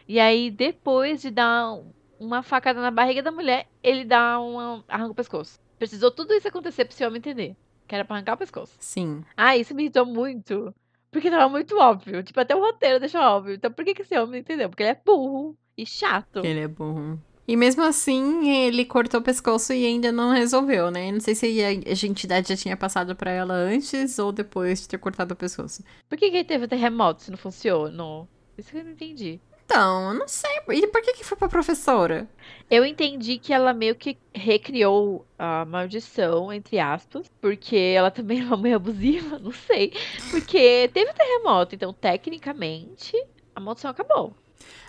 E 0.08 0.18
aí, 0.18 0.50
depois 0.50 1.22
de 1.22 1.30
dar 1.30 1.72
um- 1.72 1.92
uma 2.18 2.42
facada 2.42 2.80
na 2.80 2.90
barriga 2.90 3.22
da 3.22 3.30
mulher, 3.30 3.66
ele 3.82 4.04
dá 4.04 4.40
uma. 4.40 4.84
arranca 4.88 5.12
o 5.12 5.14
pescoço. 5.14 5.58
Precisou 5.78 6.10
tudo 6.10 6.34
isso 6.34 6.48
acontecer 6.48 6.84
pra 6.84 6.92
esse 6.92 7.04
homem 7.06 7.18
entender. 7.18 7.56
Que 7.86 7.94
era 7.94 8.04
pra 8.04 8.16
arrancar 8.16 8.34
o 8.34 8.38
pescoço. 8.38 8.74
Sim. 8.78 9.24
Ah, 9.36 9.56
isso 9.56 9.74
me 9.74 9.84
irritou 9.84 10.04
muito. 10.04 10.74
Porque 11.10 11.30
tava 11.30 11.48
muito 11.48 11.76
óbvio. 11.78 12.22
Tipo, 12.22 12.38
até 12.40 12.54
o 12.54 12.60
roteiro 12.60 13.00
deixou 13.00 13.20
óbvio. 13.20 13.54
Então 13.54 13.72
por 13.72 13.84
que, 13.84 13.94
que 13.94 14.02
esse 14.02 14.14
homem 14.16 14.30
não 14.32 14.38
entendeu? 14.38 14.68
Porque 14.68 14.82
ele 14.82 14.90
é 14.90 15.00
burro 15.04 15.56
e 15.76 15.84
chato. 15.86 16.44
Ele 16.44 16.60
é 16.60 16.68
burro. 16.68 17.20
E 17.50 17.56
mesmo 17.56 17.82
assim, 17.82 18.48
ele 18.48 18.84
cortou 18.84 19.18
o 19.18 19.22
pescoço 19.24 19.72
e 19.72 19.84
ainda 19.84 20.12
não 20.12 20.30
resolveu, 20.32 20.88
né? 20.88 21.10
Não 21.10 21.18
sei 21.18 21.34
se 21.34 21.60
a 21.64 21.72
entidade 22.06 22.50
já 22.50 22.56
tinha 22.56 22.76
passado 22.76 23.16
pra 23.16 23.32
ela 23.32 23.54
antes 23.54 24.20
ou 24.20 24.30
depois 24.30 24.82
de 24.82 24.88
ter 24.88 24.98
cortado 24.98 25.34
o 25.34 25.36
pescoço. 25.36 25.82
Por 26.08 26.16
que, 26.16 26.30
que 26.30 26.44
teve 26.44 26.68
terremoto 26.68 27.24
se 27.24 27.30
não 27.32 27.36
funcionou? 27.36 28.28
Isso 28.56 28.70
que 28.70 28.76
eu 28.76 28.84
não 28.84 28.92
entendi. 28.92 29.40
Então, 29.64 30.14
não 30.14 30.28
sei. 30.28 30.48
E 30.68 30.86
por 30.86 31.02
que 31.02 31.12
que 31.12 31.24
foi 31.24 31.36
pra 31.36 31.48
professora? 31.48 32.28
Eu 32.70 32.84
entendi 32.84 33.36
que 33.36 33.52
ela 33.52 33.74
meio 33.74 33.96
que 33.96 34.16
recriou 34.32 35.26
a 35.36 35.64
maldição, 35.64 36.52
entre 36.52 36.78
aspas, 36.78 37.26
porque 37.40 37.74
ela 37.76 38.12
também 38.12 38.42
é 38.42 38.44
uma 38.44 38.56
mãe 38.56 38.74
abusiva, 38.74 39.40
não 39.42 39.50
sei. 39.50 39.92
Porque 40.30 40.88
teve 40.94 41.12
terremoto, 41.14 41.74
então 41.74 41.92
tecnicamente 41.92 43.20
a 43.56 43.58
maldição 43.58 43.90
acabou. 43.90 44.36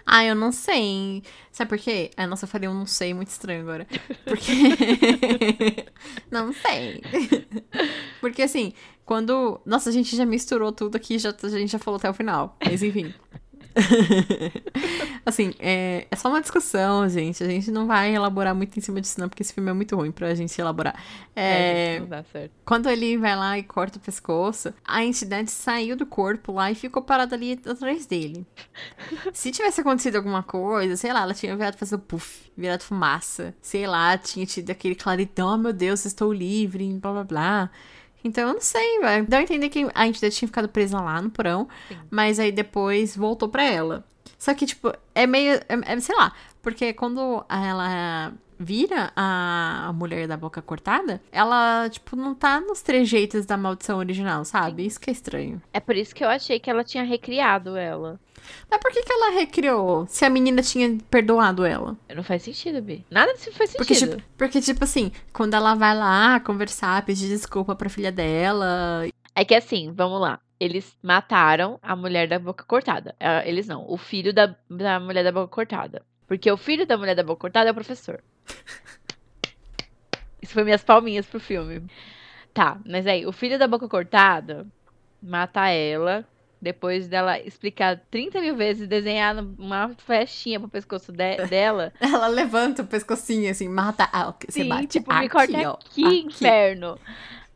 Ah, 0.06 0.26
eu 0.26 0.36
não 0.36 0.52
sei. 0.52 1.24
Sabe 1.52 1.70
por 1.70 1.78
quê? 1.78 2.12
Ah, 2.18 2.26
nossa, 2.28 2.46
eu 2.46 2.50
falei 2.50 2.68
um 2.68 2.74
não 2.74 2.86
sei 2.86 3.14
muito 3.14 3.30
estranho 3.30 3.62
agora. 3.62 3.88
Porque. 4.26 4.52
não 6.32 6.54
sei. 6.54 7.02
Porque 8.20 8.42
assim, 8.42 8.74
quando. 9.06 9.62
Nossa, 9.66 9.90
a 9.90 9.94
gente 9.94 10.16
já 10.16 10.26
misturou 10.26 10.72
tudo 10.72 10.96
aqui, 10.96 11.20
já, 11.20 11.30
a 11.30 11.50
gente 11.50 11.72
já 11.72 11.80
falou 11.80 11.98
até 11.98 12.10
o 12.10 12.14
final. 12.14 12.58
Mas 12.66 12.82
enfim. 12.82 13.14
assim, 15.26 15.54
é, 15.60 16.08
é 16.10 16.16
só 16.16 16.30
uma 16.30 16.42
discussão, 16.42 17.08
gente. 17.10 17.44
A 17.44 17.48
gente 17.48 17.72
não 17.72 17.88
vai 17.88 18.14
elaborar 18.14 18.56
muito 18.56 18.78
em 18.78 18.82
cima 18.82 19.02
disso, 19.02 19.20
não, 19.20 19.30
porque 19.30 19.44
esse 19.44 19.54
filme 19.54 19.70
é 19.70 19.74
muito 19.74 19.96
ruim 19.96 20.12
pra 20.12 20.34
gente 20.36 20.60
elaborar. 20.60 20.96
É, 21.36 21.96
É, 21.96 22.00
não 22.00 22.08
dá 22.08 22.24
certo. 22.24 22.52
quando 22.66 22.90
ele 22.90 23.18
vai 23.18 23.36
lá 23.36 23.58
e 23.58 23.64
corta 23.64 23.98
o 23.98 24.02
pescoço, 24.02 24.74
a 24.86 25.04
entidade 25.04 25.52
saiu 25.52 25.96
do 25.96 26.06
corpo 26.06 26.52
lá 26.52 26.72
e 26.72 26.76
ficou 26.76 27.02
parada 27.02 27.36
ali 27.36 27.60
atrás 27.66 28.06
dele. 28.06 28.46
Se 29.34 29.52
tivesse 29.52 29.82
acontecido 29.82 30.18
alguma 30.18 30.44
coisa, 30.44 30.96
sei 30.96 31.14
lá, 31.14 31.22
ela 31.22 31.34
tinha 31.34 31.56
virado 31.56 31.78
fazer 31.78 31.98
puff, 31.98 32.52
virado 32.58 32.84
fumaça. 32.84 33.54
Sei 33.62 33.88
lá, 33.88 34.18
tinha 34.18 34.46
tido 34.46 34.70
aquele 34.70 34.96
claridão, 34.96 35.54
oh, 35.54 35.58
meu 35.58 35.74
Deus, 35.74 36.06
estou 36.06 36.32
livre, 36.34 36.88
blá 37.00 37.12
blá 37.12 37.24
blá. 37.24 37.72
Então 38.24 38.48
eu 38.48 38.54
não 38.54 38.62
sei, 38.62 39.00
vai. 39.00 39.22
Dá 39.24 39.38
a 39.40 39.42
entender 39.44 39.70
que 39.70 39.88
a 39.94 40.08
entidade 40.08 40.36
tinha 40.36 40.48
ficado 40.48 40.70
presa 40.70 41.00
lá 41.02 41.22
no 41.22 41.30
porão, 41.30 41.68
Sim. 41.88 41.98
mas 42.10 42.40
aí 42.40 42.52
depois 42.52 43.16
voltou 43.16 43.50
pra 43.50 43.64
ela. 43.64 44.04
Só 44.38 44.54
que, 44.54 44.66
tipo, 44.66 44.92
é 45.14 45.26
meio. 45.28 45.54
É, 45.54 45.66
é- 45.94 46.00
sei 46.00 46.16
lá, 46.16 46.34
porque 46.62 46.94
quando 46.94 47.44
ela 47.50 48.34
vira 48.62 49.12
a, 49.16 49.92
mulher 49.94 50.28
da 50.28 50.38
boca 50.38 50.62
cortada, 50.62 51.22
ela, 51.32 51.90
tipo, 51.90 52.16
não 52.16 52.34
tá 52.36 52.60
nos 52.62 52.82
trejeitos 52.82 53.46
da 53.46 53.58
maldição 53.58 53.98
original, 53.98 54.46
sabe? 54.46 54.86
Isso 54.86 55.00
que 55.00 55.10
é 55.10 55.14
estranho. 55.14 55.62
É 55.74 55.80
por 55.80 55.96
isso 55.96 56.14
que 56.14 56.24
eu 56.24 56.30
achei 56.30 56.60
que 56.60 56.70
ela 56.70 56.84
tinha 56.84 57.04
recriado 57.04 57.76
ela. 57.76 58.20
Mas 58.70 58.80
por 58.80 58.92
que, 58.92 59.04
que 59.04 59.12
ela 59.14 59.32
recriou 59.32 60.06
se 60.08 60.26
a 60.26 60.30
menina 60.30 60.62
tinha 60.62 60.98
perdoado 61.10 61.64
ela? 61.66 61.96
Não 62.16 62.24
faz 62.24 62.44
sentido, 62.44 62.82
Bi. 62.82 63.06
Nada 63.10 63.34
disso 63.34 63.52
faz 63.54 63.74
Porque 63.74 63.94
sentido. 63.94 64.18
tipo, 64.18 64.30
porque, 64.38 64.62
tipo 64.62 64.84
assim, 64.84 65.12
quando 65.32 65.54
ela 65.54 65.76
vai 65.76 65.96
lá 65.96 66.40
conversar, 66.40 67.06
pedir 67.06 67.28
desculpa 67.28 67.76
pra 67.76 67.90
filha 67.90 68.12
dela. 68.12 69.06
É 69.36 69.46
que 69.46 69.56
assim, 69.56 69.92
vamos 69.94 70.20
lá. 70.20 70.40
Eles 70.60 70.96
mataram 71.02 71.80
a 71.82 71.96
mulher 71.96 72.28
da 72.28 72.38
boca 72.38 72.64
cortada. 72.64 73.16
Ah, 73.20 73.44
Eles 73.48 73.68
não, 73.68 73.86
o 73.88 73.98
filho 73.98 74.34
da, 74.34 74.56
da 74.70 75.00
mulher 75.00 75.24
da 75.24 75.32
boca 75.32 75.48
cortada. 75.48 76.04
Porque 76.28 76.50
o 76.52 76.58
filho 76.58 76.86
da 76.86 76.98
mulher 76.98 77.16
da 77.16 77.24
boca 77.24 77.42
cortada 77.42 77.70
é 77.70 77.72
o 77.72 77.76
professor. 77.76 78.24
Isso 80.42 80.54
foi 80.54 80.64
minhas 80.64 80.84
palminhas 80.84 81.26
pro 81.26 81.40
filme. 81.40 81.84
Tá, 82.54 82.80
mas 82.86 83.08
aí, 83.08 83.26
o 83.26 83.32
filho 83.32 83.58
da 83.58 83.68
boca 83.68 83.88
cortada 83.88 84.68
mata 85.22 85.70
ela. 85.70 86.26
Depois 86.62 87.08
dela 87.08 87.40
explicar 87.40 88.00
30 88.12 88.40
mil 88.40 88.56
vezes, 88.56 88.88
desenhar 88.88 89.36
uma 89.58 89.96
festinha 89.98 90.60
pro 90.60 90.70
pescoço 90.70 91.12
de 91.12 91.38
dela. 91.50 91.92
Ela 92.00 92.28
levanta 92.28 92.84
o 92.84 92.88
pescocinho 92.88 93.50
assim, 93.50 93.68
mata. 93.68 94.08
Ah, 94.14 94.32
você 94.48 94.62
Sim, 94.62 94.70
bate 94.70 94.88
tipo, 94.88 95.12
aqui, 95.12 95.22
me 95.22 95.30
corta 95.30 95.58
ó, 95.70 95.74
aqui, 95.74 96.06
aqui. 96.06 96.20
inferno. 96.20 97.00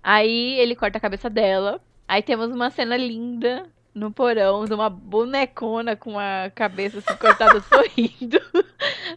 Aí 0.01 0.59
ele 0.59 0.75
corta 0.75 0.97
a 0.97 1.01
cabeça 1.01 1.29
dela. 1.29 1.79
Aí 2.07 2.23
temos 2.23 2.49
uma 2.49 2.71
cena 2.71 2.97
linda 2.97 3.69
no 3.95 4.11
porão 4.11 4.65
de 4.65 4.73
uma 4.73 4.89
bonecona 4.89 5.95
com 5.95 6.19
a 6.19 6.51
cabeça 6.53 6.99
assim 6.99 7.17
cortada 7.17 7.61
sorrindo. 7.63 8.39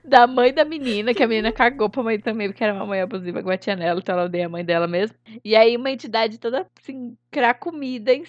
da 0.05 0.27
mãe 0.27 0.55
da 0.55 0.65
menina, 0.65 1.13
que 1.13 1.23
a 1.23 1.27
menina 1.27 1.51
cagou 1.51 1.91
pra 1.91 2.03
mãe 2.03 2.19
também, 2.19 2.49
porque 2.49 2.63
era 2.63 2.73
uma 2.73 2.87
mãe 2.87 3.01
abusiva 3.01 3.41
que 3.41 3.49
batia 3.49 3.75
nela, 3.75 3.99
então 3.99 4.15
ela 4.15 4.27
odeia 4.27 4.47
a 4.47 4.49
mãe 4.49 4.65
dela 4.65 4.87
mesmo. 4.87 5.17
E 5.45 5.57
aí 5.57 5.77
uma 5.77 5.91
entidade 5.91 6.39
toda 6.39 6.67
assim, 6.81 7.17
cracomida 7.31 8.13
em, 8.15 8.23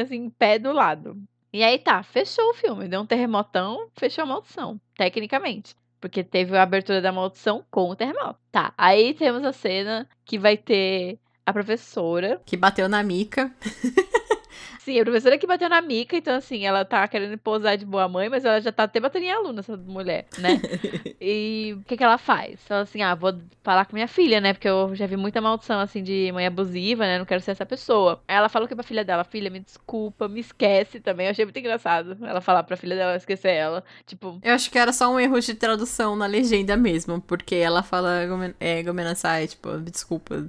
assim, 0.00 0.30
pé 0.30 0.58
do 0.58 0.72
lado. 0.72 1.16
E 1.52 1.62
aí 1.62 1.78
tá, 1.78 2.02
fechou 2.02 2.50
o 2.50 2.54
filme. 2.54 2.88
Deu 2.88 3.00
um 3.00 3.06
terremotão, 3.06 3.88
fechou 3.98 4.22
a 4.22 4.26
maldição, 4.26 4.80
tecnicamente. 4.96 5.74
Porque 6.00 6.24
teve 6.24 6.56
a 6.56 6.62
abertura 6.62 7.02
da 7.02 7.12
maldição 7.12 7.64
com 7.70 7.90
o 7.90 7.96
terremoto. 7.96 8.38
Tá, 8.50 8.72
aí 8.78 9.12
temos 9.12 9.44
a 9.44 9.52
cena 9.52 10.08
que 10.24 10.38
vai 10.38 10.56
ter 10.56 11.18
a 11.44 11.52
professora. 11.52 12.40
Que 12.46 12.56
bateu 12.56 12.88
na 12.88 13.02
mica. 13.02 13.52
Sim, 14.80 15.00
a 15.00 15.04
professora 15.04 15.38
que 15.38 15.46
bateu 15.46 15.68
na 15.68 15.80
mica, 15.80 16.16
então 16.16 16.34
assim, 16.34 16.66
ela 16.66 16.84
tá 16.84 17.06
querendo 17.08 17.36
posar 17.38 17.76
de 17.76 17.84
boa 17.84 18.08
mãe, 18.08 18.28
mas 18.28 18.44
ela 18.44 18.60
já 18.60 18.72
tá 18.72 18.84
até 18.84 19.00
batendo 19.00 19.24
em 19.24 19.32
aluna, 19.32 19.60
essa 19.60 19.76
mulher, 19.76 20.26
né? 20.38 20.60
e 21.20 21.76
o 21.78 21.84
que 21.84 21.96
que 21.96 22.04
ela 22.04 22.18
faz? 22.18 22.58
Ela 22.68 22.80
assim, 22.80 23.02
ah, 23.02 23.14
vou 23.14 23.38
falar 23.62 23.84
com 23.84 23.94
minha 23.94 24.08
filha, 24.08 24.40
né? 24.40 24.52
Porque 24.52 24.68
eu 24.68 24.94
já 24.94 25.06
vi 25.06 25.16
muita 25.16 25.40
maldição, 25.40 25.80
assim, 25.80 26.02
de 26.02 26.30
mãe 26.32 26.46
abusiva, 26.46 27.04
né? 27.04 27.18
Não 27.18 27.24
quero 27.24 27.40
ser 27.40 27.52
essa 27.52 27.66
pessoa. 27.66 28.22
Aí 28.26 28.36
ela 28.36 28.48
falou 28.48 28.66
que 28.66 28.74
pra 28.74 28.84
filha 28.84 29.04
dela, 29.04 29.24
filha, 29.24 29.50
me 29.50 29.60
desculpa, 29.60 30.28
me 30.28 30.40
esquece 30.40 31.00
também. 31.00 31.26
Eu 31.26 31.30
achei 31.30 31.44
muito 31.44 31.58
engraçado 31.58 32.16
ela 32.22 32.40
falar 32.40 32.62
pra 32.62 32.76
filha 32.76 32.96
dela 32.96 33.16
esquecer 33.16 33.52
ela. 33.52 33.84
Tipo, 34.06 34.38
Eu 34.42 34.54
acho 34.54 34.70
que 34.70 34.78
era 34.78 34.92
só 34.92 35.12
um 35.12 35.18
erro 35.20 35.40
de 35.40 35.54
tradução 35.54 36.16
na 36.16 36.26
legenda 36.26 36.76
mesmo, 36.76 37.20
porque 37.20 37.54
ela 37.54 37.82
fala 37.82 38.20
é, 38.58 38.82
Gomenasai, 38.82 39.48
tipo, 39.48 39.78
desculpa. 39.78 40.48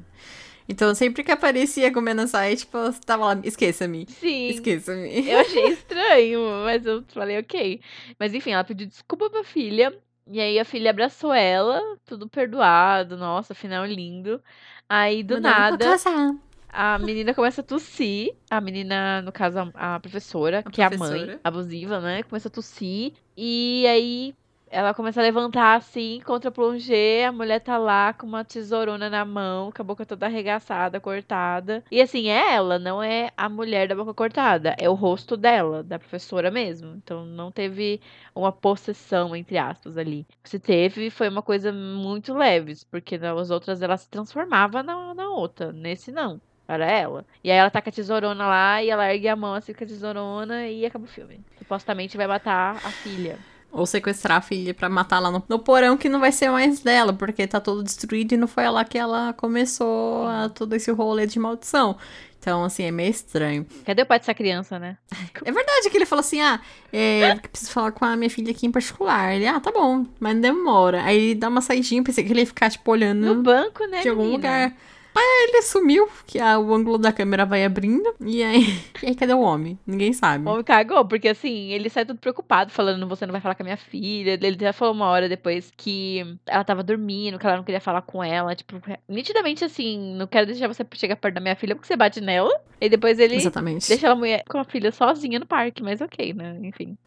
Então 0.71 0.95
sempre 0.95 1.23
que 1.23 1.31
aparecia 1.31 1.89
Gomenasai, 1.89 2.55
tipo, 2.55 2.77
ela 2.77 2.93
tava 3.05 3.25
lá, 3.25 3.41
esqueça-me, 3.43 4.05
sim. 4.07 4.47
esqueça-me. 4.47 5.29
Eu 5.29 5.39
achei 5.39 5.67
estranho, 5.67 6.39
mas 6.63 6.85
eu 6.85 7.03
falei, 7.09 7.37
ok. 7.39 7.81
Mas 8.17 8.33
enfim, 8.33 8.51
ela 8.51 8.63
pediu 8.63 8.87
desculpa 8.87 9.29
pra 9.29 9.43
filha. 9.43 9.93
E 10.27 10.39
aí 10.39 10.57
a 10.57 10.63
filha 10.63 10.91
abraçou 10.91 11.33
ela, 11.33 11.81
tudo 12.05 12.29
perdoado. 12.29 13.17
Nossa, 13.17 13.53
final 13.53 13.85
lindo. 13.85 14.41
Aí 14.87 15.23
do 15.23 15.35
Mandando 15.35 15.77
pra 15.77 15.97
nada, 15.97 16.39
a 16.69 16.97
menina 16.99 17.33
começa 17.33 17.59
a 17.59 17.63
tossir. 17.63 18.33
A 18.49 18.61
menina, 18.61 19.21
no 19.21 19.31
caso, 19.31 19.59
a, 19.75 19.95
a 19.95 19.99
professora, 19.99 20.63
que 20.63 20.81
é 20.81 20.85
a 20.85 20.89
mãe 20.89 20.97
professora. 20.97 21.39
abusiva, 21.43 21.99
né? 21.99 22.23
Começa 22.23 22.47
a 22.47 22.51
tossir. 22.51 23.13
E 23.35 23.85
aí 23.87 24.33
ela 24.71 24.93
começa 24.93 25.19
a 25.19 25.23
levantar 25.23 25.75
assim 25.75 26.21
contra 26.25 26.49
a 26.49 26.51
plongée. 26.51 27.25
A 27.25 27.31
mulher 27.31 27.59
tá 27.59 27.77
lá 27.77 28.13
com 28.13 28.25
uma 28.25 28.43
tesourona 28.45 29.09
na 29.09 29.25
mão, 29.25 29.71
com 29.71 29.81
a 29.81 29.85
boca 29.85 30.05
toda 30.05 30.25
arregaçada, 30.25 30.99
cortada. 30.99 31.83
E 31.91 32.01
assim, 32.01 32.29
é 32.29 32.53
ela, 32.55 32.79
não 32.79 33.03
é 33.03 33.31
a 33.35 33.49
mulher 33.49 33.87
da 33.87 33.95
boca 33.95 34.13
cortada. 34.13 34.75
É 34.79 34.89
o 34.89 34.93
rosto 34.93 35.35
dela, 35.35 35.83
da 35.83 35.99
professora 35.99 36.49
mesmo. 36.49 36.95
Então 36.95 37.25
não 37.25 37.51
teve 37.51 37.99
uma 38.33 38.51
possessão, 38.51 39.35
entre 39.35 39.57
aspas, 39.57 39.97
ali. 39.97 40.25
Se 40.43 40.57
teve, 40.59 41.09
foi 41.09 41.27
uma 41.27 41.41
coisa 41.41 41.71
muito 41.73 42.33
leves, 42.33 42.83
porque 42.85 43.17
nas 43.17 43.51
outras 43.51 43.81
ela 43.81 43.97
se 43.97 44.09
transformava 44.09 44.81
na, 44.81 45.13
na 45.13 45.29
outra. 45.29 45.71
Nesse 45.71 46.11
não. 46.11 46.39
Era 46.67 46.85
ela. 46.85 47.25
E 47.43 47.51
aí 47.51 47.57
ela 47.57 47.69
tá 47.69 47.81
com 47.81 47.89
a 47.89 47.91
tesourona 47.91 48.47
lá 48.47 48.81
e 48.81 48.89
ela 48.89 49.13
ergue 49.13 49.27
a 49.27 49.35
mão 49.35 49.53
assim 49.53 49.73
com 49.73 49.83
a 49.83 49.87
tesourona 49.87 50.67
e 50.67 50.85
acaba 50.85 51.03
o 51.03 51.07
filme. 51.07 51.41
Supostamente 51.57 52.15
vai 52.15 52.27
matar 52.27 52.77
a 52.77 52.91
filha. 52.91 53.37
Ou 53.71 53.85
sequestrar 53.85 54.39
a 54.39 54.41
filha 54.41 54.73
pra 54.73 54.89
matar 54.89 55.19
lá 55.19 55.31
no, 55.31 55.41
no 55.47 55.59
porão 55.59 55.95
que 55.95 56.09
não 56.09 56.19
vai 56.19 56.31
ser 56.31 56.49
mais 56.49 56.81
dela, 56.81 57.13
porque 57.13 57.47
tá 57.47 57.59
todo 57.59 57.83
destruído 57.83 58.33
e 58.33 58.37
não 58.37 58.47
foi 58.47 58.69
lá 58.69 58.83
que 58.83 58.97
ela 58.97 59.33
começou 59.33 60.27
a, 60.27 60.49
todo 60.49 60.73
esse 60.75 60.91
rolê 60.91 61.25
de 61.25 61.39
maldição. 61.39 61.97
Então, 62.37 62.63
assim, 62.63 62.83
é 62.83 62.91
meio 62.91 63.11
estranho. 63.11 63.67
Cadê 63.85 64.01
o 64.01 64.05
pai 64.05 64.17
dessa 64.17 64.33
criança, 64.33 64.79
né? 64.79 64.97
É 65.45 65.51
verdade 65.51 65.89
que 65.91 65.95
ele 65.95 66.07
falou 66.07 66.21
assim: 66.21 66.41
ah, 66.41 66.59
é, 66.91 67.35
preciso 67.35 67.71
falar 67.71 67.91
com 67.91 68.03
a 68.03 68.15
minha 68.15 68.31
filha 68.31 68.49
aqui 68.51 68.65
em 68.65 68.71
particular. 68.71 69.35
Ele, 69.35 69.45
ah, 69.45 69.59
tá 69.59 69.71
bom, 69.71 70.07
mas 70.19 70.33
não 70.33 70.41
demora. 70.41 71.03
Aí 71.03 71.17
ele 71.17 71.35
dá 71.35 71.47
uma 71.49 71.61
saidinha, 71.61 72.03
pensei 72.03 72.23
que 72.23 72.33
ele 72.33 72.39
ia 72.39 72.45
ficar, 72.47 72.71
tipo, 72.71 72.91
olhando 72.91 73.35
No 73.35 73.43
banco, 73.43 73.85
né? 73.85 74.01
de 74.01 74.09
algum 74.09 74.23
menina? 74.23 74.37
lugar. 74.37 74.77
Aí 75.13 75.47
ele 75.49 75.61
sumiu, 75.63 76.07
que 76.25 76.39
a- 76.39 76.57
o 76.57 76.73
ângulo 76.73 76.97
da 76.97 77.11
câmera 77.11 77.45
vai 77.45 77.65
abrindo. 77.65 78.13
E 78.21 78.41
aí, 78.41 78.63
e 79.03 79.07
aí 79.07 79.15
cadê 79.15 79.33
o 79.33 79.41
homem? 79.41 79.77
Ninguém 79.85 80.13
sabe. 80.13 80.47
O 80.47 80.51
homem 80.51 80.63
cagou, 80.63 81.03
porque 81.05 81.27
assim, 81.27 81.71
ele 81.71 81.89
sai 81.89 82.05
todo 82.05 82.17
preocupado, 82.17 82.71
falando, 82.71 83.05
você 83.07 83.25
não 83.25 83.31
vai 83.33 83.41
falar 83.41 83.55
com 83.55 83.63
a 83.63 83.65
minha 83.65 83.77
filha. 83.77 84.39
Ele 84.41 84.57
já 84.59 84.71
falou 84.71 84.93
uma 84.93 85.07
hora 85.07 85.27
depois 85.27 85.71
que 85.75 86.37
ela 86.47 86.63
tava 86.63 86.81
dormindo, 86.81 87.37
que 87.37 87.45
ela 87.45 87.57
não 87.57 87.63
queria 87.63 87.81
falar 87.81 88.01
com 88.03 88.23
ela. 88.23 88.55
Tipo, 88.55 88.81
nitidamente 89.09 89.65
assim, 89.65 90.15
não 90.15 90.27
quero 90.27 90.45
deixar 90.47 90.67
você 90.67 90.85
chegar 90.93 91.15
perto 91.17 91.35
da 91.35 91.41
minha 91.41 91.55
filha 91.55 91.75
porque 91.75 91.87
você 91.87 91.97
bate 91.97 92.21
nela. 92.21 92.51
E 92.79 92.87
depois 92.87 93.19
ele 93.19 93.35
Exatamente. 93.35 93.87
deixa 93.89 94.09
a 94.09 94.15
mulher 94.15 94.43
com 94.49 94.57
a 94.59 94.63
filha 94.63 94.91
sozinha 94.91 95.39
no 95.39 95.45
parque, 95.45 95.83
mas 95.83 95.99
ok, 96.01 96.33
né? 96.33 96.57
Enfim. 96.63 96.97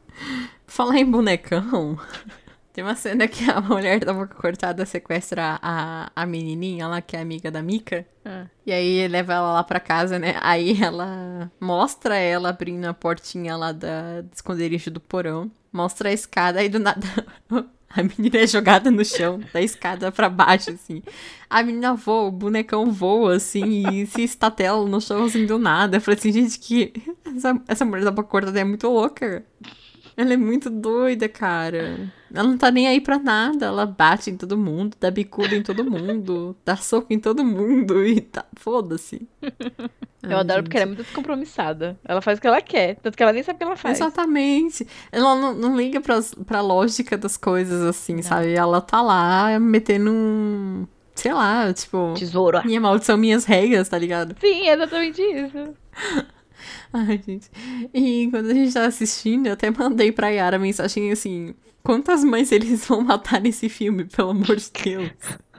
Falar 0.66 0.98
em 0.98 1.04
bonecão. 1.10 1.98
Tem 2.74 2.82
uma 2.82 2.96
cena 2.96 3.28
que 3.28 3.48
a 3.48 3.60
mulher 3.62 4.04
da 4.04 4.12
boca 4.12 4.34
cortada 4.34 4.84
sequestra 4.84 5.60
a, 5.62 6.10
a 6.14 6.26
menininha 6.26 6.88
lá, 6.88 7.00
que 7.00 7.16
é 7.16 7.20
amiga 7.20 7.48
da 7.48 7.62
Mika. 7.62 8.04
Ah. 8.24 8.46
E 8.66 8.72
aí 8.72 9.06
leva 9.06 9.32
ela 9.32 9.52
lá 9.52 9.62
pra 9.62 9.78
casa, 9.78 10.18
né? 10.18 10.34
Aí 10.40 10.82
ela 10.82 11.48
mostra 11.60 12.16
ela 12.16 12.48
abrindo 12.48 12.86
a 12.86 12.92
portinha 12.92 13.56
lá 13.56 13.70
da, 13.70 14.22
do 14.22 14.30
esconderijo 14.34 14.90
do 14.90 14.98
porão. 14.98 15.48
Mostra 15.72 16.08
a 16.08 16.12
escada, 16.12 16.58
aí 16.58 16.68
do 16.68 16.80
nada 16.80 17.06
a 17.88 18.02
menina 18.02 18.38
é 18.38 18.46
jogada 18.46 18.90
no 18.90 19.04
chão, 19.04 19.40
da 19.52 19.62
escada 19.62 20.10
pra 20.10 20.28
baixo, 20.28 20.70
assim. 20.70 21.00
A 21.48 21.62
menina 21.62 21.94
voa, 21.94 22.26
o 22.26 22.32
bonecão 22.32 22.90
voa, 22.90 23.36
assim, 23.36 23.88
e 23.88 24.06
se 24.06 24.22
estatela 24.22 24.84
no 24.84 25.00
chão, 25.00 25.26
assim, 25.26 25.46
do 25.46 25.60
nada. 25.60 25.98
Eu 25.98 26.00
falei 26.00 26.18
assim, 26.18 26.32
gente, 26.32 26.58
que... 26.58 26.92
Essa, 27.24 27.62
essa 27.68 27.84
mulher 27.84 28.04
da 28.04 28.10
boca 28.10 28.28
cortada 28.28 28.58
é 28.58 28.64
muito 28.64 28.88
louca. 28.88 29.44
Ela 30.16 30.34
é 30.34 30.36
muito 30.36 30.68
doida, 30.70 31.28
cara. 31.28 32.12
Ela 32.34 32.48
não 32.48 32.58
tá 32.58 32.70
nem 32.70 32.88
aí 32.88 33.00
pra 33.00 33.18
nada. 33.18 33.66
Ela 33.66 33.86
bate 33.86 34.30
em 34.30 34.36
todo 34.36 34.58
mundo, 34.58 34.96
dá 35.00 35.10
bicuda 35.10 35.54
em 35.54 35.62
todo 35.62 35.84
mundo, 35.88 36.56
dá 36.64 36.76
soco 36.76 37.12
em 37.12 37.18
todo 37.18 37.44
mundo 37.44 38.04
e 38.04 38.20
tá. 38.20 38.44
Foda-se. 38.56 39.26
Eu 40.28 40.38
adoro 40.38 40.62
porque 40.62 40.76
ela 40.76 40.84
é 40.84 40.86
muito 40.86 41.02
descompromissada. 41.02 41.98
Ela 42.02 42.22
faz 42.22 42.38
o 42.38 42.40
que 42.40 42.46
ela 42.46 42.62
quer, 42.62 42.96
tanto 42.96 43.14
que 43.14 43.22
ela 43.22 43.32
nem 43.32 43.42
sabe 43.42 43.56
o 43.56 43.58
que 43.58 43.64
ela 43.64 43.76
faz. 43.76 44.00
Exatamente. 44.00 44.86
Ela 45.12 45.34
não, 45.34 45.54
não 45.54 45.76
liga 45.76 46.00
pras, 46.00 46.34
pra 46.46 46.62
lógica 46.62 47.18
das 47.18 47.36
coisas, 47.36 47.82
assim, 47.82 48.22
sabe? 48.22 48.54
Ela 48.54 48.80
tá 48.80 49.02
lá 49.02 49.58
metendo 49.58 50.10
um. 50.10 50.86
Sei 51.14 51.32
lá, 51.32 51.72
tipo. 51.74 52.14
Tesouro. 52.16 52.64
Minha 52.64 52.80
maldição, 52.80 53.18
minhas 53.18 53.44
regras, 53.44 53.88
tá 53.88 53.98
ligado? 53.98 54.34
Sim, 54.40 54.66
é 54.68 54.74
exatamente 54.74 55.20
isso. 55.20 55.74
Ai, 56.92 57.20
gente. 57.24 57.50
E 57.92 58.28
quando 58.30 58.50
a 58.50 58.54
gente 58.54 58.72
tava 58.72 58.86
assistindo, 58.86 59.46
eu 59.46 59.52
até 59.52 59.70
mandei 59.70 60.12
pra 60.12 60.28
Yara 60.28 60.56
a 60.56 60.60
mensagem 60.60 61.10
assim: 61.10 61.54
quantas 61.82 62.24
mães 62.24 62.52
eles 62.52 62.86
vão 62.86 63.02
matar 63.02 63.40
nesse 63.40 63.68
filme, 63.68 64.04
pelo 64.04 64.30
amor 64.30 64.56
de 64.56 64.70
Deus? 64.70 65.10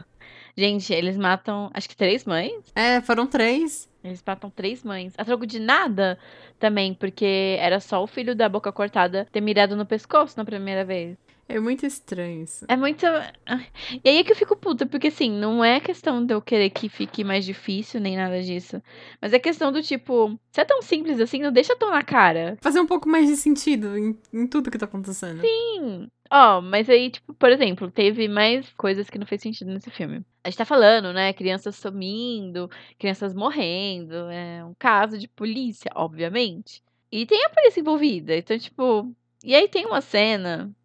Gente, 0.57 0.93
eles 0.93 1.17
matam, 1.17 1.69
acho 1.73 1.89
que 1.89 1.97
três 1.97 2.23
mães. 2.23 2.63
É, 2.73 3.01
foram 3.01 3.27
três. 3.27 3.89
Eles 4.01 4.23
matam 4.25 4.49
três 4.49 4.83
mães. 4.83 5.13
A 5.17 5.25
troco 5.25 5.45
de 5.45 5.59
nada 5.59 6.17
também, 6.57 6.93
porque 6.93 7.57
era 7.59 7.81
só 7.81 8.01
o 8.01 8.07
filho 8.07 8.33
da 8.33 8.47
boca 8.47 8.71
cortada 8.71 9.27
ter 9.33 9.41
mirado 9.41 9.75
no 9.75 9.85
pescoço 9.85 10.37
na 10.37 10.45
primeira 10.45 10.85
vez. 10.85 11.17
É 11.47 11.59
muito 11.59 11.85
estranho 11.85 12.43
isso. 12.43 12.65
É 12.67 12.75
muito. 12.75 13.05
Ai. 13.45 13.67
E 14.03 14.09
aí 14.09 14.17
é 14.17 14.23
que 14.23 14.31
eu 14.31 14.35
fico 14.35 14.55
puta, 14.55 14.85
porque 14.85 15.07
assim, 15.07 15.31
não 15.31 15.63
é 15.63 15.79
questão 15.79 16.25
de 16.25 16.33
eu 16.33 16.41
querer 16.41 16.71
que 16.71 16.89
fique 16.89 17.23
mais 17.23 17.45
difícil, 17.45 18.01
nem 18.01 18.15
nada 18.17 18.41
disso. 18.41 18.81
Mas 19.21 19.31
é 19.31 19.37
questão 19.37 19.71
do 19.71 19.81
tipo, 19.81 20.39
se 20.51 20.61
é 20.61 20.65
tão 20.65 20.81
simples 20.81 21.19
assim, 21.19 21.39
não 21.39 21.51
deixa 21.51 21.75
tão 21.75 21.91
na 21.91 22.03
cara. 22.03 22.57
Fazer 22.61 22.79
um 22.79 22.87
pouco 22.87 23.07
mais 23.07 23.27
de 23.27 23.35
sentido 23.35 23.95
em, 23.95 24.17
em 24.33 24.47
tudo 24.47 24.71
que 24.71 24.77
tá 24.77 24.85
acontecendo. 24.85 25.41
Sim. 25.41 26.07
Ó, 26.31 26.61
mas 26.61 26.89
aí, 26.89 27.11
tipo, 27.11 27.33
por 27.35 27.51
exemplo, 27.51 27.91
teve 27.91 28.27
mais 28.27 28.67
coisas 28.73 29.07
que 29.07 29.19
não 29.19 29.27
fez 29.27 29.41
sentido 29.41 29.71
nesse 29.71 29.91
filme. 29.91 30.25
A 30.43 30.49
gente 30.49 30.57
tá 30.57 30.65
falando, 30.65 31.13
né? 31.13 31.31
Crianças 31.33 31.75
sumindo, 31.75 32.69
crianças 32.97 33.35
morrendo. 33.35 34.15
É 34.31 34.65
um 34.65 34.73
caso 34.79 35.17
de 35.17 35.27
polícia, 35.27 35.91
obviamente. 35.93 36.81
E 37.11 37.25
tem 37.27 37.45
a 37.45 37.49
polícia 37.49 37.79
envolvida. 37.79 38.35
Então, 38.35 38.57
tipo. 38.57 39.15
E 39.43 39.53
aí 39.53 39.67
tem 39.67 39.85
uma 39.85 40.01
cena 40.01 40.75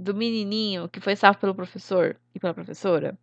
do 0.00 0.14
menininho 0.14 0.88
que 0.88 1.00
foi 1.00 1.14
salvo 1.16 1.38
pelo 1.38 1.54
professor 1.54 2.16
e 2.34 2.40
pela 2.40 2.54
professora. 2.54 3.16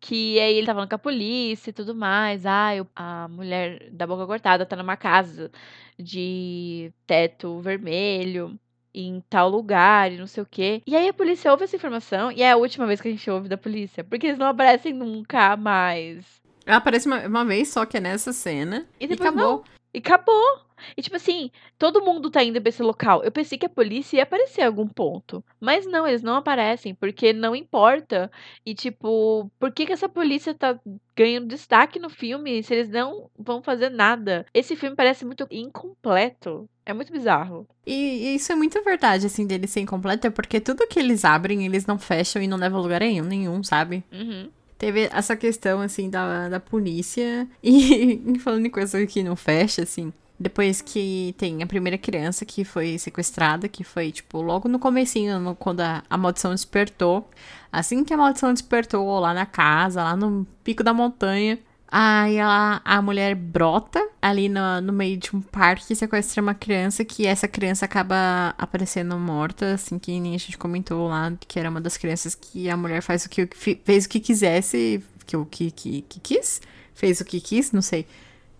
Que 0.00 0.38
aí 0.38 0.56
ele 0.56 0.66
tá 0.66 0.74
falando 0.74 0.88
com 0.90 0.96
a 0.96 0.98
polícia 0.98 1.70
e 1.70 1.72
tudo 1.72 1.94
mais. 1.94 2.44
Ah, 2.44 2.74
eu- 2.76 2.86
a 2.94 3.26
mulher 3.28 3.88
da 3.90 4.06
boca 4.06 4.26
cortada 4.26 4.66
tá 4.66 4.76
numa 4.76 4.96
casa 4.96 5.50
de 5.98 6.92
teto 7.06 7.60
vermelho 7.60 8.58
em 8.92 9.22
tal 9.28 9.48
lugar 9.48 10.12
e 10.12 10.18
não 10.18 10.26
sei 10.26 10.42
o 10.42 10.46
quê. 10.48 10.82
E 10.86 10.94
aí 10.94 11.08
a 11.08 11.12
polícia 11.14 11.50
ouve 11.50 11.64
essa 11.64 11.74
informação 11.76 12.30
e 12.30 12.42
é 12.42 12.52
a 12.52 12.56
última 12.56 12.86
vez 12.86 13.00
que 13.00 13.08
a 13.08 13.10
gente 13.10 13.28
ouve 13.30 13.48
da 13.48 13.56
polícia, 13.56 14.04
porque 14.04 14.26
eles 14.26 14.38
não 14.38 14.46
aparecem 14.46 14.92
nunca 14.92 15.56
mais. 15.56 16.24
Ela 16.66 16.76
aparece 16.78 17.06
uma, 17.06 17.26
uma 17.26 17.44
vez 17.44 17.68
só 17.68 17.84
que 17.84 17.96
é 17.96 18.00
nessa 18.00 18.32
cena. 18.32 18.86
E 19.00 19.04
E, 19.04 19.08
depois 19.08 19.30
acabou. 19.30 19.56
não. 19.58 19.64
E 19.92 19.98
acabou. 19.98 20.60
E 20.96 21.02
tipo 21.02 21.16
assim, 21.16 21.50
todo 21.78 22.02
mundo 22.02 22.30
tá 22.30 22.42
indo 22.42 22.60
pra 22.60 22.68
esse 22.68 22.82
local. 22.82 23.22
Eu 23.22 23.32
pensei 23.32 23.58
que 23.58 23.66
a 23.66 23.70
polícia 23.70 24.16
ia 24.16 24.22
aparecer 24.22 24.62
em 24.62 24.66
algum 24.66 24.86
ponto. 24.86 25.44
Mas 25.60 25.86
não, 25.86 26.06
eles 26.06 26.22
não 26.22 26.36
aparecem, 26.36 26.94
porque 26.94 27.32
não 27.32 27.54
importa. 27.54 28.30
E 28.64 28.74
tipo, 28.74 29.50
por 29.58 29.72
que, 29.72 29.86
que 29.86 29.92
essa 29.92 30.08
polícia 30.08 30.54
tá 30.54 30.78
ganhando 31.16 31.46
destaque 31.46 31.98
no 31.98 32.10
filme 32.10 32.62
se 32.62 32.74
eles 32.74 32.88
não 32.88 33.30
vão 33.38 33.62
fazer 33.62 33.90
nada? 33.90 34.46
Esse 34.52 34.76
filme 34.76 34.96
parece 34.96 35.24
muito 35.24 35.46
incompleto. 35.50 36.68
É 36.86 36.92
muito 36.92 37.12
bizarro. 37.12 37.66
E, 37.86 37.92
e 37.92 38.34
isso 38.34 38.52
é 38.52 38.54
muito 38.54 38.82
verdade, 38.82 39.26
assim, 39.26 39.46
dele 39.46 39.66
ser 39.66 39.80
incompleto, 39.80 40.26
é 40.26 40.30
porque 40.30 40.60
tudo 40.60 40.86
que 40.86 40.98
eles 40.98 41.24
abrem, 41.24 41.64
eles 41.64 41.86
não 41.86 41.98
fecham 41.98 42.42
e 42.42 42.46
não 42.46 42.58
levam 42.58 42.78
a 42.78 42.82
lugar 42.82 43.00
nenhum, 43.00 43.24
nenhum, 43.24 43.62
sabe? 43.62 44.04
Uhum. 44.12 44.50
Teve 44.76 45.08
essa 45.12 45.34
questão, 45.36 45.80
assim, 45.80 46.10
da, 46.10 46.48
da 46.48 46.60
polícia. 46.60 47.48
E 47.62 48.20
falando 48.40 48.66
em 48.66 48.70
coisa 48.70 49.06
que 49.06 49.22
não 49.22 49.36
fecha, 49.36 49.82
assim. 49.82 50.12
Depois 50.38 50.80
que 50.82 51.34
tem 51.38 51.62
a 51.62 51.66
primeira 51.66 51.96
criança 51.96 52.44
que 52.44 52.64
foi 52.64 52.98
sequestrada, 52.98 53.68
que 53.68 53.84
foi, 53.84 54.10
tipo, 54.10 54.42
logo 54.42 54.68
no 54.68 54.78
comecinho, 54.80 55.38
no- 55.38 55.54
quando 55.54 55.80
a, 55.80 56.02
a 56.10 56.16
maldição 56.18 56.50
despertou. 56.50 57.28
Assim 57.72 58.04
que 58.04 58.12
a 58.12 58.16
maldição 58.16 58.52
despertou, 58.52 59.18
lá 59.20 59.32
na 59.34 59.46
casa, 59.46 60.02
lá 60.02 60.16
no 60.16 60.46
pico 60.64 60.82
da 60.82 60.92
montanha, 60.92 61.58
aí 61.90 62.36
ela, 62.36 62.80
a 62.84 63.00
mulher 63.02 63.34
brota 63.36 64.00
ali 64.20 64.48
no, 64.48 64.80
no 64.80 64.92
meio 64.92 65.16
de 65.16 65.34
um 65.34 65.40
parque 65.40 65.92
e 65.92 65.96
sequestra 65.96 66.42
uma 66.42 66.54
criança, 66.54 67.04
que 67.04 67.26
essa 67.26 67.46
criança 67.46 67.84
acaba 67.84 68.54
aparecendo 68.58 69.16
morta, 69.18 69.74
assim, 69.74 69.98
que 69.98 70.18
nem 70.18 70.34
a 70.34 70.38
gente 70.38 70.58
comentou 70.58 71.06
lá, 71.08 71.32
que 71.46 71.58
era 71.58 71.70
uma 71.70 71.80
das 71.80 71.96
crianças 71.96 72.34
que 72.34 72.68
a 72.68 72.76
mulher 72.76 73.02
faz 73.02 73.24
o 73.24 73.28
que, 73.30 73.48
fez 73.84 74.04
o 74.06 74.08
que 74.08 74.18
quisesse, 74.20 75.02
que 75.26 75.36
o 75.36 75.44
que, 75.46 75.70
que, 75.70 76.02
que 76.02 76.20
quis, 76.20 76.60
fez 76.94 77.20
o 77.20 77.24
que 77.24 77.40
quis, 77.40 77.70
não 77.72 77.82
sei. 77.82 78.06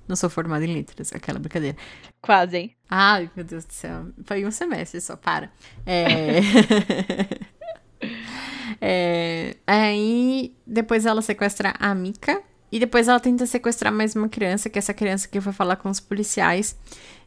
Não 0.06 0.16
sou 0.16 0.28
formada 0.28 0.64
em 0.64 0.72
letras, 0.72 1.12
aquela 1.12 1.38
brincadeira. 1.38 1.76
Quase, 2.20 2.56
hein? 2.56 2.76
Ai, 2.88 3.30
meu 3.34 3.44
Deus 3.44 3.64
do 3.64 3.72
céu. 3.72 4.06
Foi 4.24 4.44
um 4.44 4.50
semestre 4.50 5.00
só, 5.00 5.16
para. 5.16 5.50
É... 5.86 6.40
é... 8.80 9.56
Aí, 9.66 10.54
depois 10.66 11.06
ela 11.06 11.22
sequestra 11.22 11.74
a 11.78 11.94
Mika. 11.94 12.42
E 12.70 12.78
depois 12.80 13.06
ela 13.06 13.20
tenta 13.20 13.46
sequestrar 13.46 13.92
mais 13.92 14.16
uma 14.16 14.28
criança, 14.28 14.68
que 14.68 14.76
é 14.76 14.80
essa 14.80 14.92
criança 14.92 15.28
que 15.28 15.40
foi 15.40 15.52
falar 15.52 15.76
com 15.76 15.88
os 15.88 16.00
policiais. 16.00 16.76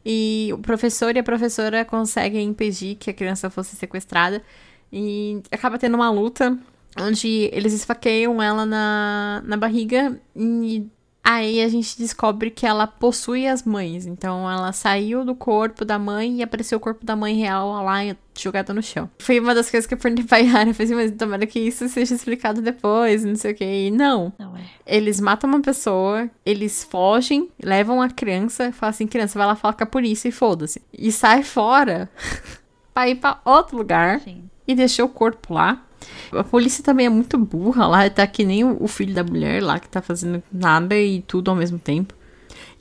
E 0.06 0.50
o 0.54 0.58
professor 0.58 1.16
e 1.16 1.20
a 1.20 1.24
professora 1.24 1.86
conseguem 1.86 2.50
impedir 2.50 2.96
que 2.96 3.10
a 3.10 3.14
criança 3.14 3.50
fosse 3.50 3.76
sequestrada. 3.76 4.44
E 4.92 5.42
acaba 5.50 5.78
tendo 5.78 5.96
uma 5.96 6.10
luta 6.12 6.58
onde 7.00 7.50
eles 7.54 7.74
esfaqueiam 7.74 8.42
ela 8.42 8.66
na, 8.66 9.42
na 9.46 9.58
barriga 9.58 10.20
e 10.36 10.86
Aí 11.30 11.62
a 11.62 11.68
gente 11.68 11.98
descobre 11.98 12.50
que 12.50 12.66
ela 12.66 12.88
possui 12.88 13.48
as 13.48 13.64
mães. 13.64 14.06
Então 14.06 14.50
ela 14.50 14.72
saiu 14.72 15.26
do 15.26 15.36
corpo 15.36 15.84
da 15.84 16.00
mãe 16.00 16.38
e 16.38 16.42
apareceu 16.42 16.78
o 16.78 16.80
corpo 16.80 17.06
da 17.06 17.18
mãe 17.18 17.36
real 17.36 17.70
lá 17.84 17.98
jogada 18.34 18.74
no 18.74 18.82
chão. 18.82 19.10
Foi 19.20 19.38
uma 19.38 19.54
das 19.54 19.70
coisas 19.70 19.86
que 19.86 19.94
eu 19.94 19.98
perguntei 19.98 20.24
pra 20.24 20.38
Yara. 20.38 20.70
Eu 20.70 20.74
falei 20.74 20.86
assim, 20.86 20.96
mas 20.96 21.18
tomara 21.18 21.46
que 21.46 21.60
isso 21.60 21.90
seja 21.90 22.16
explicado 22.16 22.62
depois, 22.62 23.26
não 23.26 23.36
sei 23.36 23.52
o 23.52 23.56
que. 23.56 23.66
E 23.66 23.92
não. 23.92 24.32
Não 24.40 24.56
é. 24.56 24.62
Eles 24.86 25.20
matam 25.20 25.50
uma 25.50 25.60
pessoa, 25.60 26.30
eles 26.46 26.86
fogem, 26.86 27.50
levam 27.62 28.02
a 28.02 28.10
criança, 28.10 28.72
falam 28.72 28.92
assim, 28.92 29.06
criança, 29.06 29.38
vai 29.38 29.48
lá 29.48 29.56
falar 29.58 29.74
com 29.74 29.84
a 29.84 29.88
polícia 29.88 30.30
e 30.30 30.32
foda-se. 30.32 30.82
E 30.94 31.12
sai 31.12 31.44
fora 31.44 32.10
pra 32.94 33.10
ir 33.10 33.16
pra 33.16 33.42
outro 33.44 33.76
lugar 33.76 34.22
Sim. 34.22 34.50
e 34.66 34.74
deixou 34.74 35.08
o 35.08 35.10
corpo 35.10 35.54
lá. 35.54 35.84
A 36.32 36.44
polícia 36.44 36.84
também 36.84 37.06
é 37.06 37.10
muito 37.10 37.38
burra 37.38 37.88
lá, 37.88 38.10
tá 38.10 38.26
que 38.28 38.44
nem 38.44 38.64
o 38.64 38.88
filho 38.88 39.14
da 39.14 39.24
mulher 39.24 39.62
lá 39.64 39.80
que 39.80 39.88
tá 39.88 40.02
fazendo 40.02 40.42
nada 40.52 40.96
e 40.98 41.22
tudo 41.22 41.50
ao 41.52 41.58
mesmo 41.58 41.80
tempo. 41.80 42.14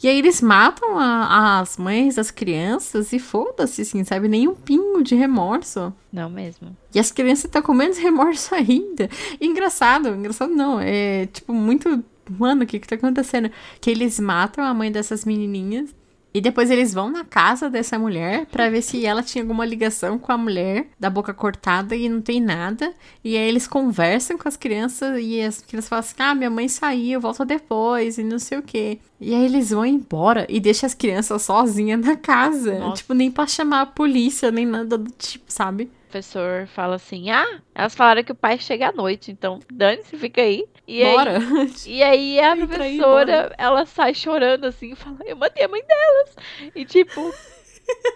E 0.03 0.09
aí 0.09 0.19
eles 0.19 0.43
matam 0.43 0.99
a- 0.99 1.61
as 1.61 1.77
mães 1.79 2.17
das 2.17 2.31
crianças 2.31 3.13
e 3.13 3.19
foda-se, 3.19 3.83
assim, 3.83 4.05
sabe? 4.05 4.29
Nem 4.29 4.47
um 4.47 4.55
pingo 4.55 5.03
de 5.03 5.15
remorso. 5.15 5.93
Não 6.13 6.29
mesmo. 6.29 6.77
E 6.95 6.99
as 6.99 7.11
crianças 7.11 7.47
estão 7.47 7.63
com 7.63 7.73
menos 7.73 7.97
remorso 7.97 8.53
ainda. 8.55 9.09
E 9.41 9.47
engraçado, 9.47 10.09
engraçado 10.09 10.53
não, 10.55 10.79
é 10.81 11.27
tipo 11.27 11.53
muito. 11.53 12.03
Mano, 12.29 12.65
o 12.65 12.67
que 12.67 12.79
que 12.81 12.89
tá 12.89 12.97
acontecendo? 12.97 13.51
Que 13.81 13.91
eles 13.91 14.19
matam 14.21 14.65
a 14.65 14.75
mãe 14.75 14.91
dessas 14.93 15.25
menininhas. 15.25 15.95
E 16.37 16.41
depois 16.43 16.71
eles 16.71 16.93
vão 16.93 17.09
na 17.09 17.25
casa 17.25 17.71
dessa 17.71 17.99
mulher 17.99 18.45
pra 18.53 18.69
ver 18.69 18.83
se 18.83 19.07
ela 19.07 19.23
tinha 19.23 19.43
alguma 19.43 19.65
ligação 19.65 20.19
com 20.19 20.31
a 20.31 20.37
mulher 20.37 20.87
da 21.01 21.09
boca 21.09 21.33
cortada 21.33 21.97
e 21.97 22.11
não 22.11 22.21
tem 22.21 22.43
nada. 22.43 22.93
E 23.25 23.35
aí 23.35 23.49
eles 23.49 23.67
conversam 23.67 24.37
com 24.37 24.47
as 24.47 24.55
crianças 24.55 25.19
e 25.19 25.41
as 25.41 25.63
crianças 25.63 25.89
falam 25.89 26.01
assim: 26.01 26.15
ah, 26.19 26.35
minha 26.35 26.51
mãe 26.51 26.69
saiu, 26.69 27.23
volta 27.23 27.43
depois 27.43 28.19
e 28.19 28.23
não 28.23 28.39
sei 28.39 28.59
o 28.59 28.63
quê. 28.63 28.99
E 29.19 29.35
aí 29.35 29.47
eles 29.47 29.71
vão 29.71 29.87
embora 29.87 30.45
e 30.51 30.61
deixam 30.61 30.87
as 30.87 30.93
crianças 30.93 31.41
sozinhas 31.41 32.05
na 32.05 32.17
casa. 32.17 32.81
Nossa. 32.81 32.97
Tipo, 32.97 33.15
nem 33.15 33.31
pra 33.31 33.47
chamar 33.47 33.81
a 33.81 33.87
polícia, 33.87 34.51
nem 34.51 34.67
nada 34.67 34.99
do 34.99 35.11
tipo, 35.13 35.47
sabe? 35.49 35.91
O 36.17 36.19
professor 36.19 36.67
fala 36.69 36.95
assim: 36.95 37.31
ah, 37.31 37.61
elas 37.75 37.95
falaram 37.95 38.25
que 38.25 38.33
o 38.33 38.35
pai 38.35 38.59
chega 38.59 38.89
à 38.89 38.93
noite, 38.93 39.31
então 39.31 39.61
dane-se, 39.71 40.17
fica 40.17 40.41
aí. 40.41 40.65
E 40.89 41.03
aí, 41.03 41.15
Bora! 41.15 41.39
E 41.87 42.03
aí 42.03 42.41
a 42.41 42.57
Entra 42.57 42.85
aí, 42.85 42.97
professora, 42.97 43.55
ela 43.59 43.85
sai 43.85 44.15
chorando 44.15 44.65
assim, 44.65 44.93
e 44.93 44.97
fala, 44.97 45.19
eu 45.27 45.37
matei 45.37 45.65
a 45.65 45.69
mãe 45.69 45.83
delas. 45.83 46.37
E 46.75 46.87
tipo, 46.87 47.35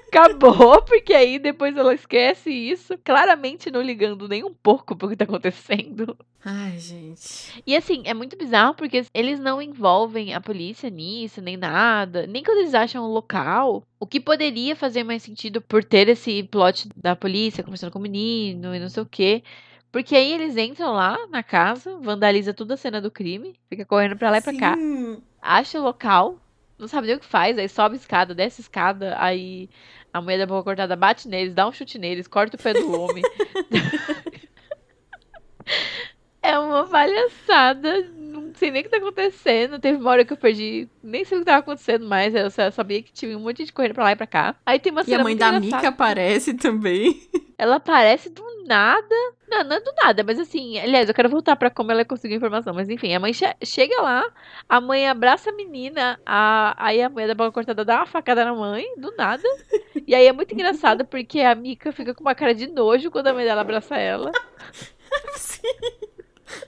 acabou, 0.08 0.80
porque 0.82 1.12
aí 1.12 1.38
depois 1.38 1.76
ela 1.76 1.92
esquece 1.92 2.50
isso, 2.50 2.96
claramente 3.04 3.70
não 3.70 3.82
ligando 3.82 4.26
nem 4.26 4.42
um 4.44 4.54
pouco 4.54 4.96
pro 4.96 5.10
que 5.10 5.16
tá 5.16 5.24
acontecendo. 5.24 6.16
Ai, 6.42 6.78
gente. 6.78 7.62
E 7.66 7.76
assim, 7.76 8.02
é 8.06 8.14
muito 8.14 8.36
bizarro 8.36 8.74
porque 8.74 9.04
eles 9.12 9.38
não 9.38 9.60
envolvem 9.60 10.32
a 10.32 10.40
polícia 10.40 10.88
nisso, 10.88 11.42
nem 11.42 11.56
nada. 11.56 12.26
Nem 12.26 12.42
quando 12.42 12.58
eles 12.58 12.74
acham 12.74 13.04
o 13.04 13.12
local. 13.12 13.82
O 13.98 14.06
que 14.06 14.18
poderia 14.18 14.74
fazer 14.74 15.04
mais 15.04 15.22
sentido 15.22 15.60
por 15.60 15.84
ter 15.84 16.08
esse 16.08 16.42
plot 16.44 16.88
da 16.96 17.14
polícia 17.14 17.62
conversando 17.62 17.92
com 17.92 17.98
o 17.98 18.02
menino 18.02 18.74
e 18.74 18.80
não 18.80 18.88
sei 18.88 19.02
o 19.02 19.06
quê. 19.06 19.42
Porque 19.92 20.16
aí 20.16 20.32
eles 20.32 20.56
entram 20.56 20.92
lá 20.92 21.18
na 21.28 21.42
casa, 21.42 21.98
vandaliza 21.98 22.54
toda 22.54 22.74
a 22.74 22.76
cena 22.76 23.00
do 23.00 23.10
crime, 23.10 23.56
fica 23.68 23.84
correndo 23.84 24.16
pra 24.16 24.30
lá 24.30 24.38
e 24.38 24.42
pra 24.42 24.56
cá, 24.56 24.76
acha 25.42 25.80
o 25.80 25.82
local, 25.82 26.38
não 26.78 26.86
sabe 26.86 27.08
nem 27.08 27.16
o 27.16 27.18
que 27.18 27.26
faz, 27.26 27.58
aí 27.58 27.68
sobe 27.68 27.96
escada, 27.96 28.32
desce 28.32 28.60
escada, 28.60 29.16
aí 29.18 29.68
a 30.12 30.22
mulher 30.22 30.38
da 30.38 30.46
boca 30.46 30.62
cortada 30.62 30.94
bate 30.94 31.26
neles, 31.26 31.54
dá 31.54 31.66
um 31.66 31.72
chute 31.72 31.98
neles, 31.98 32.28
corta 32.28 32.56
o 32.56 32.62
pé 32.62 32.72
do 32.72 32.92
homem. 32.92 33.24
É 36.42 36.58
uma 36.58 36.86
palhaçada. 36.86 38.08
Não 38.16 38.52
sei 38.54 38.70
nem 38.70 38.80
o 38.80 38.84
que 38.84 38.90
tá 38.90 38.96
acontecendo. 38.96 39.78
Teve 39.78 39.98
uma 39.98 40.10
hora 40.10 40.24
que 40.24 40.32
eu 40.32 40.36
perdi. 40.36 40.88
Nem 41.02 41.24
sei 41.24 41.38
o 41.38 41.40
que 41.40 41.46
tava 41.46 41.58
acontecendo 41.58 42.06
mais. 42.08 42.34
Eu 42.34 42.50
só 42.50 42.70
sabia 42.70 43.02
que 43.02 43.12
tinha 43.12 43.36
um 43.36 43.40
monte 43.40 43.64
de 43.64 43.72
correndo 43.72 43.94
pra 43.94 44.04
lá 44.04 44.12
e 44.12 44.16
pra 44.16 44.26
cá. 44.26 44.56
Aí 44.64 44.78
tem 44.78 44.90
uma 44.92 45.02
E 45.02 45.04
cena 45.04 45.20
a 45.20 45.24
mãe 45.24 45.36
da 45.36 45.48
engraçada. 45.48 45.76
Mika 45.76 45.88
aparece 45.88 46.54
também. 46.54 47.28
Ela 47.58 47.76
aparece 47.76 48.30
do 48.30 48.42
nada. 48.66 49.14
Não, 49.48 49.64
não 49.64 49.76
é 49.76 49.80
do 49.80 49.92
nada, 50.02 50.22
mas 50.24 50.38
assim, 50.38 50.78
aliás, 50.78 51.08
eu 51.08 51.14
quero 51.14 51.28
voltar 51.28 51.56
pra 51.56 51.68
como 51.70 51.90
ela 51.92 52.04
conseguiu 52.06 52.36
a 52.36 52.38
informação. 52.38 52.72
Mas 52.72 52.88
enfim, 52.88 53.12
a 53.14 53.20
mãe 53.20 53.32
che- 53.34 53.56
chega 53.64 54.00
lá, 54.00 54.24
a 54.68 54.80
mãe 54.80 55.08
abraça 55.08 55.50
a 55.50 55.52
menina, 55.52 56.18
a... 56.24 56.74
aí 56.78 57.02
a 57.02 57.10
mulher 57.10 57.26
da 57.28 57.34
boca 57.34 57.52
cortada 57.52 57.84
dá 57.84 57.96
uma 57.96 58.06
facada 58.06 58.44
na 58.44 58.54
mãe, 58.54 58.84
do 58.96 59.14
nada. 59.16 59.42
E 60.06 60.14
aí 60.14 60.26
é 60.26 60.32
muito 60.32 60.54
engraçado 60.54 61.04
porque 61.04 61.40
a 61.40 61.54
Mika 61.54 61.92
fica 61.92 62.14
com 62.14 62.22
uma 62.22 62.34
cara 62.34 62.54
de 62.54 62.66
nojo 62.68 63.10
quando 63.10 63.26
a 63.26 63.34
mãe 63.34 63.44
dela 63.44 63.60
abraça 63.60 63.96
ela. 63.96 64.30
Sim. 65.36 65.68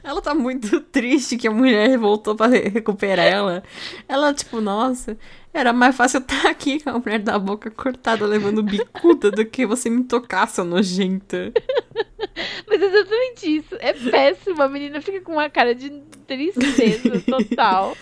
Ela 0.03 0.20
tá 0.22 0.35
muito 0.35 0.80
triste 0.93 1.37
que 1.37 1.49
a 1.49 1.51
mulher 1.51 1.97
voltou 1.99 2.35
pra 2.35 2.47
re- 2.47 2.68
recuperar 2.68 3.26
ela. 3.26 3.62
Ela, 4.09 4.33
tipo, 4.35 4.61
nossa, 4.61 5.16
era 5.53 5.72
mais 5.72 5.95
fácil 5.97 6.18
eu 6.18 6.22
estar 6.22 6.49
aqui 6.51 6.80
com 6.83 6.91
a 6.91 6.99
mulher 6.99 7.18
da 7.20 7.39
boca 7.39 7.70
cortada 7.70 8.26
levando 8.26 8.62
bicuda 8.62 9.30
do 9.30 9.45
que 9.45 9.66
você 9.66 9.89
me 9.91 10.05
tocar, 10.05 10.49
sua 10.49 10.64
nojenta. 10.64 11.53
Mas 12.68 12.80
é 12.80 12.85
exatamente 12.87 13.57
isso. 13.57 13.76
É 13.80 13.93
péssimo. 13.93 14.62
A 14.62 14.68
menina 14.68 15.01
fica 15.01 15.20
com 15.20 15.33
uma 15.33 15.51
cara 15.51 15.74
de 15.74 15.91
tristeza 16.26 17.20
total. 17.26 17.97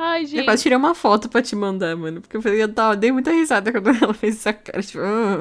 Ai, 0.00 0.22
Eu 0.22 0.26
gente. 0.28 0.44
quase 0.44 0.62
tirei 0.62 0.76
uma 0.78 0.94
foto 0.94 1.28
pra 1.28 1.42
te 1.42 1.56
mandar, 1.56 1.96
mano. 1.96 2.20
Porque 2.20 2.36
eu 2.36 2.42
falei, 2.42 2.62
eu 2.62 2.72
tava, 2.72 2.96
dei 2.96 3.10
muita 3.12 3.32
risada 3.32 3.72
quando 3.72 3.88
ela 4.02 4.14
fez 4.14 4.36
essa 4.36 4.52
cara. 4.52 4.80
Tipo, 4.82 5.00
"Ah, 5.00 5.38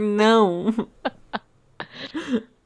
não. 0.00 0.72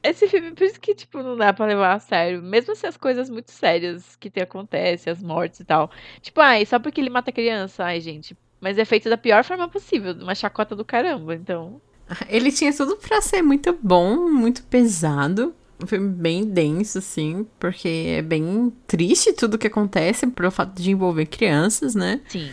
Esse 0.02 0.26
filme, 0.26 0.50
por 0.52 0.64
isso 0.64 0.80
que, 0.80 0.94
tipo, 0.94 1.22
não 1.22 1.36
dá 1.36 1.52
pra 1.52 1.66
levar 1.66 1.94
a 1.94 1.98
sério. 2.00 2.42
Mesmo 2.42 2.74
se 2.74 2.86
as 2.86 2.96
coisas 2.96 3.30
muito 3.30 3.52
sérias 3.52 4.16
que 4.16 4.28
te 4.28 4.40
acontecem, 4.40 5.12
as 5.12 5.22
mortes 5.22 5.60
e 5.60 5.64
tal. 5.64 5.90
Tipo, 6.20 6.40
ai, 6.40 6.66
só 6.66 6.78
porque 6.78 7.00
ele 7.00 7.10
mata 7.10 7.30
criança. 7.30 7.84
Ai, 7.84 8.00
gente. 8.00 8.36
Mas 8.60 8.78
é 8.78 8.84
feito 8.84 9.08
da 9.08 9.16
pior 9.16 9.44
forma 9.44 9.68
possível. 9.68 10.12
Uma 10.14 10.34
chacota 10.34 10.74
do 10.74 10.84
caramba. 10.84 11.34
Então. 11.34 11.80
Ele 12.28 12.50
tinha 12.52 12.72
tudo 12.72 12.96
pra 12.96 13.20
ser 13.20 13.42
muito 13.42 13.76
bom, 13.82 14.28
muito 14.28 14.62
pesado. 14.64 15.54
Um 15.82 15.86
filme 15.86 16.08
bem 16.08 16.44
denso, 16.44 16.98
assim, 16.98 17.44
porque 17.58 18.16
é 18.18 18.22
bem 18.22 18.72
triste 18.86 19.32
tudo 19.32 19.58
que 19.58 19.66
acontece 19.66 20.24
pelo 20.28 20.50
fato 20.50 20.80
de 20.80 20.92
envolver 20.92 21.26
crianças, 21.26 21.96
né? 21.96 22.20
Sim. 22.28 22.48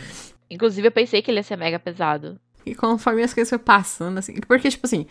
Inclusive, 0.50 0.88
eu 0.88 0.92
pensei 0.92 1.22
que 1.22 1.30
ele 1.30 1.38
ia 1.38 1.44
ser 1.44 1.56
mega 1.56 1.78
pesado. 1.78 2.40
E 2.66 2.74
conforme 2.74 3.22
as 3.22 3.32
coisas 3.32 3.48
foram 3.48 3.62
passando, 3.62 4.18
assim. 4.18 4.34
Porque, 4.48 4.68
tipo 4.68 4.84
assim, 4.84 5.06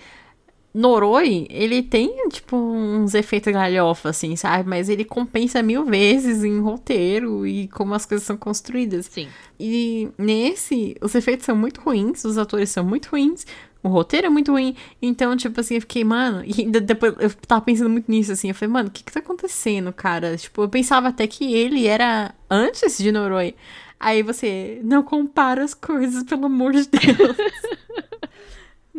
Noroi, 0.79 1.45
ele 1.49 1.83
tem, 1.83 2.29
tipo, 2.29 2.55
uns 2.55 3.13
efeitos 3.13 3.51
galhofa, 3.51 4.11
assim, 4.11 4.37
sabe? 4.37 4.69
Mas 4.69 4.87
ele 4.87 5.03
compensa 5.03 5.61
mil 5.61 5.83
vezes 5.83 6.41
em 6.41 6.61
roteiro 6.61 7.45
e 7.45 7.67
como 7.67 7.93
as 7.93 8.05
coisas 8.05 8.25
são 8.25 8.37
construídas. 8.37 9.07
Sim. 9.07 9.27
E 9.59 10.07
nesse, 10.17 10.95
os 11.01 11.13
efeitos 11.13 11.45
são 11.45 11.53
muito 11.53 11.81
ruins, 11.81 12.23
os 12.23 12.37
atores 12.37 12.69
são 12.69 12.81
muito 12.81 13.07
ruins, 13.07 13.45
o 13.83 13.89
roteiro 13.89 14.27
é 14.27 14.29
muito 14.29 14.53
ruim. 14.53 14.73
Então, 15.01 15.35
tipo 15.35 15.59
assim, 15.59 15.75
eu 15.75 15.81
fiquei, 15.81 16.05
mano. 16.05 16.43
E 16.45 16.65
depois 16.79 17.13
eu 17.19 17.29
tava 17.45 17.59
pensando 17.59 17.89
muito 17.89 18.09
nisso, 18.09 18.31
assim. 18.31 18.47
Eu 18.47 18.55
falei, 18.55 18.71
mano, 18.71 18.87
o 18.87 18.91
que 18.91 19.03
que 19.03 19.11
tá 19.11 19.19
acontecendo, 19.19 19.91
cara? 19.91 20.37
Tipo, 20.37 20.61
eu 20.61 20.69
pensava 20.69 21.09
até 21.09 21.27
que 21.27 21.53
ele 21.53 21.87
era 21.87 22.33
antes 22.49 22.97
de 22.97 23.11
Noroi. 23.11 23.53
Aí 23.99 24.23
você, 24.23 24.79
não 24.81 25.03
compara 25.03 25.61
as 25.61 25.73
coisas, 25.73 26.23
pelo 26.23 26.45
amor 26.45 26.71
de 26.71 26.87
Deus. 26.87 27.35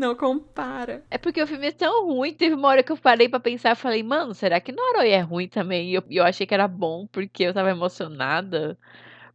não 0.00 0.16
compara. 0.16 1.04
É 1.10 1.18
porque 1.18 1.42
o 1.42 1.46
filme 1.46 1.68
é 1.68 1.72
tão 1.72 2.06
ruim. 2.06 2.34
Teve 2.34 2.54
uma 2.54 2.68
hora 2.68 2.82
que 2.82 2.90
eu 2.90 2.96
parei 2.96 3.28
pra 3.28 3.38
pensar 3.38 3.76
falei, 3.76 4.02
mano, 4.02 4.34
será 4.34 4.60
que 4.60 4.72
Noroi 4.72 5.10
é 5.10 5.20
ruim 5.20 5.46
também? 5.48 5.90
E 5.90 5.94
eu, 5.94 6.02
eu 6.10 6.24
achei 6.24 6.46
que 6.46 6.54
era 6.54 6.66
bom 6.66 7.06
porque 7.06 7.44
eu 7.44 7.54
tava 7.54 7.70
emocionada. 7.70 8.78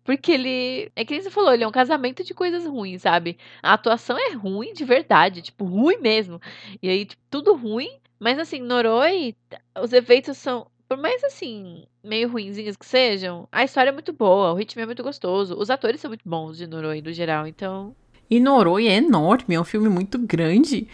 Porque 0.03 0.31
ele. 0.31 0.91
É 0.95 1.05
que 1.05 1.13
nem 1.13 1.21
você 1.21 1.31
falou, 1.31 1.53
ele 1.53 1.63
é 1.63 1.67
um 1.67 1.71
casamento 1.71 2.23
de 2.23 2.33
coisas 2.33 2.65
ruins, 2.65 3.01
sabe? 3.01 3.37
A 3.61 3.73
atuação 3.73 4.17
é 4.17 4.33
ruim 4.33 4.73
de 4.73 4.85
verdade, 4.85 5.41
tipo, 5.41 5.65
ruim 5.65 5.97
mesmo. 5.97 6.39
E 6.81 6.89
aí, 6.89 7.05
tipo, 7.05 7.21
tudo 7.29 7.55
ruim. 7.55 7.99
Mas 8.19 8.39
assim, 8.39 8.59
Noroi, 8.61 9.35
os 9.81 9.93
efeitos 9.93 10.37
são. 10.37 10.67
Por 10.87 10.97
mais 10.97 11.23
assim, 11.23 11.85
meio 12.03 12.29
ruinzinhos 12.29 12.77
que 12.77 12.85
sejam, 12.85 13.47
a 13.51 13.63
história 13.63 13.89
é 13.89 13.93
muito 13.93 14.13
boa, 14.13 14.51
o 14.51 14.55
ritmo 14.55 14.81
é 14.83 14.85
muito 14.85 15.01
gostoso. 15.03 15.57
Os 15.57 15.71
atores 15.71 15.99
são 15.99 16.09
muito 16.11 16.27
bons 16.27 16.57
de 16.57 16.67
Noroi, 16.67 17.01
no 17.01 17.11
geral, 17.11 17.47
então. 17.47 17.95
E 18.29 18.39
Noroi 18.39 18.87
é 18.87 18.95
enorme, 18.95 19.55
é 19.55 19.59
um 19.59 19.63
filme 19.63 19.89
muito 19.89 20.17
grande. 20.17 20.87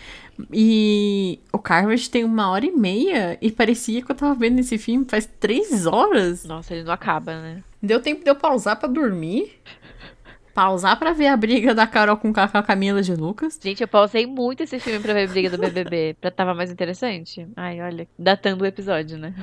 E 0.52 1.40
o 1.52 1.60
Carvage 1.60 2.10
tem 2.10 2.24
uma 2.24 2.50
hora 2.50 2.66
e 2.66 2.72
meia. 2.72 3.38
E 3.42 3.52
parecia 3.52 4.02
que 4.02 4.12
eu 4.12 4.16
tava 4.16 4.34
vendo 4.34 4.60
esse 4.60 4.78
filme 4.78 5.06
faz 5.08 5.30
três 5.40 5.86
horas. 5.86 6.46
Nossa, 6.46 6.74
ele 6.74 6.84
não 6.84 6.94
acaba, 6.94 7.40
né? 7.42 7.64
Deu 7.82 8.02
tempo 8.02 8.24
de 8.24 8.30
eu 8.30 8.36
pausar 8.36 8.78
pra 8.78 8.88
dormir. 8.88 9.60
Pausar 10.54 11.00
pra 11.00 11.14
ver 11.14 11.28
a 11.28 11.38
briga 11.38 11.74
da 11.74 11.88
Carol 11.88 12.18
com 12.18 12.34
a 12.36 12.64
Camila 12.64 13.02
de 13.02 13.16
Lucas. 13.16 13.58
Gente, 13.62 13.82
eu 13.82 13.88
pausei 13.88 14.26
muito 14.26 14.64
esse 14.64 14.80
filme 14.80 15.00
pra 15.00 15.14
ver 15.14 15.30
a 15.30 15.32
briga 15.32 15.50
do 15.50 15.58
BBB. 15.58 16.18
pra 16.20 16.30
tava 16.30 16.54
mais 16.54 16.70
interessante. 16.70 17.48
Ai, 17.56 17.82
olha, 17.82 18.08
datando 18.20 18.64
o 18.64 18.68
episódio, 18.68 19.18
né? 19.18 19.34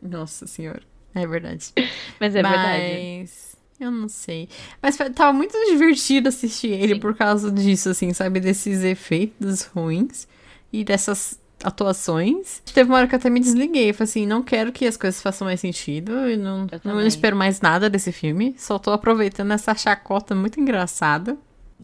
Nossa 0.00 0.46
senhora. 0.46 0.82
É 1.14 1.26
verdade. 1.26 1.72
Mas 2.20 2.34
é 2.34 2.42
Mas... 2.42 2.52
verdade. 2.52 3.30
Eu 3.78 3.90
não 3.90 4.08
sei. 4.08 4.48
Mas 4.80 4.96
tava 5.14 5.32
muito 5.32 5.52
divertido 5.66 6.28
assistir 6.28 6.68
ele 6.68 6.94
Sim. 6.94 7.00
por 7.00 7.14
causa 7.14 7.50
disso, 7.50 7.90
assim, 7.90 8.12
sabe? 8.12 8.40
Desses 8.40 8.82
efeitos 8.82 9.62
ruins 9.62 10.26
e 10.72 10.82
dessas 10.82 11.38
atuações. 11.62 12.62
Teve 12.72 12.90
uma 12.90 12.98
hora 12.98 13.06
que 13.06 13.14
eu 13.14 13.18
até 13.18 13.30
me 13.30 13.40
desliguei. 13.40 13.92
Falei 13.92 14.10
assim, 14.10 14.26
não 14.26 14.42
quero 14.42 14.72
que 14.72 14.86
as 14.86 14.96
coisas 14.96 15.20
façam 15.20 15.46
mais 15.46 15.60
sentido. 15.60 16.28
E 16.28 16.36
não, 16.36 16.66
Eu 16.84 16.94
não 16.94 17.06
espero 17.06 17.36
mais 17.36 17.60
nada 17.60 17.88
desse 17.90 18.12
filme. 18.12 18.54
Só 18.58 18.78
tô 18.78 18.90
aproveitando 18.92 19.52
essa 19.52 19.74
chacota 19.74 20.34
muito 20.34 20.60
engraçada. 20.60 21.36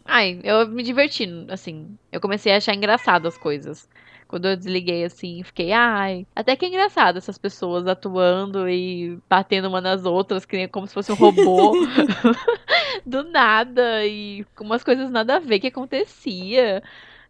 Ai, 0.05 0.41
eu 0.43 0.69
me 0.69 0.83
diverti, 0.83 1.29
assim. 1.49 1.97
Eu 2.11 2.21
comecei 2.21 2.53
a 2.53 2.57
achar 2.57 2.75
engraçado 2.75 3.29
as 3.29 3.39
coisas. 3.39 3.89
Quando 4.33 4.49
eu 4.49 4.57
desliguei, 4.57 5.05
assim, 5.05 5.43
fiquei, 5.43 5.73
ai, 5.73 6.27
até 6.35 6.57
que 6.57 6.65
é 6.65 6.69
engraçado 6.69 7.19
essas 7.19 7.37
pessoas 7.37 7.87
atuando 7.87 8.67
e 8.67 9.19
batendo 9.29 9.69
uma 9.69 9.79
nas 9.79 10.07
outras, 10.07 10.47
que 10.47 10.57
nem 10.57 10.67
como 10.67 10.87
se 10.87 10.95
fosse 10.95 11.13
um 11.13 11.17
robô. 11.17 11.73
Do 13.05 13.25
nada, 13.25 14.07
e 14.07 14.47
com 14.57 14.65
umas 14.65 14.83
coisas 14.83 15.11
nada 15.11 15.37
a 15.37 15.39
ver 15.39 15.61
que 15.61 15.67
acontecia. 15.67 16.83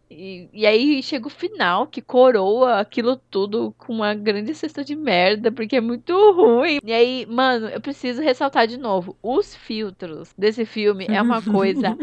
E, 0.09 0.47
e 0.53 0.65
aí 0.65 1.01
chega 1.01 1.27
o 1.27 1.29
final, 1.29 1.87
que 1.87 2.01
coroa 2.01 2.79
aquilo 2.79 3.17
tudo 3.29 3.73
com 3.77 3.93
uma 3.93 4.13
grande 4.13 4.53
cesta 4.53 4.83
de 4.83 4.95
merda, 4.95 5.51
porque 5.51 5.75
é 5.75 5.81
muito 5.81 6.13
ruim. 6.31 6.79
E 6.83 6.93
aí, 6.93 7.25
mano, 7.25 7.67
eu 7.67 7.81
preciso 7.81 8.21
ressaltar 8.21 8.67
de 8.67 8.77
novo: 8.77 9.17
os 9.21 9.55
filtros 9.55 10.33
desse 10.37 10.65
filme 10.65 11.05
é 11.09 11.21
uma 11.21 11.41
coisa 11.43 11.97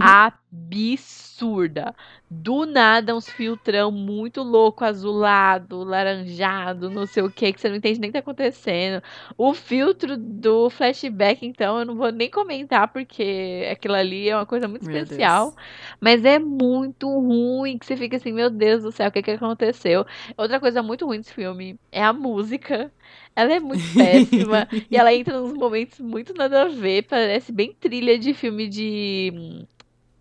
absurda. 0.00 1.94
Do 2.30 2.64
nada, 2.64 3.16
uns 3.16 3.28
filtrão 3.28 3.90
muito 3.90 4.42
louco, 4.42 4.84
azulado, 4.84 5.82
laranjado, 5.82 6.88
não 6.88 7.04
sei 7.06 7.24
o 7.24 7.30
que, 7.30 7.52
que 7.52 7.60
você 7.60 7.68
não 7.68 7.76
entende 7.76 7.98
nem 7.98 8.08
o 8.08 8.12
que 8.12 8.18
tá 8.18 8.20
acontecendo. 8.20 9.02
O 9.36 9.52
filtro 9.52 10.16
do 10.16 10.70
flashback, 10.70 11.44
então, 11.44 11.80
eu 11.80 11.84
não 11.84 11.96
vou 11.96 12.12
nem 12.12 12.30
comentar, 12.30 12.88
porque 12.88 13.68
aquilo 13.70 13.94
ali 13.94 14.28
é 14.28 14.36
uma 14.36 14.46
coisa 14.46 14.68
muito 14.68 14.86
Meu 14.86 14.96
especial. 15.02 15.46
Deus. 15.46 15.56
Mas 16.00 16.24
é 16.24 16.38
muito 16.38 17.08
ruim, 17.08 17.78
que 17.78 17.86
você 17.86 17.96
fica 17.96 18.16
assim, 18.16 18.32
meu 18.32 18.48
Deus 18.48 18.82
do 18.82 18.92
céu, 18.92 19.08
o 19.08 19.12
que 19.12 19.22
que 19.22 19.32
aconteceu? 19.32 20.06
Outra 20.36 20.60
coisa 20.60 20.82
muito 20.82 21.04
ruim 21.06 21.18
desse 21.18 21.34
filme 21.34 21.78
é 21.90 22.02
a 22.02 22.12
música. 22.12 22.92
Ela 23.34 23.54
é 23.54 23.60
muito 23.60 23.82
péssima. 23.94 24.68
e 24.90 24.96
ela 24.96 25.12
entra 25.14 25.40
nos 25.40 25.52
momentos 25.52 25.98
muito 26.00 26.34
nada 26.34 26.62
a 26.62 26.68
ver. 26.68 27.02
Parece 27.02 27.52
bem 27.52 27.74
trilha 27.78 28.18
de 28.18 28.34
filme 28.34 28.68
de. 28.68 29.66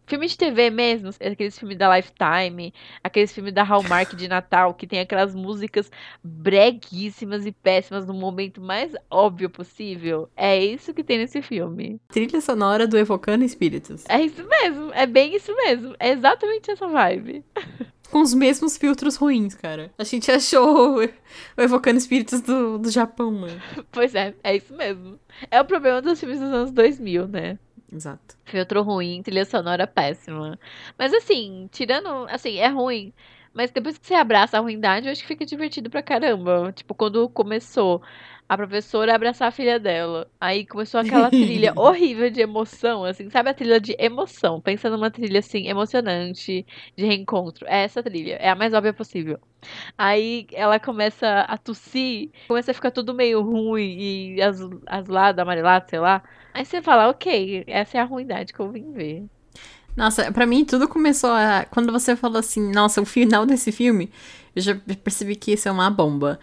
Filme 0.10 0.26
de 0.26 0.36
TV 0.36 0.72
mesmo, 0.72 1.12
aqueles 1.24 1.60
filmes 1.60 1.78
da 1.78 1.95
Lifetime, 1.95 2.74
aqueles 3.03 3.32
filmes 3.32 3.53
da 3.53 3.62
Hallmark 3.62 4.16
de 4.16 4.28
Natal, 4.28 4.74
que 4.74 4.88
tem 4.88 4.99
aquelas 4.99 5.36
músicas 5.36 5.91
breguíssimas 6.24 7.45
e 7.45 7.51
péssimas 7.51 8.07
no 8.07 8.14
momento 8.16 8.60
mais 8.60 8.91
óbvio 9.07 9.51
possível. 9.51 10.28
É 10.36 10.57
isso 10.57 10.95
que 10.95 11.03
tem 11.03 11.20
nesse 11.20 11.43
filme. 11.43 12.01
Trilha 12.07 12.41
sonora 12.41 12.88
do 12.88 12.97
Evocando 12.97 13.45
Espíritos. 13.45 14.03
É 14.10 14.20
isso 14.20 14.43
mesmo, 14.47 14.91
é 14.95 15.05
bem 15.05 15.36
isso 15.36 15.55
mesmo. 15.55 15.95
É 15.99 16.10
exatamente 16.10 16.72
essa 16.72 16.88
vibe. 16.88 17.45
Com 18.10 18.22
os 18.22 18.34
mesmos 18.34 18.76
filtros 18.76 19.16
ruins, 19.16 19.53
cara. 19.53 19.91
A 19.95 20.03
gente 20.03 20.32
achou 20.32 20.97
o 20.97 21.62
Evocando 21.62 21.99
Espíritos 21.99 22.41
do, 22.41 22.80
do 22.80 22.89
Japão, 22.89 23.32
mano. 23.32 23.62
Pois 23.91 24.16
é, 24.16 24.34
é 24.43 24.55
isso 24.55 24.76
mesmo. 24.76 25.20
É 25.51 25.62
o 25.62 25.66
problema 25.66 26.01
dos 26.01 26.20
filmes 26.20 26.39
dos 26.39 26.51
anos 26.51 26.72
2000, 26.72 27.28
né? 27.28 27.60
Exato. 27.92 28.38
Filtro 28.46 28.84
ruim, 28.84 29.22
trilha 29.24 29.46
sonora 29.46 29.88
péssima. 29.88 30.60
Mas 30.98 31.14
assim, 31.14 31.68
tirando. 31.72 32.08
Assim, 32.30 32.58
é 32.58 32.68
ruim. 32.68 33.14
Mas 33.52 33.72
depois 33.72 33.98
que 33.98 34.06
você 34.06 34.14
abraça 34.14 34.58
a 34.58 34.62
ruindade, 34.62 35.08
eu 35.08 35.12
acho 35.12 35.22
que 35.22 35.28
fica 35.28 35.46
divertido 35.46 35.90
pra 35.90 36.04
caramba. 36.04 36.72
Tipo, 36.72 36.94
quando 36.94 37.28
começou 37.30 38.02
a 38.50 38.58
professora 38.58 39.16
abraçar 39.16 39.47
a 39.50 39.52
filha 39.52 39.80
dela. 39.80 40.30
Aí 40.41 40.66
começou 40.68 41.00
aquela 41.00 41.32
trilha 41.32 41.74
horrível 41.78 42.30
de 42.32 42.41
emoção, 42.41 43.06
assim, 43.06 43.30
sabe 43.30 43.50
a 43.52 43.54
trilha 43.54 43.80
de 43.80 43.95
emoção? 44.00 44.62
Pensa 44.62 44.89
numa 44.89 45.12
trilha 45.12 45.39
assim, 45.39 45.68
emocionante, 45.70 46.66
de 46.97 47.06
reencontro. 47.06 47.66
É 47.68 47.84
essa 47.84 48.04
trilha, 48.04 48.36
é 48.38 48.50
a 48.50 48.56
mais 48.56 48.74
óbvia 48.74 48.93
possível. 48.93 49.39
Aí 49.97 50.47
ela 50.54 50.80
começa 50.80 51.41
a 51.41 51.58
tossir, 51.58 52.32
começa 52.47 52.72
a 52.72 52.74
ficar 52.74 52.91
tudo 52.91 53.14
meio 53.14 53.41
ruim 53.41 54.36
e 54.38 54.41
azul- 54.41 54.82
azulado, 54.88 55.39
amarelado, 55.39 55.89
sei 55.89 56.00
lá. 56.00 56.24
Aí 56.54 56.66
você 56.66 56.82
fala, 56.82 57.10
ok, 57.10 57.64
essa 57.68 57.97
é 57.97 58.02
a 58.02 58.06
ruindade 58.06 58.54
que 58.54 58.60
eu 58.60 58.72
vim 58.72 58.91
ver. 58.93 59.28
Nossa, 60.00 60.32
pra 60.32 60.45
mim 60.45 60.64
tudo 60.64 60.88
começou 60.88 61.30
a. 61.32 61.66
Quando 61.70 61.91
você 61.91 62.16
falou 62.16 62.39
assim, 62.39 62.72
nossa, 62.72 63.02
o 63.02 63.06
final 63.06 63.45
desse 63.45 63.70
filme, 63.70 64.10
eu 64.56 64.62
já 64.62 64.74
percebi 65.04 65.36
que 65.36 65.52
isso 65.52 65.68
é 65.68 65.72
uma 65.72 65.89
bomba. 65.91 66.39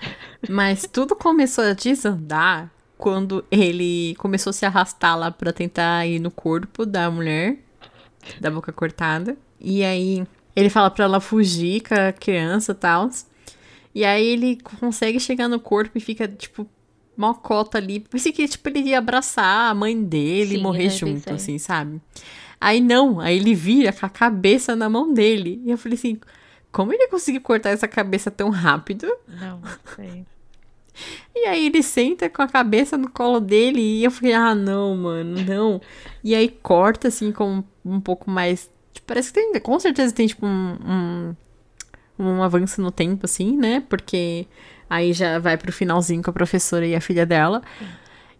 Mas 0.49 0.87
tudo 0.93 1.17
começou 1.17 1.65
a 1.65 1.73
desandar 1.73 2.71
quando 2.99 3.43
ele 3.51 4.15
começou 4.19 4.51
a 4.51 4.53
se 4.53 4.67
arrastar 4.67 5.19
lá 5.19 5.31
pra 5.31 5.55
tentar 5.55 6.07
ir 6.07 6.19
no 6.19 6.31
corpo 6.31 6.85
da 6.85 7.11
mulher, 7.11 7.57
da 8.39 8.51
boca 8.51 8.73
cortada. 8.73 9.37
E 9.59 9.83
aí 9.83 10.27
ele 10.55 10.69
fala 10.69 10.91
pra 10.91 11.05
ela 11.07 11.19
fugir 11.19 11.81
com 11.81 11.95
a 11.95 12.13
criança 12.13 12.73
e 12.73 12.75
tal. 12.75 13.09
E 13.95 14.05
aí 14.05 14.27
ele 14.27 14.59
consegue 14.81 15.19
chegar 15.19 15.49
no 15.49 15.59
corpo 15.59 15.97
e 15.97 16.01
fica, 16.01 16.29
tipo, 16.29 16.69
mocota 17.17 17.79
ali. 17.79 18.01
Pensei 18.01 18.33
que, 18.33 18.47
tipo, 18.47 18.69
ele 18.69 18.81
ia 18.91 18.99
abraçar 18.99 19.71
a 19.71 19.75
mãe 19.75 19.99
dele 20.03 20.55
e 20.55 20.57
Sim, 20.57 20.63
morrer 20.63 20.87
eu 20.87 20.91
junto, 20.91 21.25
pensei. 21.25 21.33
assim, 21.35 21.59
sabe? 21.59 22.03
Aí 22.61 22.81
não, 22.81 23.21
aí 23.21 23.37
ele 23.37 23.55
vira 23.55 23.93
com 23.93 24.07
a 24.07 24.09
cabeça 24.09 24.75
na 24.75 24.89
mão 24.89 25.13
dele. 25.13 25.61
E 25.65 25.71
eu 25.71 25.79
falei 25.79 25.97
assim, 25.99 26.19
como 26.73 26.93
ele 26.93 27.09
conseguiu 27.09 27.41
cortar 27.41 27.71
essa 27.71 27.89
cabeça 27.89 28.31
tão 28.31 28.51
rápido? 28.51 29.07
Não, 29.29 29.61
sei. 29.95 30.25
E 31.35 31.47
aí 31.47 31.67
ele 31.67 31.83
senta 31.83 32.31
com 32.31 32.41
a 32.41 32.49
cabeça 32.49 32.97
no 32.97 33.11
colo 33.11 33.39
dele 33.39 33.81
e 33.81 34.05
eu 34.05 34.11
falei, 34.11 34.33
ah, 34.33 34.55
não, 34.55 34.97
mano, 34.97 35.43
não. 35.45 35.81
E 36.25 36.35
aí 36.35 36.49
corta, 36.49 37.09
assim, 37.09 37.31
com 37.31 37.63
um 37.85 38.01
pouco 38.01 38.31
mais... 38.31 38.71
tipo, 38.93 39.07
parece 39.07 39.33
que 39.33 39.35
tem, 39.35 39.61
com 39.61 39.79
certeza 39.79 40.15
tem, 40.15 40.27
tipo, 40.27 40.47
um, 40.47 41.35
um, 42.19 42.27
um 42.27 42.43
avanço 42.43 42.81
no 42.81 42.91
tempo, 42.91 43.27
assim, 43.27 43.55
né? 43.57 43.85
Porque 43.89 44.47
aí 44.89 45.13
já 45.13 45.39
vai 45.39 45.59
pro 45.59 45.71
finalzinho 45.71 46.23
com 46.23 46.31
a 46.31 46.33
professora 46.33 46.87
e 46.87 46.95
a 46.95 47.01
filha 47.01 47.27
dela. 47.27 47.63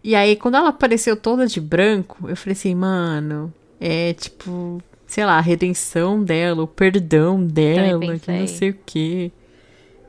E 0.03 0.15
aí, 0.15 0.35
quando 0.35 0.55
ela 0.55 0.69
apareceu 0.69 1.15
toda 1.15 1.45
de 1.45 1.61
branco, 1.61 2.27
eu 2.27 2.35
falei 2.35 2.53
assim, 2.53 2.73
mano, 2.73 3.53
é 3.79 4.13
tipo, 4.13 4.81
sei 5.05 5.25
lá, 5.25 5.37
a 5.37 5.41
redenção 5.41 6.23
dela, 6.23 6.63
o 6.63 6.67
perdão 6.67 7.43
dela, 7.43 7.99
que 7.99 8.07
não 8.07 8.19
pensei. 8.19 8.47
sei 8.47 8.69
o 8.71 8.79
quê. 8.85 9.31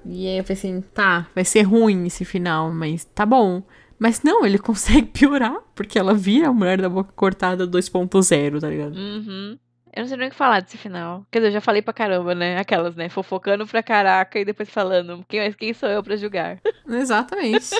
E 0.04 0.26
aí 0.26 0.38
eu 0.38 0.44
falei 0.44 0.58
assim, 0.58 0.80
tá, 0.94 1.26
vai 1.34 1.44
ser 1.44 1.62
ruim 1.62 2.06
esse 2.06 2.24
final, 2.24 2.72
mas 2.72 3.04
tá 3.04 3.26
bom. 3.26 3.62
Mas 3.98 4.22
não, 4.22 4.46
ele 4.46 4.58
consegue 4.58 5.06
piorar, 5.06 5.56
porque 5.74 5.98
ela 5.98 6.14
vira 6.14 6.48
a 6.48 6.52
mulher 6.52 6.80
da 6.80 6.88
boca 6.88 7.12
cortada 7.14 7.66
2.0, 7.66 8.60
tá 8.60 8.68
ligado? 8.68 8.96
Uhum. 8.96 9.58
Eu 9.94 10.02
não 10.02 10.08
sei 10.08 10.16
nem 10.16 10.28
o 10.28 10.30
que 10.30 10.36
falar 10.36 10.60
desse 10.60 10.76
final. 10.76 11.26
Quer 11.30 11.40
dizer, 11.40 11.48
eu 11.48 11.54
já 11.54 11.60
falei 11.60 11.82
pra 11.82 11.92
caramba, 11.92 12.34
né? 12.34 12.56
Aquelas, 12.58 12.94
né? 12.94 13.08
Fofocando 13.08 13.66
pra 13.66 13.82
caraca 13.82 14.38
e 14.38 14.44
depois 14.44 14.70
falando 14.70 15.24
quem, 15.28 15.52
quem 15.54 15.74
sou 15.74 15.88
eu 15.88 16.02
pra 16.02 16.16
julgar. 16.16 16.60
Exatamente. 16.88 17.74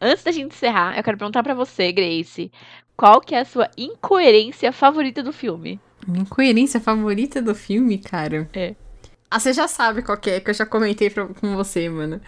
Antes 0.00 0.24
da 0.24 0.30
gente 0.30 0.54
encerrar, 0.54 0.96
eu 0.96 1.02
quero 1.02 1.18
perguntar 1.18 1.42
pra 1.42 1.52
você, 1.52 1.92
Grace, 1.92 2.50
qual 3.00 3.18
que 3.18 3.34
é 3.34 3.40
a 3.40 3.44
sua 3.46 3.70
incoerência 3.78 4.70
favorita 4.72 5.22
do 5.22 5.32
filme? 5.32 5.80
Minha 6.06 6.20
incoerência 6.20 6.78
favorita 6.78 7.40
do 7.40 7.54
filme, 7.54 7.96
cara? 7.96 8.46
É. 8.52 8.74
Ah, 9.30 9.40
você 9.40 9.54
já 9.54 9.66
sabe 9.66 10.02
qual 10.02 10.18
que 10.18 10.28
é, 10.28 10.38
que 10.38 10.50
eu 10.50 10.54
já 10.54 10.66
comentei 10.66 11.08
pra, 11.08 11.26
com 11.26 11.56
você, 11.56 11.88
mano. 11.88 12.20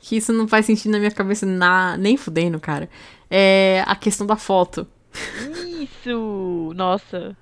Que 0.00 0.18
isso 0.18 0.30
não 0.30 0.46
faz 0.46 0.66
sentido 0.66 0.92
na 0.92 0.98
minha 0.98 1.10
cabeça 1.10 1.46
na, 1.46 1.96
nem 1.96 2.18
fudendo, 2.18 2.60
cara. 2.60 2.90
É 3.30 3.82
a 3.86 3.96
questão 3.96 4.26
da 4.26 4.36
foto. 4.36 4.86
Isso! 5.80 6.70
Nossa. 6.76 7.34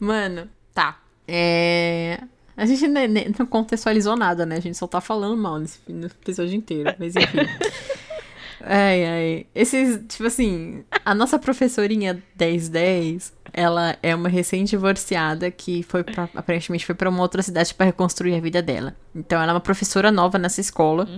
Mano, 0.00 0.48
tá. 0.72 0.98
É. 1.28 2.22
A 2.56 2.64
gente 2.64 2.88
não 2.88 3.44
contextualizou 3.44 4.16
nada, 4.16 4.46
né? 4.46 4.56
A 4.56 4.60
gente 4.60 4.78
só 4.78 4.86
tá 4.86 5.02
falando 5.02 5.36
mal 5.36 5.58
nesse 5.58 5.78
no 5.92 6.06
episódio 6.06 6.54
inteiro. 6.54 6.94
Mas 6.98 7.14
enfim. 7.14 7.36
Ai, 8.60 9.04
ai. 9.04 9.46
Esses, 9.54 10.00
tipo 10.08 10.24
assim, 10.24 10.84
a 11.04 11.14
nossa 11.14 11.38
professorinha 11.38 12.22
1010, 12.38 13.32
ela 13.52 13.96
é 14.02 14.14
uma 14.14 14.28
recém-divorciada 14.28 15.50
que 15.50 15.82
foi 15.82 16.02
pra, 16.02 16.28
aparentemente 16.34 16.86
foi 16.86 16.94
pra 16.94 17.08
uma 17.10 17.22
outra 17.22 17.42
cidade 17.42 17.74
pra 17.74 17.86
reconstruir 17.86 18.34
a 18.34 18.40
vida 18.40 18.62
dela. 18.62 18.96
Então 19.14 19.40
ela 19.40 19.52
é 19.52 19.54
uma 19.54 19.60
professora 19.60 20.10
nova 20.10 20.38
nessa 20.38 20.60
escola. 20.60 21.08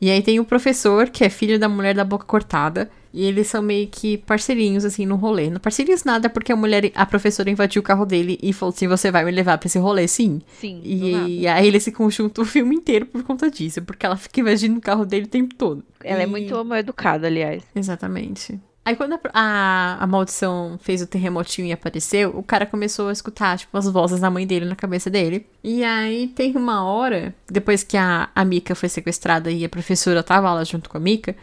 E 0.00 0.10
aí 0.10 0.22
tem 0.22 0.38
o 0.38 0.44
professor, 0.44 1.08
que 1.10 1.24
é 1.24 1.28
filho 1.28 1.58
da 1.58 1.68
mulher 1.68 1.94
da 1.94 2.04
boca 2.04 2.24
cortada. 2.24 2.90
E 3.12 3.24
eles 3.24 3.46
são 3.46 3.62
meio 3.62 3.88
que 3.88 4.18
parceirinhos, 4.18 4.84
assim, 4.84 5.06
no 5.06 5.16
rolê. 5.16 5.48
Não 5.48 5.58
parceirinhos 5.58 6.04
nada, 6.04 6.28
porque 6.28 6.52
a 6.52 6.56
mulher, 6.56 6.92
a 6.94 7.06
professora 7.06 7.50
invadiu 7.50 7.80
o 7.80 7.82
carro 7.82 8.04
dele 8.04 8.38
e 8.42 8.52
falou 8.52 8.72
assim: 8.72 8.86
você 8.86 9.10
vai 9.10 9.24
me 9.24 9.30
levar 9.30 9.56
pra 9.58 9.66
esse 9.66 9.78
rolê, 9.78 10.06
sim. 10.06 10.42
Sim. 10.60 10.82
nada. 11.12 11.28
E 11.28 11.46
aí 11.46 11.66
eles 11.66 11.82
se 11.82 11.90
conjuntam 11.90 12.44
o 12.44 12.46
filme 12.46 12.76
inteiro 12.76 13.06
por 13.06 13.22
conta 13.24 13.50
disso, 13.50 13.80
porque 13.82 14.04
ela 14.04 14.16
fica 14.16 14.40
invadindo 14.40 14.78
o 14.78 14.80
carro 14.82 15.06
dele 15.06 15.24
o 15.24 15.28
tempo 15.28 15.54
todo. 15.54 15.82
Ela 16.04 16.20
é 16.20 16.24
E- 16.24 16.26
muito 16.28 16.64
mal 16.64 16.78
educada, 16.78 17.26
aliás. 17.26 17.62
Exatamente. 17.74 18.60
Aí 18.88 18.96
quando 18.96 19.12
a, 19.12 19.20
a, 19.34 20.02
a 20.02 20.06
maldição 20.06 20.78
fez 20.80 21.02
o 21.02 21.06
terremotinho 21.06 21.68
e 21.68 21.72
apareceu, 21.72 22.30
o 22.30 22.42
cara 22.42 22.64
começou 22.64 23.10
a 23.10 23.12
escutar, 23.12 23.58
tipo, 23.58 23.76
as 23.76 23.86
vozes 23.86 24.18
da 24.18 24.30
mãe 24.30 24.46
dele 24.46 24.64
na 24.64 24.74
cabeça 24.74 25.10
dele. 25.10 25.46
E 25.62 25.84
aí 25.84 26.28
tem 26.28 26.56
uma 26.56 26.82
hora, 26.82 27.34
depois 27.46 27.82
que 27.84 27.98
a, 27.98 28.30
a 28.34 28.44
Mika 28.46 28.74
foi 28.74 28.88
sequestrada 28.88 29.50
e 29.50 29.62
a 29.62 29.68
professora 29.68 30.22
tava 30.22 30.50
lá 30.54 30.64
junto 30.64 30.88
com 30.88 30.96
a 30.96 31.00
Mika, 31.00 31.36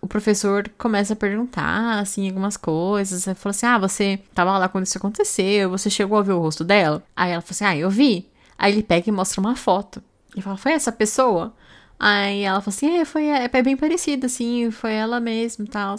o 0.00 0.06
professor 0.06 0.70
começa 0.78 1.14
a 1.14 1.16
perguntar, 1.16 1.98
assim, 1.98 2.28
algumas 2.28 2.56
coisas. 2.56 3.26
Aí 3.26 3.34
falou 3.34 3.50
assim: 3.50 3.66
Ah, 3.66 3.78
você 3.78 4.20
tava 4.32 4.56
lá 4.56 4.68
quando 4.68 4.86
isso 4.86 4.96
aconteceu, 4.96 5.70
você 5.70 5.90
chegou 5.90 6.16
a 6.16 6.22
ver 6.22 6.34
o 6.34 6.38
rosto 6.38 6.62
dela? 6.62 7.02
Aí 7.16 7.32
ela 7.32 7.42
falou 7.42 7.56
assim: 7.56 7.64
Ah, 7.64 7.76
eu 7.76 7.90
vi. 7.90 8.28
Aí 8.56 8.72
ele 8.72 8.84
pega 8.84 9.08
e 9.08 9.12
mostra 9.12 9.40
uma 9.40 9.56
foto. 9.56 10.00
E 10.36 10.40
fala: 10.40 10.56
Foi 10.56 10.70
essa 10.70 10.92
pessoa? 10.92 11.52
Aí 11.98 12.42
ela 12.42 12.60
falou 12.60 12.72
assim: 12.72 12.98
É, 12.98 13.04
foi, 13.04 13.26
é 13.26 13.48
bem 13.64 13.76
parecida, 13.76 14.26
assim, 14.26 14.70
foi 14.70 14.92
ela 14.92 15.18
mesmo 15.18 15.64
e 15.64 15.68
tal. 15.68 15.96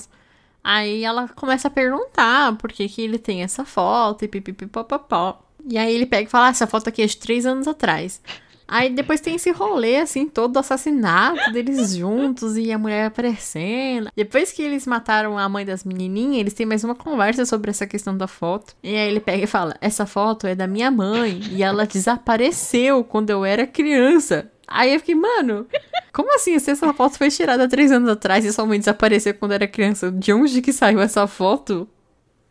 Aí 0.66 1.04
ela 1.04 1.28
começa 1.28 1.68
a 1.68 1.72
perguntar 1.72 2.56
por 2.58 2.72
que, 2.72 2.90
que 2.90 3.00
ele 3.00 3.20
tem 3.20 3.44
essa 3.44 3.64
foto 3.64 4.26
e 4.26 4.28
pipipipopopó. 4.28 5.40
E 5.70 5.78
aí 5.78 5.94
ele 5.94 6.08
pega 6.08 6.28
e 6.28 6.32
fala: 6.32 6.48
ah, 6.48 6.50
essa 6.50 6.66
foto 6.66 6.90
aqui 6.90 7.04
é 7.04 7.06
de 7.06 7.18
três 7.18 7.46
anos 7.46 7.68
atrás. 7.68 8.20
Aí 8.68 8.90
depois 8.90 9.22
tem 9.22 9.36
esse 9.36 9.52
rolê, 9.52 9.98
assim, 9.98 10.28
todo 10.28 10.54
do 10.54 10.60
assassinato 10.60 11.52
deles 11.52 11.96
juntos 11.96 12.58
e 12.58 12.72
a 12.72 12.80
mulher 12.80 13.06
aparecendo. 13.06 14.10
Depois 14.16 14.52
que 14.52 14.64
eles 14.64 14.88
mataram 14.88 15.38
a 15.38 15.48
mãe 15.48 15.64
das 15.64 15.84
menininhas, 15.84 16.40
eles 16.40 16.54
têm 16.56 16.66
mais 16.66 16.84
uma 16.84 16.96
conversa 16.96 17.46
sobre 17.46 17.70
essa 17.70 17.86
questão 17.86 18.18
da 18.18 18.28
foto. 18.28 18.76
E 18.82 18.90
aí 18.96 19.08
ele 19.08 19.20
pega 19.20 19.44
e 19.44 19.48
fala: 19.48 19.78
Essa 19.80 20.08
foto 20.08 20.48
é 20.48 20.56
da 20.56 20.66
minha 20.66 20.90
mãe 20.90 21.42
e 21.52 21.62
ela 21.62 21.86
desapareceu 21.86 23.04
quando 23.04 23.30
eu 23.30 23.46
era 23.46 23.68
criança. 23.68 24.50
Aí 24.68 24.94
eu 24.94 25.00
fiquei, 25.00 25.16
mano, 25.16 25.68
como 26.14 26.34
assim? 26.36 26.58
Se 26.60 26.72
essa 26.72 26.94
foto 26.94 27.18
foi 27.18 27.30
tirada 27.30 27.68
três 27.68 27.92
anos 27.92 28.10
atrás 28.10 28.46
e 28.46 28.54
sua 28.54 28.66
mãe 28.66 28.80
desapareceu 28.80 29.34
quando 29.34 29.54
era 29.54 29.68
criança, 29.68 30.12
de 30.12 30.34
onde 30.34 30.62
que 30.62 30.74
saiu 30.74 31.00
essa 31.00 31.28
foto? 31.28 31.88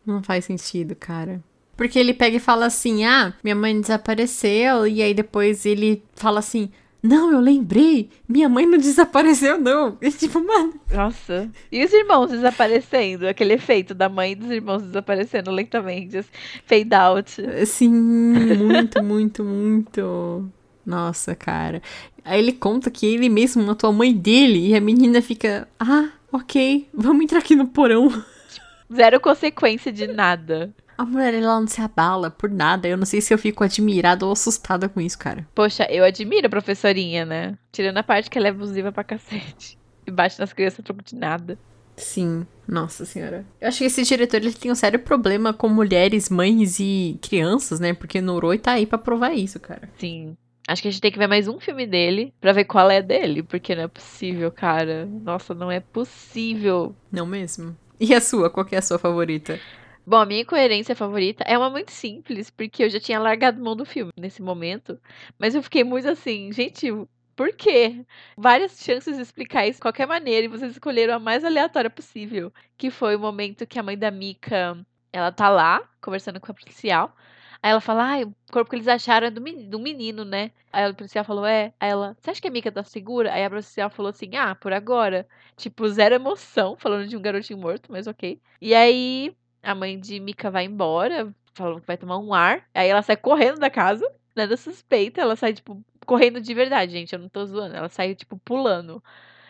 Não 0.07 0.23
faz 0.23 0.45
sentido, 0.45 0.95
cara. 0.95 1.43
Porque 1.77 1.99
ele 1.99 2.15
pega 2.15 2.37
e 2.37 2.41
fala 2.41 2.67
assim: 2.67 3.05
ah, 3.05 3.35
minha 3.43 3.57
mãe 3.57 3.81
desapareceu. 3.81 4.87
E 4.87 5.03
aí 5.03 5.15
depois 5.15 5.67
ele 5.67 6.03
fala 6.15 6.39
assim: 6.39 6.71
não, 7.05 7.31
eu 7.31 7.39
lembrei, 7.39 8.09
minha 8.27 8.49
mãe 8.49 8.65
não 8.65 8.79
desapareceu, 8.79 9.61
não. 9.61 9.99
E 10.01 10.11
tipo, 10.11 10.41
mano. 10.43 10.73
Nossa. 10.91 11.51
E 11.71 11.85
os 11.85 11.93
irmãos 11.93 12.31
desaparecendo? 12.31 13.29
Aquele 13.29 13.53
efeito 13.53 13.95
da 13.95 14.09
mãe 14.09 14.33
e 14.33 14.35
dos 14.35 14.51
irmãos 14.51 14.83
desaparecendo 14.83 15.51
lentamente. 15.51 16.25
Fade 16.65 16.95
out. 16.95 17.43
Assim, 17.61 17.91
muito, 17.91 19.03
muito, 19.03 19.45
muito. 19.45 20.51
Nossa, 20.85 21.35
cara. 21.35 21.83
Aí 22.25 22.39
ele 22.39 22.53
conta 22.53 22.91
que 22.91 23.07
ele 23.07 23.29
mesmo 23.29 23.63
matou 23.63 23.91
a 23.91 23.93
mãe 23.93 24.13
dele 24.13 24.69
e 24.69 24.75
a 24.75 24.81
menina 24.81 25.21
fica: 25.21 25.69
ah, 25.79 26.11
ok, 26.33 26.89
vamos 26.93 27.25
entrar 27.25 27.39
aqui 27.39 27.55
no 27.55 27.67
porão. 27.69 28.09
Zero 28.93 29.21
consequência 29.21 29.93
de 29.93 30.07
nada. 30.07 30.75
A 30.97 31.05
mulher, 31.05 31.35
ela 31.35 31.59
não 31.59 31.67
se 31.67 31.81
abala 31.81 32.31
por 32.31 32.49
nada. 32.49 32.87
Eu 32.87 32.97
não 32.97 33.05
sei 33.05 33.21
se 33.21 33.35
eu 33.35 33.39
fico 33.39 33.65
admirada 33.65 34.25
ou 34.25 34.33
assustada 34.33 34.89
com 34.89 35.01
isso, 35.01 35.19
cara. 35.19 35.47
Poxa, 35.55 35.85
eu 35.91 36.05
admiro 36.05 36.47
a 36.47 36.51
professorinha, 36.51 37.25
né? 37.25 37.59
Tirando 37.73 37.99
a 37.99 38.03
parte 38.03 38.31
que 38.31 38.39
ela 38.39 38.47
é 38.47 38.51
abusiva 38.51 38.93
pra 38.93 39.03
cacete. 39.03 39.77
E 40.07 40.11
bate 40.11 40.39
nas 40.39 40.53
crianças 40.53 40.81
a 40.81 40.83
troco 40.83 41.03
de 41.03 41.17
nada. 41.17 41.59
Sim, 41.97 42.47
nossa 42.67 43.05
senhora. 43.05 43.45
Eu 43.61 43.69
acho 43.69 43.79
que 43.79 43.85
esse 43.85 44.03
diretor 44.03 44.37
ele 44.37 44.53
tem 44.53 44.71
um 44.71 44.75
sério 44.75 44.99
problema 44.99 45.53
com 45.53 45.69
mulheres, 45.69 46.29
mães 46.29 46.79
e 46.79 47.19
crianças, 47.23 47.81
né? 47.81 47.93
Porque 47.95 48.21
Noroi 48.21 48.59
tá 48.59 48.73
aí 48.73 48.87
pra 48.87 48.99
provar 48.99 49.33
isso, 49.33 49.59
cara. 49.61 49.89
Sim. 49.99 50.37
Acho 50.67 50.81
que 50.81 50.89
a 50.89 50.91
gente 50.91 51.01
tem 51.01 51.13
que 51.13 51.19
ver 51.19 51.27
mais 51.27 51.47
um 51.47 51.61
filme 51.61 51.87
dele 51.87 52.33
pra 52.41 52.53
ver 52.53 52.65
qual 52.65 52.91
é 52.91 53.03
dele. 53.03 53.43
Porque 53.43 53.75
não 53.75 53.83
é 53.83 53.89
possível, 53.89 54.51
cara. 54.51 55.07
Nossa, 55.07 55.55
não 55.55 55.71
é 55.71 55.81
possível. 55.81 56.95
Não 57.13 57.27
mesmo? 57.27 57.77
E 58.01 58.15
a 58.15 58.21
sua? 58.21 58.49
Qual 58.51 58.65
que 58.65 58.75
é 58.75 58.79
a 58.79 58.83
sua 58.83 58.99
favorita? 58.99 59.59
Bom, 60.07 60.17
a 60.17 60.27
minha 60.27 60.43
incoerência 60.43 60.95
favorita 60.95 61.45
é 61.47 61.57
uma 61.57 61.71
muito 61.71 61.91
simples, 61.91 62.51
porque 62.51 62.85
eu 62.85 62.91
já 62.91 63.01
tinha 63.01 63.19
largado 63.19 63.63
mão 63.63 63.75
do 63.75 63.87
filme 63.87 64.13
nesse 64.19 64.43
momento. 64.43 64.99
Mas 65.39 65.55
eu 65.55 65.63
fiquei 65.63 65.83
muito 65.83 66.09
assim, 66.09 66.53
gente, 66.53 66.93
por 67.35 67.53
quê? 67.55 68.05
Várias 68.37 68.79
chances 68.83 69.17
de 69.17 69.23
explicar 69.23 69.67
isso 69.67 69.79
de 69.79 69.83
qualquer 69.83 70.07
maneira, 70.07 70.45
e 70.45 70.49
vocês 70.49 70.73
escolheram 70.73 71.15
a 71.15 71.19
mais 71.19 71.43
aleatória 71.43 71.89
possível. 71.89 72.53
Que 72.77 72.91
foi 72.91 73.17
o 73.17 73.19
momento 73.19 73.67
que 73.67 73.79
a 73.79 73.83
mãe 73.83 73.97
da 73.97 74.11
Mika, 74.11 74.77
ela 75.11 75.33
tá 75.33 75.49
lá, 75.49 75.83
conversando 76.03 76.39
com 76.39 76.51
a 76.53 76.55
policial. 76.55 77.17
Aí 77.65 77.71
ela 77.71 77.81
fala, 77.81 78.05
ai, 78.05 78.25
o 78.25 78.35
corpo 78.53 78.69
que 78.69 78.77
eles 78.77 78.89
acharam 78.89 79.27
é 79.27 79.31
do 79.31 79.41
menino, 79.81 80.23
né? 80.23 80.51
Aí 80.71 80.87
o 80.91 80.95
policial 80.95 81.25
falou, 81.25 81.47
é. 81.47 81.73
Aí 81.81 81.89
ela, 81.89 82.15
você 82.21 82.31
acha 82.31 82.39
que 82.43 82.47
a 82.47 82.51
Mika 82.51 82.71
tá 82.71 82.85
segura? 82.85 83.33
Aí 83.33 83.43
a 83.43 83.49
policial 83.49 83.89
falou 83.89 84.11
assim, 84.11 84.37
ah, 84.37 84.55
por 84.55 84.71
agora. 84.75 85.27
Tipo, 85.57 85.89
zero 85.89 86.15
emoção, 86.15 86.77
falando 86.79 87.09
de 87.09 87.17
um 87.17 87.23
garotinho 87.23 87.59
morto, 87.59 87.91
mas 87.91 88.07
ok. 88.07 88.39
E 88.61 88.75
aí, 88.75 89.35
a 89.63 89.75
mãe 89.75 89.99
de 89.99 90.21
Mika 90.21 90.51
vai 90.51 90.67
embora, 90.67 91.35
falando 91.55 91.81
que 91.81 91.87
vai 91.87 91.97
tomar 91.97 92.19
um 92.19 92.35
ar. 92.35 92.69
Aí 92.75 92.87
ela 92.87 93.01
sai 93.01 93.17
correndo 93.17 93.59
da 93.59 93.71
casa, 93.71 94.07
nada 94.37 94.59
suspeita. 94.59 95.23
Ela 95.23 95.35
sai, 95.35 95.55
tipo, 95.55 95.83
correndo 96.05 96.43
de 96.43 96.53
verdade, 96.53 96.93
gente. 96.93 97.15
Eu 97.15 97.19
não 97.19 97.31
tô 97.31 97.47
zoando. 97.47 97.75
Ela 97.75 97.89
sai, 97.89 98.15
tipo, 98.15 98.37
pulando. 98.45 99.03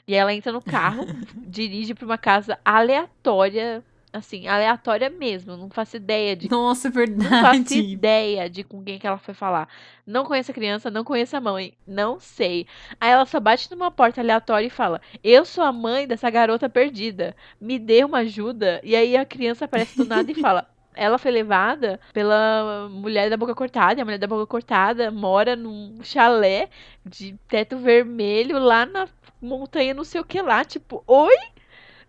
E 0.07 0.15
ela 0.15 0.33
entra 0.33 0.53
no 0.53 0.63
carro, 0.63 1.05
dirige 1.35 1.95
pra 1.95 2.07
uma 2.07 2.19
casa 2.19 2.61
aleatória. 2.65 3.83
Assim, 4.15 4.47
aleatória 4.47 5.11
mesmo. 5.11 5.57
Não 5.57 5.69
faço 5.69 5.97
ideia 5.97 6.37
de 6.37 6.49
Nossa, 6.49 6.87
é 6.87 6.91
não 7.11 7.29
faço 7.43 7.65
verdade. 7.65 7.81
ideia 7.81 8.49
de 8.49 8.63
com 8.63 8.81
quem 8.81 8.97
que 8.97 9.07
ela 9.09 9.19
foi 9.19 9.35
falar. 9.35 9.69
Não 10.07 10.25
conheço 10.25 10.53
a 10.53 10.55
criança, 10.55 10.89
não 10.89 11.03
conheço 11.03 11.37
a 11.37 11.41
mãe. 11.41 11.75
Não 11.85 12.21
sei. 12.21 12.65
Aí 13.01 13.11
ela 13.11 13.27
só 13.27 13.41
bate 13.41 13.69
numa 13.73 13.91
porta 13.91 14.21
aleatória 14.21 14.69
e 14.69 14.71
fala: 14.71 15.01
Eu 15.23 15.45
sou 15.45 15.65
a 15.65 15.73
mãe 15.73 16.07
dessa 16.07 16.31
garota 16.31 16.69
perdida. 16.69 17.35
Me 17.61 17.77
dê 17.77 18.05
uma 18.05 18.19
ajuda. 18.19 18.81
E 18.85 18.95
aí 18.95 19.17
a 19.17 19.25
criança 19.25 19.65
aparece 19.65 19.97
do 19.97 20.05
nada 20.05 20.31
e 20.31 20.35
fala. 20.37 20.69
Ela 20.97 21.19
foi 21.19 21.33
levada 21.33 21.99
pela 22.13 22.89
mulher 22.89 23.29
da 23.29 23.37
boca 23.37 23.53
cortada. 23.53 23.99
E 23.99 24.03
a 24.03 24.05
mulher 24.05 24.19
da 24.19 24.29
boca 24.29 24.47
cortada 24.47 25.11
mora 25.11 25.57
num 25.57 25.99
chalé 26.05 26.69
de 27.05 27.37
teto 27.49 27.77
vermelho 27.79 28.61
lá 28.61 28.87
na 28.87 29.09
montanha, 29.43 29.93
não 29.93 30.05
sei 30.05 30.21
o 30.21 30.25
que 30.25 30.41
lá. 30.41 30.65
Tipo, 30.65 31.03
oi? 31.09 31.37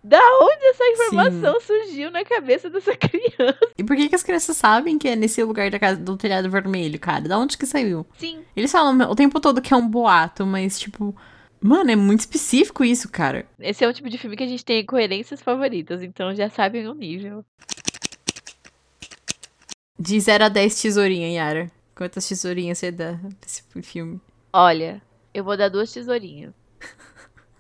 Da 0.08 0.20
onde 0.40 0.64
essa 0.66 0.88
informação 0.88 1.60
surgiu 1.60 2.12
na 2.12 2.24
cabeça 2.24 2.70
dessa 2.70 2.94
criança? 2.96 3.58
E 3.76 3.84
por 3.84 3.96
que, 3.96 4.08
que 4.08 4.14
as 4.14 4.22
crianças 4.22 4.56
sabem 4.56 5.00
que 5.00 5.08
é 5.08 5.16
nesse 5.16 5.44
lugar 5.44 5.72
da 5.72 5.80
casa 5.80 6.00
do 6.00 6.16
telhado 6.16 6.48
vermelho, 6.48 7.00
cara? 7.00 7.28
Da 7.28 7.40
onde 7.40 7.58
que 7.58 7.66
saiu? 7.66 8.06
Sim, 8.16 8.44
Eles 8.56 8.72
falam 8.72 9.10
o 9.10 9.16
tempo 9.16 9.40
todo 9.40 9.64
que 9.64 9.74
é 9.74 9.78
um 9.78 9.90
boato, 9.90 10.46
mas 10.46 10.80
tipo. 10.80 11.16
Mano, 11.60 11.90
é 11.90 11.96
muito 11.96 12.20
específico 12.20 12.84
isso, 12.86 13.10
cara. 13.10 13.48
Esse 13.60 13.84
é 13.84 13.88
o 13.88 13.94
tipo 13.94 14.08
de 14.08 14.20
filme 14.20 14.38
que 14.38 14.44
a 14.44 14.48
gente 14.48 14.64
tem 14.64 14.86
coerências 14.86 15.42
favoritas, 15.42 16.04
então 16.04 16.36
já 16.36 16.52
sabem 16.52 16.88
o 16.88 16.94
nível. 16.94 17.44
De 19.98 20.20
0 20.20 20.44
a 20.44 20.50
10 20.50 20.82
tesourinha, 20.84 21.32
Yara. 21.32 21.72
Quantas 21.96 22.28
tesourinhas 22.28 22.78
você 22.78 22.92
dá 22.92 23.14
desse 23.42 23.64
filme? 23.82 24.22
Olha, 24.54 25.02
eu 25.34 25.44
vou 25.44 25.58
dar 25.58 25.70
duas 25.70 25.92
tesourinhas. 25.92 26.54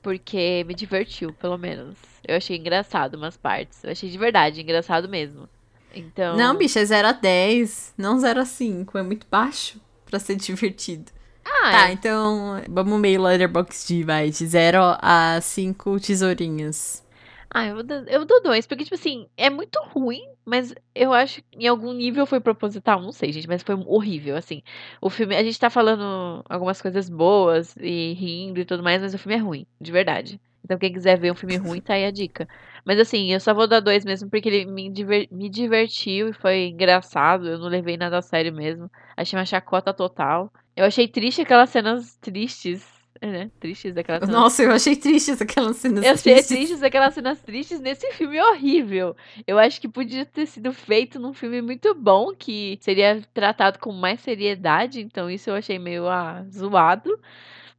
Porque 0.06 0.64
me 0.68 0.76
divertiu, 0.76 1.34
pelo 1.34 1.58
menos. 1.58 1.95
Eu 2.28 2.38
achei 2.38 2.56
engraçado 2.58 3.16
umas 3.16 3.36
partes. 3.36 3.84
Eu 3.84 3.91
achei 3.91 4.08
de 4.08 4.18
verdade 4.20 4.62
engraçado 4.62 5.10
mesmo. 5.10 5.49
Então. 5.95 6.36
Não, 6.38 6.56
bicho, 6.56 6.78
é 6.78 6.86
0 6.86 7.08
a 7.08 7.12
10, 7.12 7.95
não 7.97 8.20
0 8.20 8.39
a 8.41 8.45
5. 8.45 8.97
É 8.99 9.01
muito 9.01 9.26
baixo 9.32 9.82
pra 10.06 10.20
ser 10.20 10.36
divertido. 10.38 11.12
Ah, 11.43 11.72
Tá, 11.72 11.89
é. 11.89 11.93
então 11.93 12.62
vamos 12.70 12.99
meio 12.99 13.20
letterboxd, 13.24 14.03
vai. 14.03 14.30
De 14.30 14.45
0 14.45 14.78
a 15.01 15.39
5 15.41 15.99
tesourinhas. 15.99 17.03
Ah, 17.49 17.66
eu 17.66 17.82
dou, 17.82 17.97
eu 18.06 18.26
dou 18.26 18.43
dois, 18.43 18.68
porque, 18.68 18.84
tipo 18.84 18.95
assim, 18.95 19.28
é 19.36 19.49
muito 19.49 19.80
ruim, 19.89 20.22
mas 20.46 20.74
eu 20.93 21.12
acho 21.14 21.41
que 21.43 21.58
em 21.66 21.68
algum 21.68 21.93
nível 21.93 22.26
foi 22.26 22.39
proposital, 22.39 23.02
não 23.02 23.12
sei, 23.12 23.32
gente, 23.32 23.48
mas 23.48 23.64
foi 23.64 23.76
horrível, 23.76 24.36
assim. 24.38 24.62
O 25.02 25.10
filme, 25.10 25.36
a 25.36 25.43
gente 25.43 25.60
tá 25.60 25.70
falando 25.70 26.43
algumas 26.50 26.82
coisas 26.82 27.10
boas 27.10 27.76
e 27.78 28.14
rindo 28.14 28.60
e 28.60 28.66
tudo 28.66 28.84
mais, 28.84 29.02
mas 29.02 29.14
o 29.14 29.18
filme 29.18 29.36
é 29.36 29.39
ruim, 29.39 29.68
de 29.82 29.91
verdade. 29.91 30.39
Então, 30.64 30.78
quem 30.80 30.91
quiser 30.93 31.20
ver 31.20 31.32
um 31.32 31.36
filme 31.36 31.58
ruim, 31.58 31.82
tá 31.82 31.93
aí 31.93 32.06
a 32.06 32.12
dica. 32.12 32.48
Mas, 32.84 33.00
assim, 33.00 33.32
eu 33.32 33.39
só 33.39 33.54
vou 33.54 33.68
dar 33.68 33.80
dois 33.80 34.04
mesmo, 34.06 34.30
porque 34.30 34.50
ele 34.50 34.66
me, 34.66 34.91
diver- 34.91 35.28
me 35.32 35.50
divertiu 35.50 36.30
e 36.30 36.34
foi 36.34 36.68
engraçado, 36.68 37.48
eu 37.48 37.60
não 37.60 37.68
levei 37.68 37.98
nada 37.98 38.18
a 38.18 38.22
sério 38.22 38.54
mesmo. 38.54 38.89
Achei 39.16 39.38
uma 39.38 39.46
chacota 39.46 39.93
total. 39.93 40.52
Eu 40.76 40.86
achei 40.86 41.08
triste 41.08 41.41
aquelas 41.41 41.70
cenas 41.70 42.18
tristes, 42.18 42.84
né? 43.22 43.49
Tristes 43.59 43.93
daquelas 43.93 44.22
cenas 44.22 44.36
Nossa, 44.36 44.63
eu 44.63 44.72
achei 44.72 44.95
triste 44.95 45.32
aquelas 45.32 45.78
cenas 45.78 46.05
eu 46.05 46.13
achei 46.13 46.34
tristes. 46.34 46.57
tristes 46.57 46.84
aquelas 46.84 47.13
cenas 47.13 47.41
tristes 47.41 47.80
nesse 47.80 48.11
filme 48.11 48.39
horrível. 48.41 49.16
Eu 49.47 49.57
acho 49.57 49.80
que 49.80 49.88
podia 49.88 50.26
ter 50.26 50.45
sido 50.45 50.74
feito 50.74 51.20
num 51.20 51.34
filme 51.34 51.61
muito 51.61 51.93
bom, 51.95 52.34
que 52.34 52.78
seria 52.82 53.22
tratado 53.34 53.80
com 53.80 53.91
mais 53.91 54.20
seriedade. 54.22 55.01
Então, 55.01 55.30
isso 55.30 55.49
eu 55.49 55.55
achei 55.55 55.80
meio 55.80 56.07
ah, 56.07 56.45
zoado. 56.51 57.20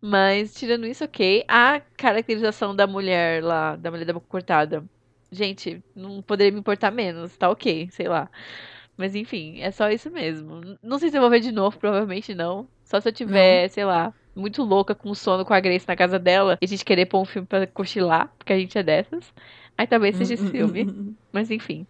Mas, 0.01 0.55
tirando 0.55 0.87
isso, 0.87 1.05
ok. 1.05 1.45
A 1.49 1.80
caracterização 1.97 2.74
da 2.74 2.87
mulher 2.87 3.43
lá, 3.43 3.76
da 3.76 3.91
mulher 3.91 4.05
da 4.05 4.12
boca 4.12 4.26
cortada. 4.28 4.84
Gente, 5.30 5.82
não 5.95 6.22
poderia 6.22 6.53
me 6.53 6.61
importar 6.61 6.91
menos. 6.91 7.37
Tá 7.37 7.51
ok, 7.51 7.89
sei 7.91 8.09
lá. 8.09 8.30
Mas 8.97 9.14
enfim, 9.14 9.61
é 9.61 9.70
só 9.70 9.91
isso 9.91 10.11
mesmo. 10.11 10.61
Não 10.82 10.99
sei 10.99 11.11
se 11.11 11.16
eu 11.16 11.20
vou 11.20 11.28
ver 11.30 11.41
de 11.41 11.53
novo, 11.53 11.78
provavelmente 11.78 12.34
não. 12.34 12.66
Só 12.84 13.01
se 13.01 13.09
eu 13.09 13.12
tiver, 13.12 13.68
sei 13.68 13.84
lá, 13.84 14.14
muito 14.37 14.62
louca 14.62 14.95
com 14.95 15.14
sono 15.14 15.45
com 15.45 15.55
a 15.55 15.61
Grace 15.61 15.89
na 15.89 15.97
casa 15.97 16.18
dela 16.18 16.59
e 16.61 16.64
a 16.64 16.68
gente 16.68 16.84
querer 16.84 17.07
pôr 17.07 17.20
um 17.20 17.24
filme 17.24 17.47
pra 17.47 17.66
cochilar, 17.66 18.30
porque 18.39 18.53
a 18.53 18.59
gente 18.59 18.76
é 18.76 18.82
dessas. 18.82 19.24
Aí 19.76 19.87
talvez 19.87 20.16
seja 20.16 20.34
esse 20.34 20.49
filme. 20.49 21.14
Mas 21.32 21.51
enfim. 21.51 21.87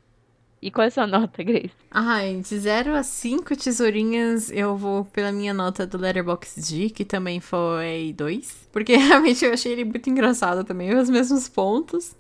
E 0.61 0.71
qual 0.71 0.85
é 0.85 0.89
a 0.89 0.91
sua 0.91 1.07
nota, 1.07 1.43
Grace? 1.43 1.71
Ai, 1.91 2.41
de 2.41 2.59
0 2.59 2.95
a 2.95 3.03
5 3.03 3.57
tesourinhas, 3.57 4.51
eu 4.51 4.77
vou 4.77 5.05
pela 5.05 5.31
minha 5.31 5.53
nota 5.53 5.87
do 5.87 5.99
Letterboxd, 5.99 6.91
que 6.91 7.05
também 7.05 7.41
foi 7.41 8.15
2. 8.17 8.69
Porque 8.73 8.97
realmente 8.97 9.45
eu 9.45 9.53
achei 9.53 9.73
ele 9.73 9.85
muito 9.85 10.09
engraçado 10.09 10.65
também, 10.65 10.95
os 10.97 11.11
mesmos 11.11 11.49
pontos. 11.49 12.17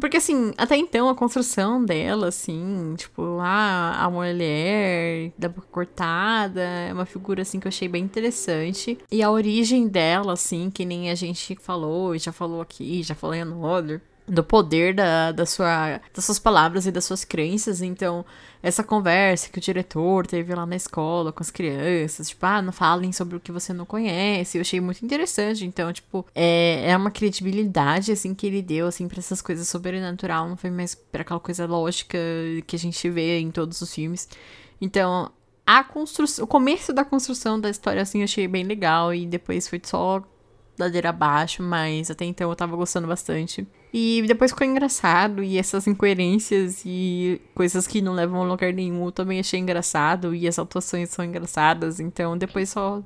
Porque, 0.00 0.16
assim, 0.16 0.52
até 0.56 0.76
então 0.76 1.08
a 1.08 1.14
construção 1.14 1.84
dela, 1.84 2.28
assim, 2.28 2.94
tipo, 2.96 3.38
ah, 3.40 3.96
a 4.04 4.10
mulher 4.10 5.32
da 5.38 5.48
boca 5.48 5.68
cortada, 5.70 6.60
é 6.60 6.92
uma 6.92 7.06
figura, 7.06 7.42
assim, 7.42 7.60
que 7.60 7.66
eu 7.66 7.70
achei 7.70 7.88
bem 7.88 8.04
interessante. 8.04 8.98
E 9.10 9.22
a 9.22 9.30
origem 9.30 9.88
dela, 9.88 10.32
assim, 10.32 10.70
que 10.70 10.84
nem 10.84 11.10
a 11.10 11.14
gente 11.14 11.56
falou, 11.60 12.16
já 12.18 12.32
falou 12.32 12.60
aqui, 12.60 13.02
já 13.02 13.14
falou 13.14 13.34
em 13.34 13.42
Another, 13.42 14.00
do 14.26 14.42
poder 14.42 14.94
da, 14.94 15.30
da 15.32 15.46
sua, 15.46 16.00
das 16.12 16.24
suas 16.24 16.38
palavras 16.38 16.86
e 16.86 16.90
das 16.90 17.04
suas 17.04 17.24
crenças. 17.24 17.80
Então, 17.80 18.24
essa 18.62 18.82
conversa 18.82 19.48
que 19.48 19.58
o 19.58 19.60
diretor 19.60 20.26
teve 20.26 20.54
lá 20.54 20.66
na 20.66 20.74
escola 20.74 21.32
com 21.32 21.42
as 21.42 21.50
crianças, 21.50 22.28
tipo, 22.28 22.44
ah, 22.44 22.60
não 22.60 22.72
falem 22.72 23.12
sobre 23.12 23.36
o 23.36 23.40
que 23.40 23.52
você 23.52 23.72
não 23.72 23.86
conhece. 23.86 24.58
Eu 24.58 24.62
achei 24.62 24.80
muito 24.80 25.04
interessante. 25.04 25.64
Então, 25.64 25.92
tipo, 25.92 26.26
é, 26.34 26.90
é 26.90 26.96
uma 26.96 27.10
credibilidade, 27.10 28.10
assim, 28.10 28.34
que 28.34 28.46
ele 28.46 28.62
deu, 28.62 28.86
assim, 28.88 29.06
pra 29.06 29.20
essas 29.20 29.40
coisas 29.40 29.68
sobrenatural. 29.68 30.48
Não 30.48 30.56
foi 30.56 30.70
mais 30.70 30.94
pra 30.94 31.22
aquela 31.22 31.40
coisa 31.40 31.64
lógica 31.66 32.18
que 32.66 32.74
a 32.74 32.78
gente 32.78 33.08
vê 33.08 33.38
em 33.38 33.50
todos 33.50 33.80
os 33.80 33.94
filmes. 33.94 34.28
Então, 34.80 35.30
a 35.64 35.84
construção, 35.84 36.44
o 36.44 36.48
começo 36.48 36.92
da 36.92 37.04
construção 37.04 37.60
da 37.60 37.70
história, 37.70 38.02
assim, 38.02 38.18
eu 38.18 38.24
achei 38.24 38.48
bem 38.48 38.64
legal. 38.64 39.14
E 39.14 39.24
depois 39.26 39.68
foi 39.68 39.80
só 39.84 40.22
ladeira 40.78 41.10
abaixo, 41.10 41.62
mas 41.62 42.10
até 42.10 42.24
então 42.24 42.50
eu 42.50 42.56
tava 42.56 42.76
gostando 42.76 43.06
bastante. 43.06 43.66
E 43.92 44.22
depois 44.26 44.50
ficou 44.50 44.66
engraçado, 44.66 45.42
e 45.42 45.58
essas 45.58 45.86
incoerências 45.86 46.82
e 46.84 47.40
coisas 47.54 47.86
que 47.86 48.02
não 48.02 48.12
levam 48.12 48.42
a 48.42 48.44
lugar 48.44 48.72
nenhum 48.72 49.06
eu 49.06 49.12
também 49.12 49.40
achei 49.40 49.58
engraçado, 49.58 50.34
e 50.34 50.46
as 50.46 50.58
atuações 50.58 51.08
são 51.10 51.24
engraçadas, 51.24 51.98
então 52.00 52.36
depois 52.36 52.68
só. 52.68 53.02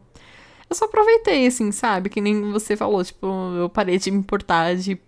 Eu 0.68 0.76
só 0.76 0.84
aproveitei, 0.86 1.46
assim, 1.46 1.70
sabe? 1.72 2.08
Que 2.08 2.20
nem 2.20 2.50
você 2.52 2.76
falou, 2.76 3.04
tipo, 3.04 3.26
eu 3.56 3.68
parei 3.68 3.98
de 3.98 4.10
me 4.10 4.18
importar 4.18 4.74
de 4.76 4.98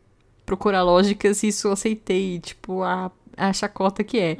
procurar 0.44 0.82
lógicas 0.82 1.42
e 1.42 1.48
isso 1.48 1.68
eu 1.68 1.72
aceitei, 1.72 2.40
tipo, 2.40 2.82
a, 2.82 3.10
a 3.36 3.52
chacota 3.52 4.02
que 4.04 4.18
é. 4.18 4.36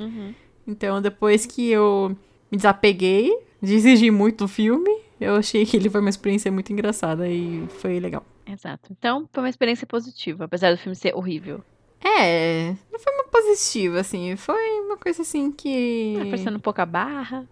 Então, 0.67 1.01
depois 1.01 1.47
que 1.47 1.71
eu 1.71 2.17
me 2.51 2.57
desapeguei 2.57 3.33
de 3.61 3.75
exigir 3.75 4.13
muito 4.13 4.45
do 4.45 4.49
filme, 4.49 4.91
eu 5.21 5.37
achei 5.37 5.65
que 5.65 5.77
ele 5.77 5.89
foi 5.89 6.01
uma 6.01 6.11
experiência 6.11 6.51
muito 6.53 6.73
engraçada 6.73 7.29
e 7.29 7.65
foi 7.81 7.99
legal. 8.01 8.25
Exato. 8.53 8.93
Então, 8.97 9.29
foi 9.33 9.43
uma 9.43 9.49
experiência 9.49 9.87
positiva, 9.87 10.45
apesar 10.45 10.71
do 10.73 10.79
filme 10.79 10.95
ser 10.97 11.15
horrível. 11.15 11.63
É, 12.05 12.75
não 12.93 12.99
foi 12.99 13.13
uma 13.15 13.25
positiva, 13.25 14.01
assim, 14.01 14.35
foi 14.37 14.81
uma 14.81 14.97
coisa 14.97 15.23
assim 15.23 15.53
que. 15.53 16.17
Tá 16.19 16.27
forçando 16.27 16.57
um 16.57 16.61
pouco 16.61 16.81
a 16.81 16.87
barra. 16.87 17.49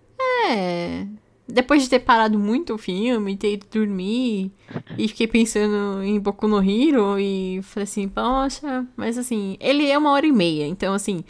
É. 0.47 1.07
Depois 1.47 1.83
de 1.83 1.89
ter 1.91 2.01
parado 2.01 2.39
muito 2.39 2.75
o 2.75 2.79
filme, 2.79 3.37
ter 3.37 3.55
ido 3.55 3.67
dormir, 3.71 4.53
e 4.97 5.09
fiquei 5.09 5.27
pensando 5.27 6.03
em 6.03 6.19
Boku 6.21 6.47
no 6.47 6.59
Hero, 6.63 7.19
e 7.19 7.61
falei 7.63 7.85
assim, 7.85 8.09
poxa, 8.09 8.87
mas 8.97 9.19
assim, 9.19 9.57
ele 9.59 9.87
é 9.89 9.99
uma 9.99 10.11
hora 10.13 10.27
e 10.27 10.31
meia, 10.33 10.67
então 10.67 10.95
assim, 10.95 11.25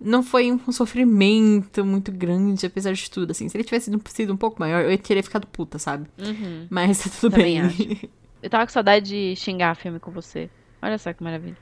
não 0.00 0.22
foi 0.22 0.50
um 0.50 0.72
sofrimento 0.72 1.84
muito 1.84 2.10
grande, 2.10 2.64
apesar 2.64 2.92
de 2.94 3.10
tudo, 3.10 3.32
assim. 3.32 3.50
Se 3.50 3.56
ele 3.58 3.64
tivesse 3.64 3.86
sido- 3.90 4.02
sido 4.08 4.32
um 4.32 4.36
pouco 4.36 4.58
maior, 4.58 4.82
eu 4.90 4.96
teria 4.96 5.22
ficado 5.22 5.46
puta, 5.46 5.78
sabe? 5.78 6.08
Uhum. 6.18 6.66
Mas 6.70 6.98
tá 7.04 7.10
tudo 7.20 7.32
Também 7.32 7.60
bem. 7.68 8.00
Eu 8.42 8.50
tava 8.50 8.66
com 8.66 8.72
saudade 8.72 9.06
de 9.06 9.36
xingar 9.36 9.74
filme 9.74 9.98
com 10.00 10.10
você. 10.10 10.48
Olha 10.82 10.98
só 10.98 11.12
que 11.12 11.22
maravilha. 11.22 11.56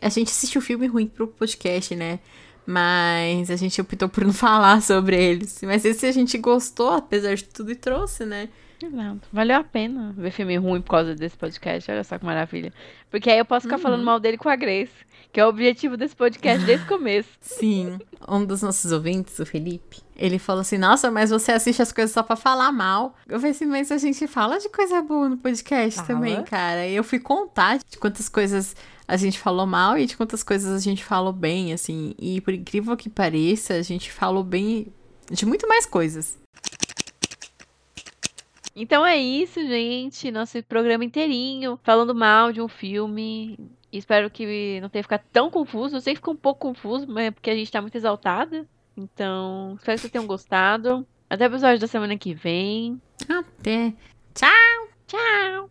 A 0.00 0.08
gente 0.08 0.28
assistiu 0.28 0.60
filme 0.60 0.86
ruim 0.86 1.06
pro 1.06 1.28
podcast, 1.28 1.94
né? 1.94 2.18
Mas 2.66 3.50
a 3.50 3.56
gente 3.56 3.80
optou 3.80 4.08
por 4.08 4.24
não 4.24 4.32
falar 4.34 4.80
sobre 4.82 5.22
eles. 5.22 5.60
Mas 5.62 5.84
esse 5.84 6.06
a 6.06 6.12
gente 6.12 6.38
gostou, 6.38 6.90
apesar 6.90 7.34
de 7.34 7.44
tudo, 7.44 7.70
e 7.70 7.76
trouxe, 7.76 8.24
né? 8.24 8.48
Exato. 8.82 9.28
Valeu 9.32 9.56
a 9.56 9.64
pena 9.64 10.14
ver 10.16 10.30
filme 10.30 10.56
ruim 10.56 10.80
por 10.80 10.90
causa 10.90 11.14
desse 11.14 11.36
podcast. 11.36 11.90
Olha 11.90 12.04
só 12.04 12.18
que 12.18 12.24
maravilha. 12.24 12.72
Porque 13.10 13.30
aí 13.30 13.38
eu 13.38 13.44
posso 13.44 13.66
ficar 13.66 13.78
falando 13.78 14.02
mal 14.02 14.18
dele 14.18 14.36
com 14.36 14.48
a 14.48 14.56
Grace, 14.56 14.92
que 15.34 15.40
é 15.40 15.44
o 15.44 15.48
objetivo 15.48 15.96
desse 15.96 16.14
podcast 16.14 16.64
desde 16.64 16.86
o 16.86 16.88
começo. 16.88 17.28
Sim. 17.42 17.98
Um 18.28 18.44
dos 18.44 18.62
nossos 18.62 18.92
ouvintes, 18.92 19.36
o 19.40 19.44
Felipe, 19.44 20.00
ele 20.16 20.38
falou 20.38 20.60
assim: 20.60 20.78
Nossa, 20.78 21.10
mas 21.10 21.30
você 21.30 21.50
assiste 21.50 21.82
as 21.82 21.90
coisas 21.90 22.12
só 22.12 22.22
pra 22.22 22.36
falar 22.36 22.70
mal. 22.70 23.16
Eu 23.28 23.40
falei 23.40 23.50
assim: 23.50 23.66
Mas 23.66 23.90
a 23.90 23.98
gente 23.98 24.28
fala 24.28 24.60
de 24.60 24.68
coisa 24.68 25.02
boa 25.02 25.28
no 25.28 25.36
podcast 25.36 25.96
Fala. 25.96 26.06
também, 26.06 26.40
cara. 26.44 26.86
E 26.86 26.94
eu 26.94 27.02
fui 27.02 27.18
contar 27.18 27.78
de 27.78 27.98
quantas 27.98 28.28
coisas 28.28 28.76
a 29.08 29.16
gente 29.16 29.40
falou 29.40 29.66
mal 29.66 29.98
e 29.98 30.06
de 30.06 30.16
quantas 30.16 30.44
coisas 30.44 30.72
a 30.72 30.78
gente 30.78 31.04
falou 31.04 31.32
bem, 31.32 31.72
assim. 31.72 32.14
E 32.16 32.40
por 32.40 32.54
incrível 32.54 32.96
que 32.96 33.10
pareça, 33.10 33.74
a 33.74 33.82
gente 33.82 34.12
falou 34.12 34.44
bem 34.44 34.86
de 35.32 35.44
muito 35.44 35.66
mais 35.66 35.84
coisas. 35.84 36.38
Então 38.76 39.04
é 39.04 39.16
isso, 39.16 39.60
gente. 39.60 40.30
Nosso 40.30 40.62
programa 40.62 41.04
inteirinho 41.04 41.76
falando 41.82 42.14
mal 42.14 42.52
de 42.52 42.60
um 42.60 42.68
filme. 42.68 43.58
Espero 43.98 44.30
que 44.30 44.80
não 44.80 44.88
tenha 44.88 45.02
ficado 45.02 45.22
tão 45.32 45.50
confuso. 45.50 45.96
Eu 45.96 46.00
sei 46.00 46.14
que 46.14 46.18
ficou 46.18 46.34
um 46.34 46.36
pouco 46.36 46.60
confuso, 46.60 47.06
mas 47.08 47.26
é 47.26 47.30
porque 47.30 47.50
a 47.50 47.54
gente 47.54 47.70
tá 47.70 47.80
muito 47.80 47.96
exaltada. 47.96 48.66
Então, 48.96 49.74
espero 49.76 49.96
que 49.96 50.02
vocês 50.02 50.12
tenham 50.12 50.26
gostado. 50.26 51.06
Até 51.28 51.44
o 51.44 51.48
episódio 51.48 51.80
da 51.80 51.86
semana 51.86 52.16
que 52.16 52.34
vem. 52.34 53.00
Até. 53.28 53.92
Tchau! 54.34 54.88
Tchau! 55.06 55.70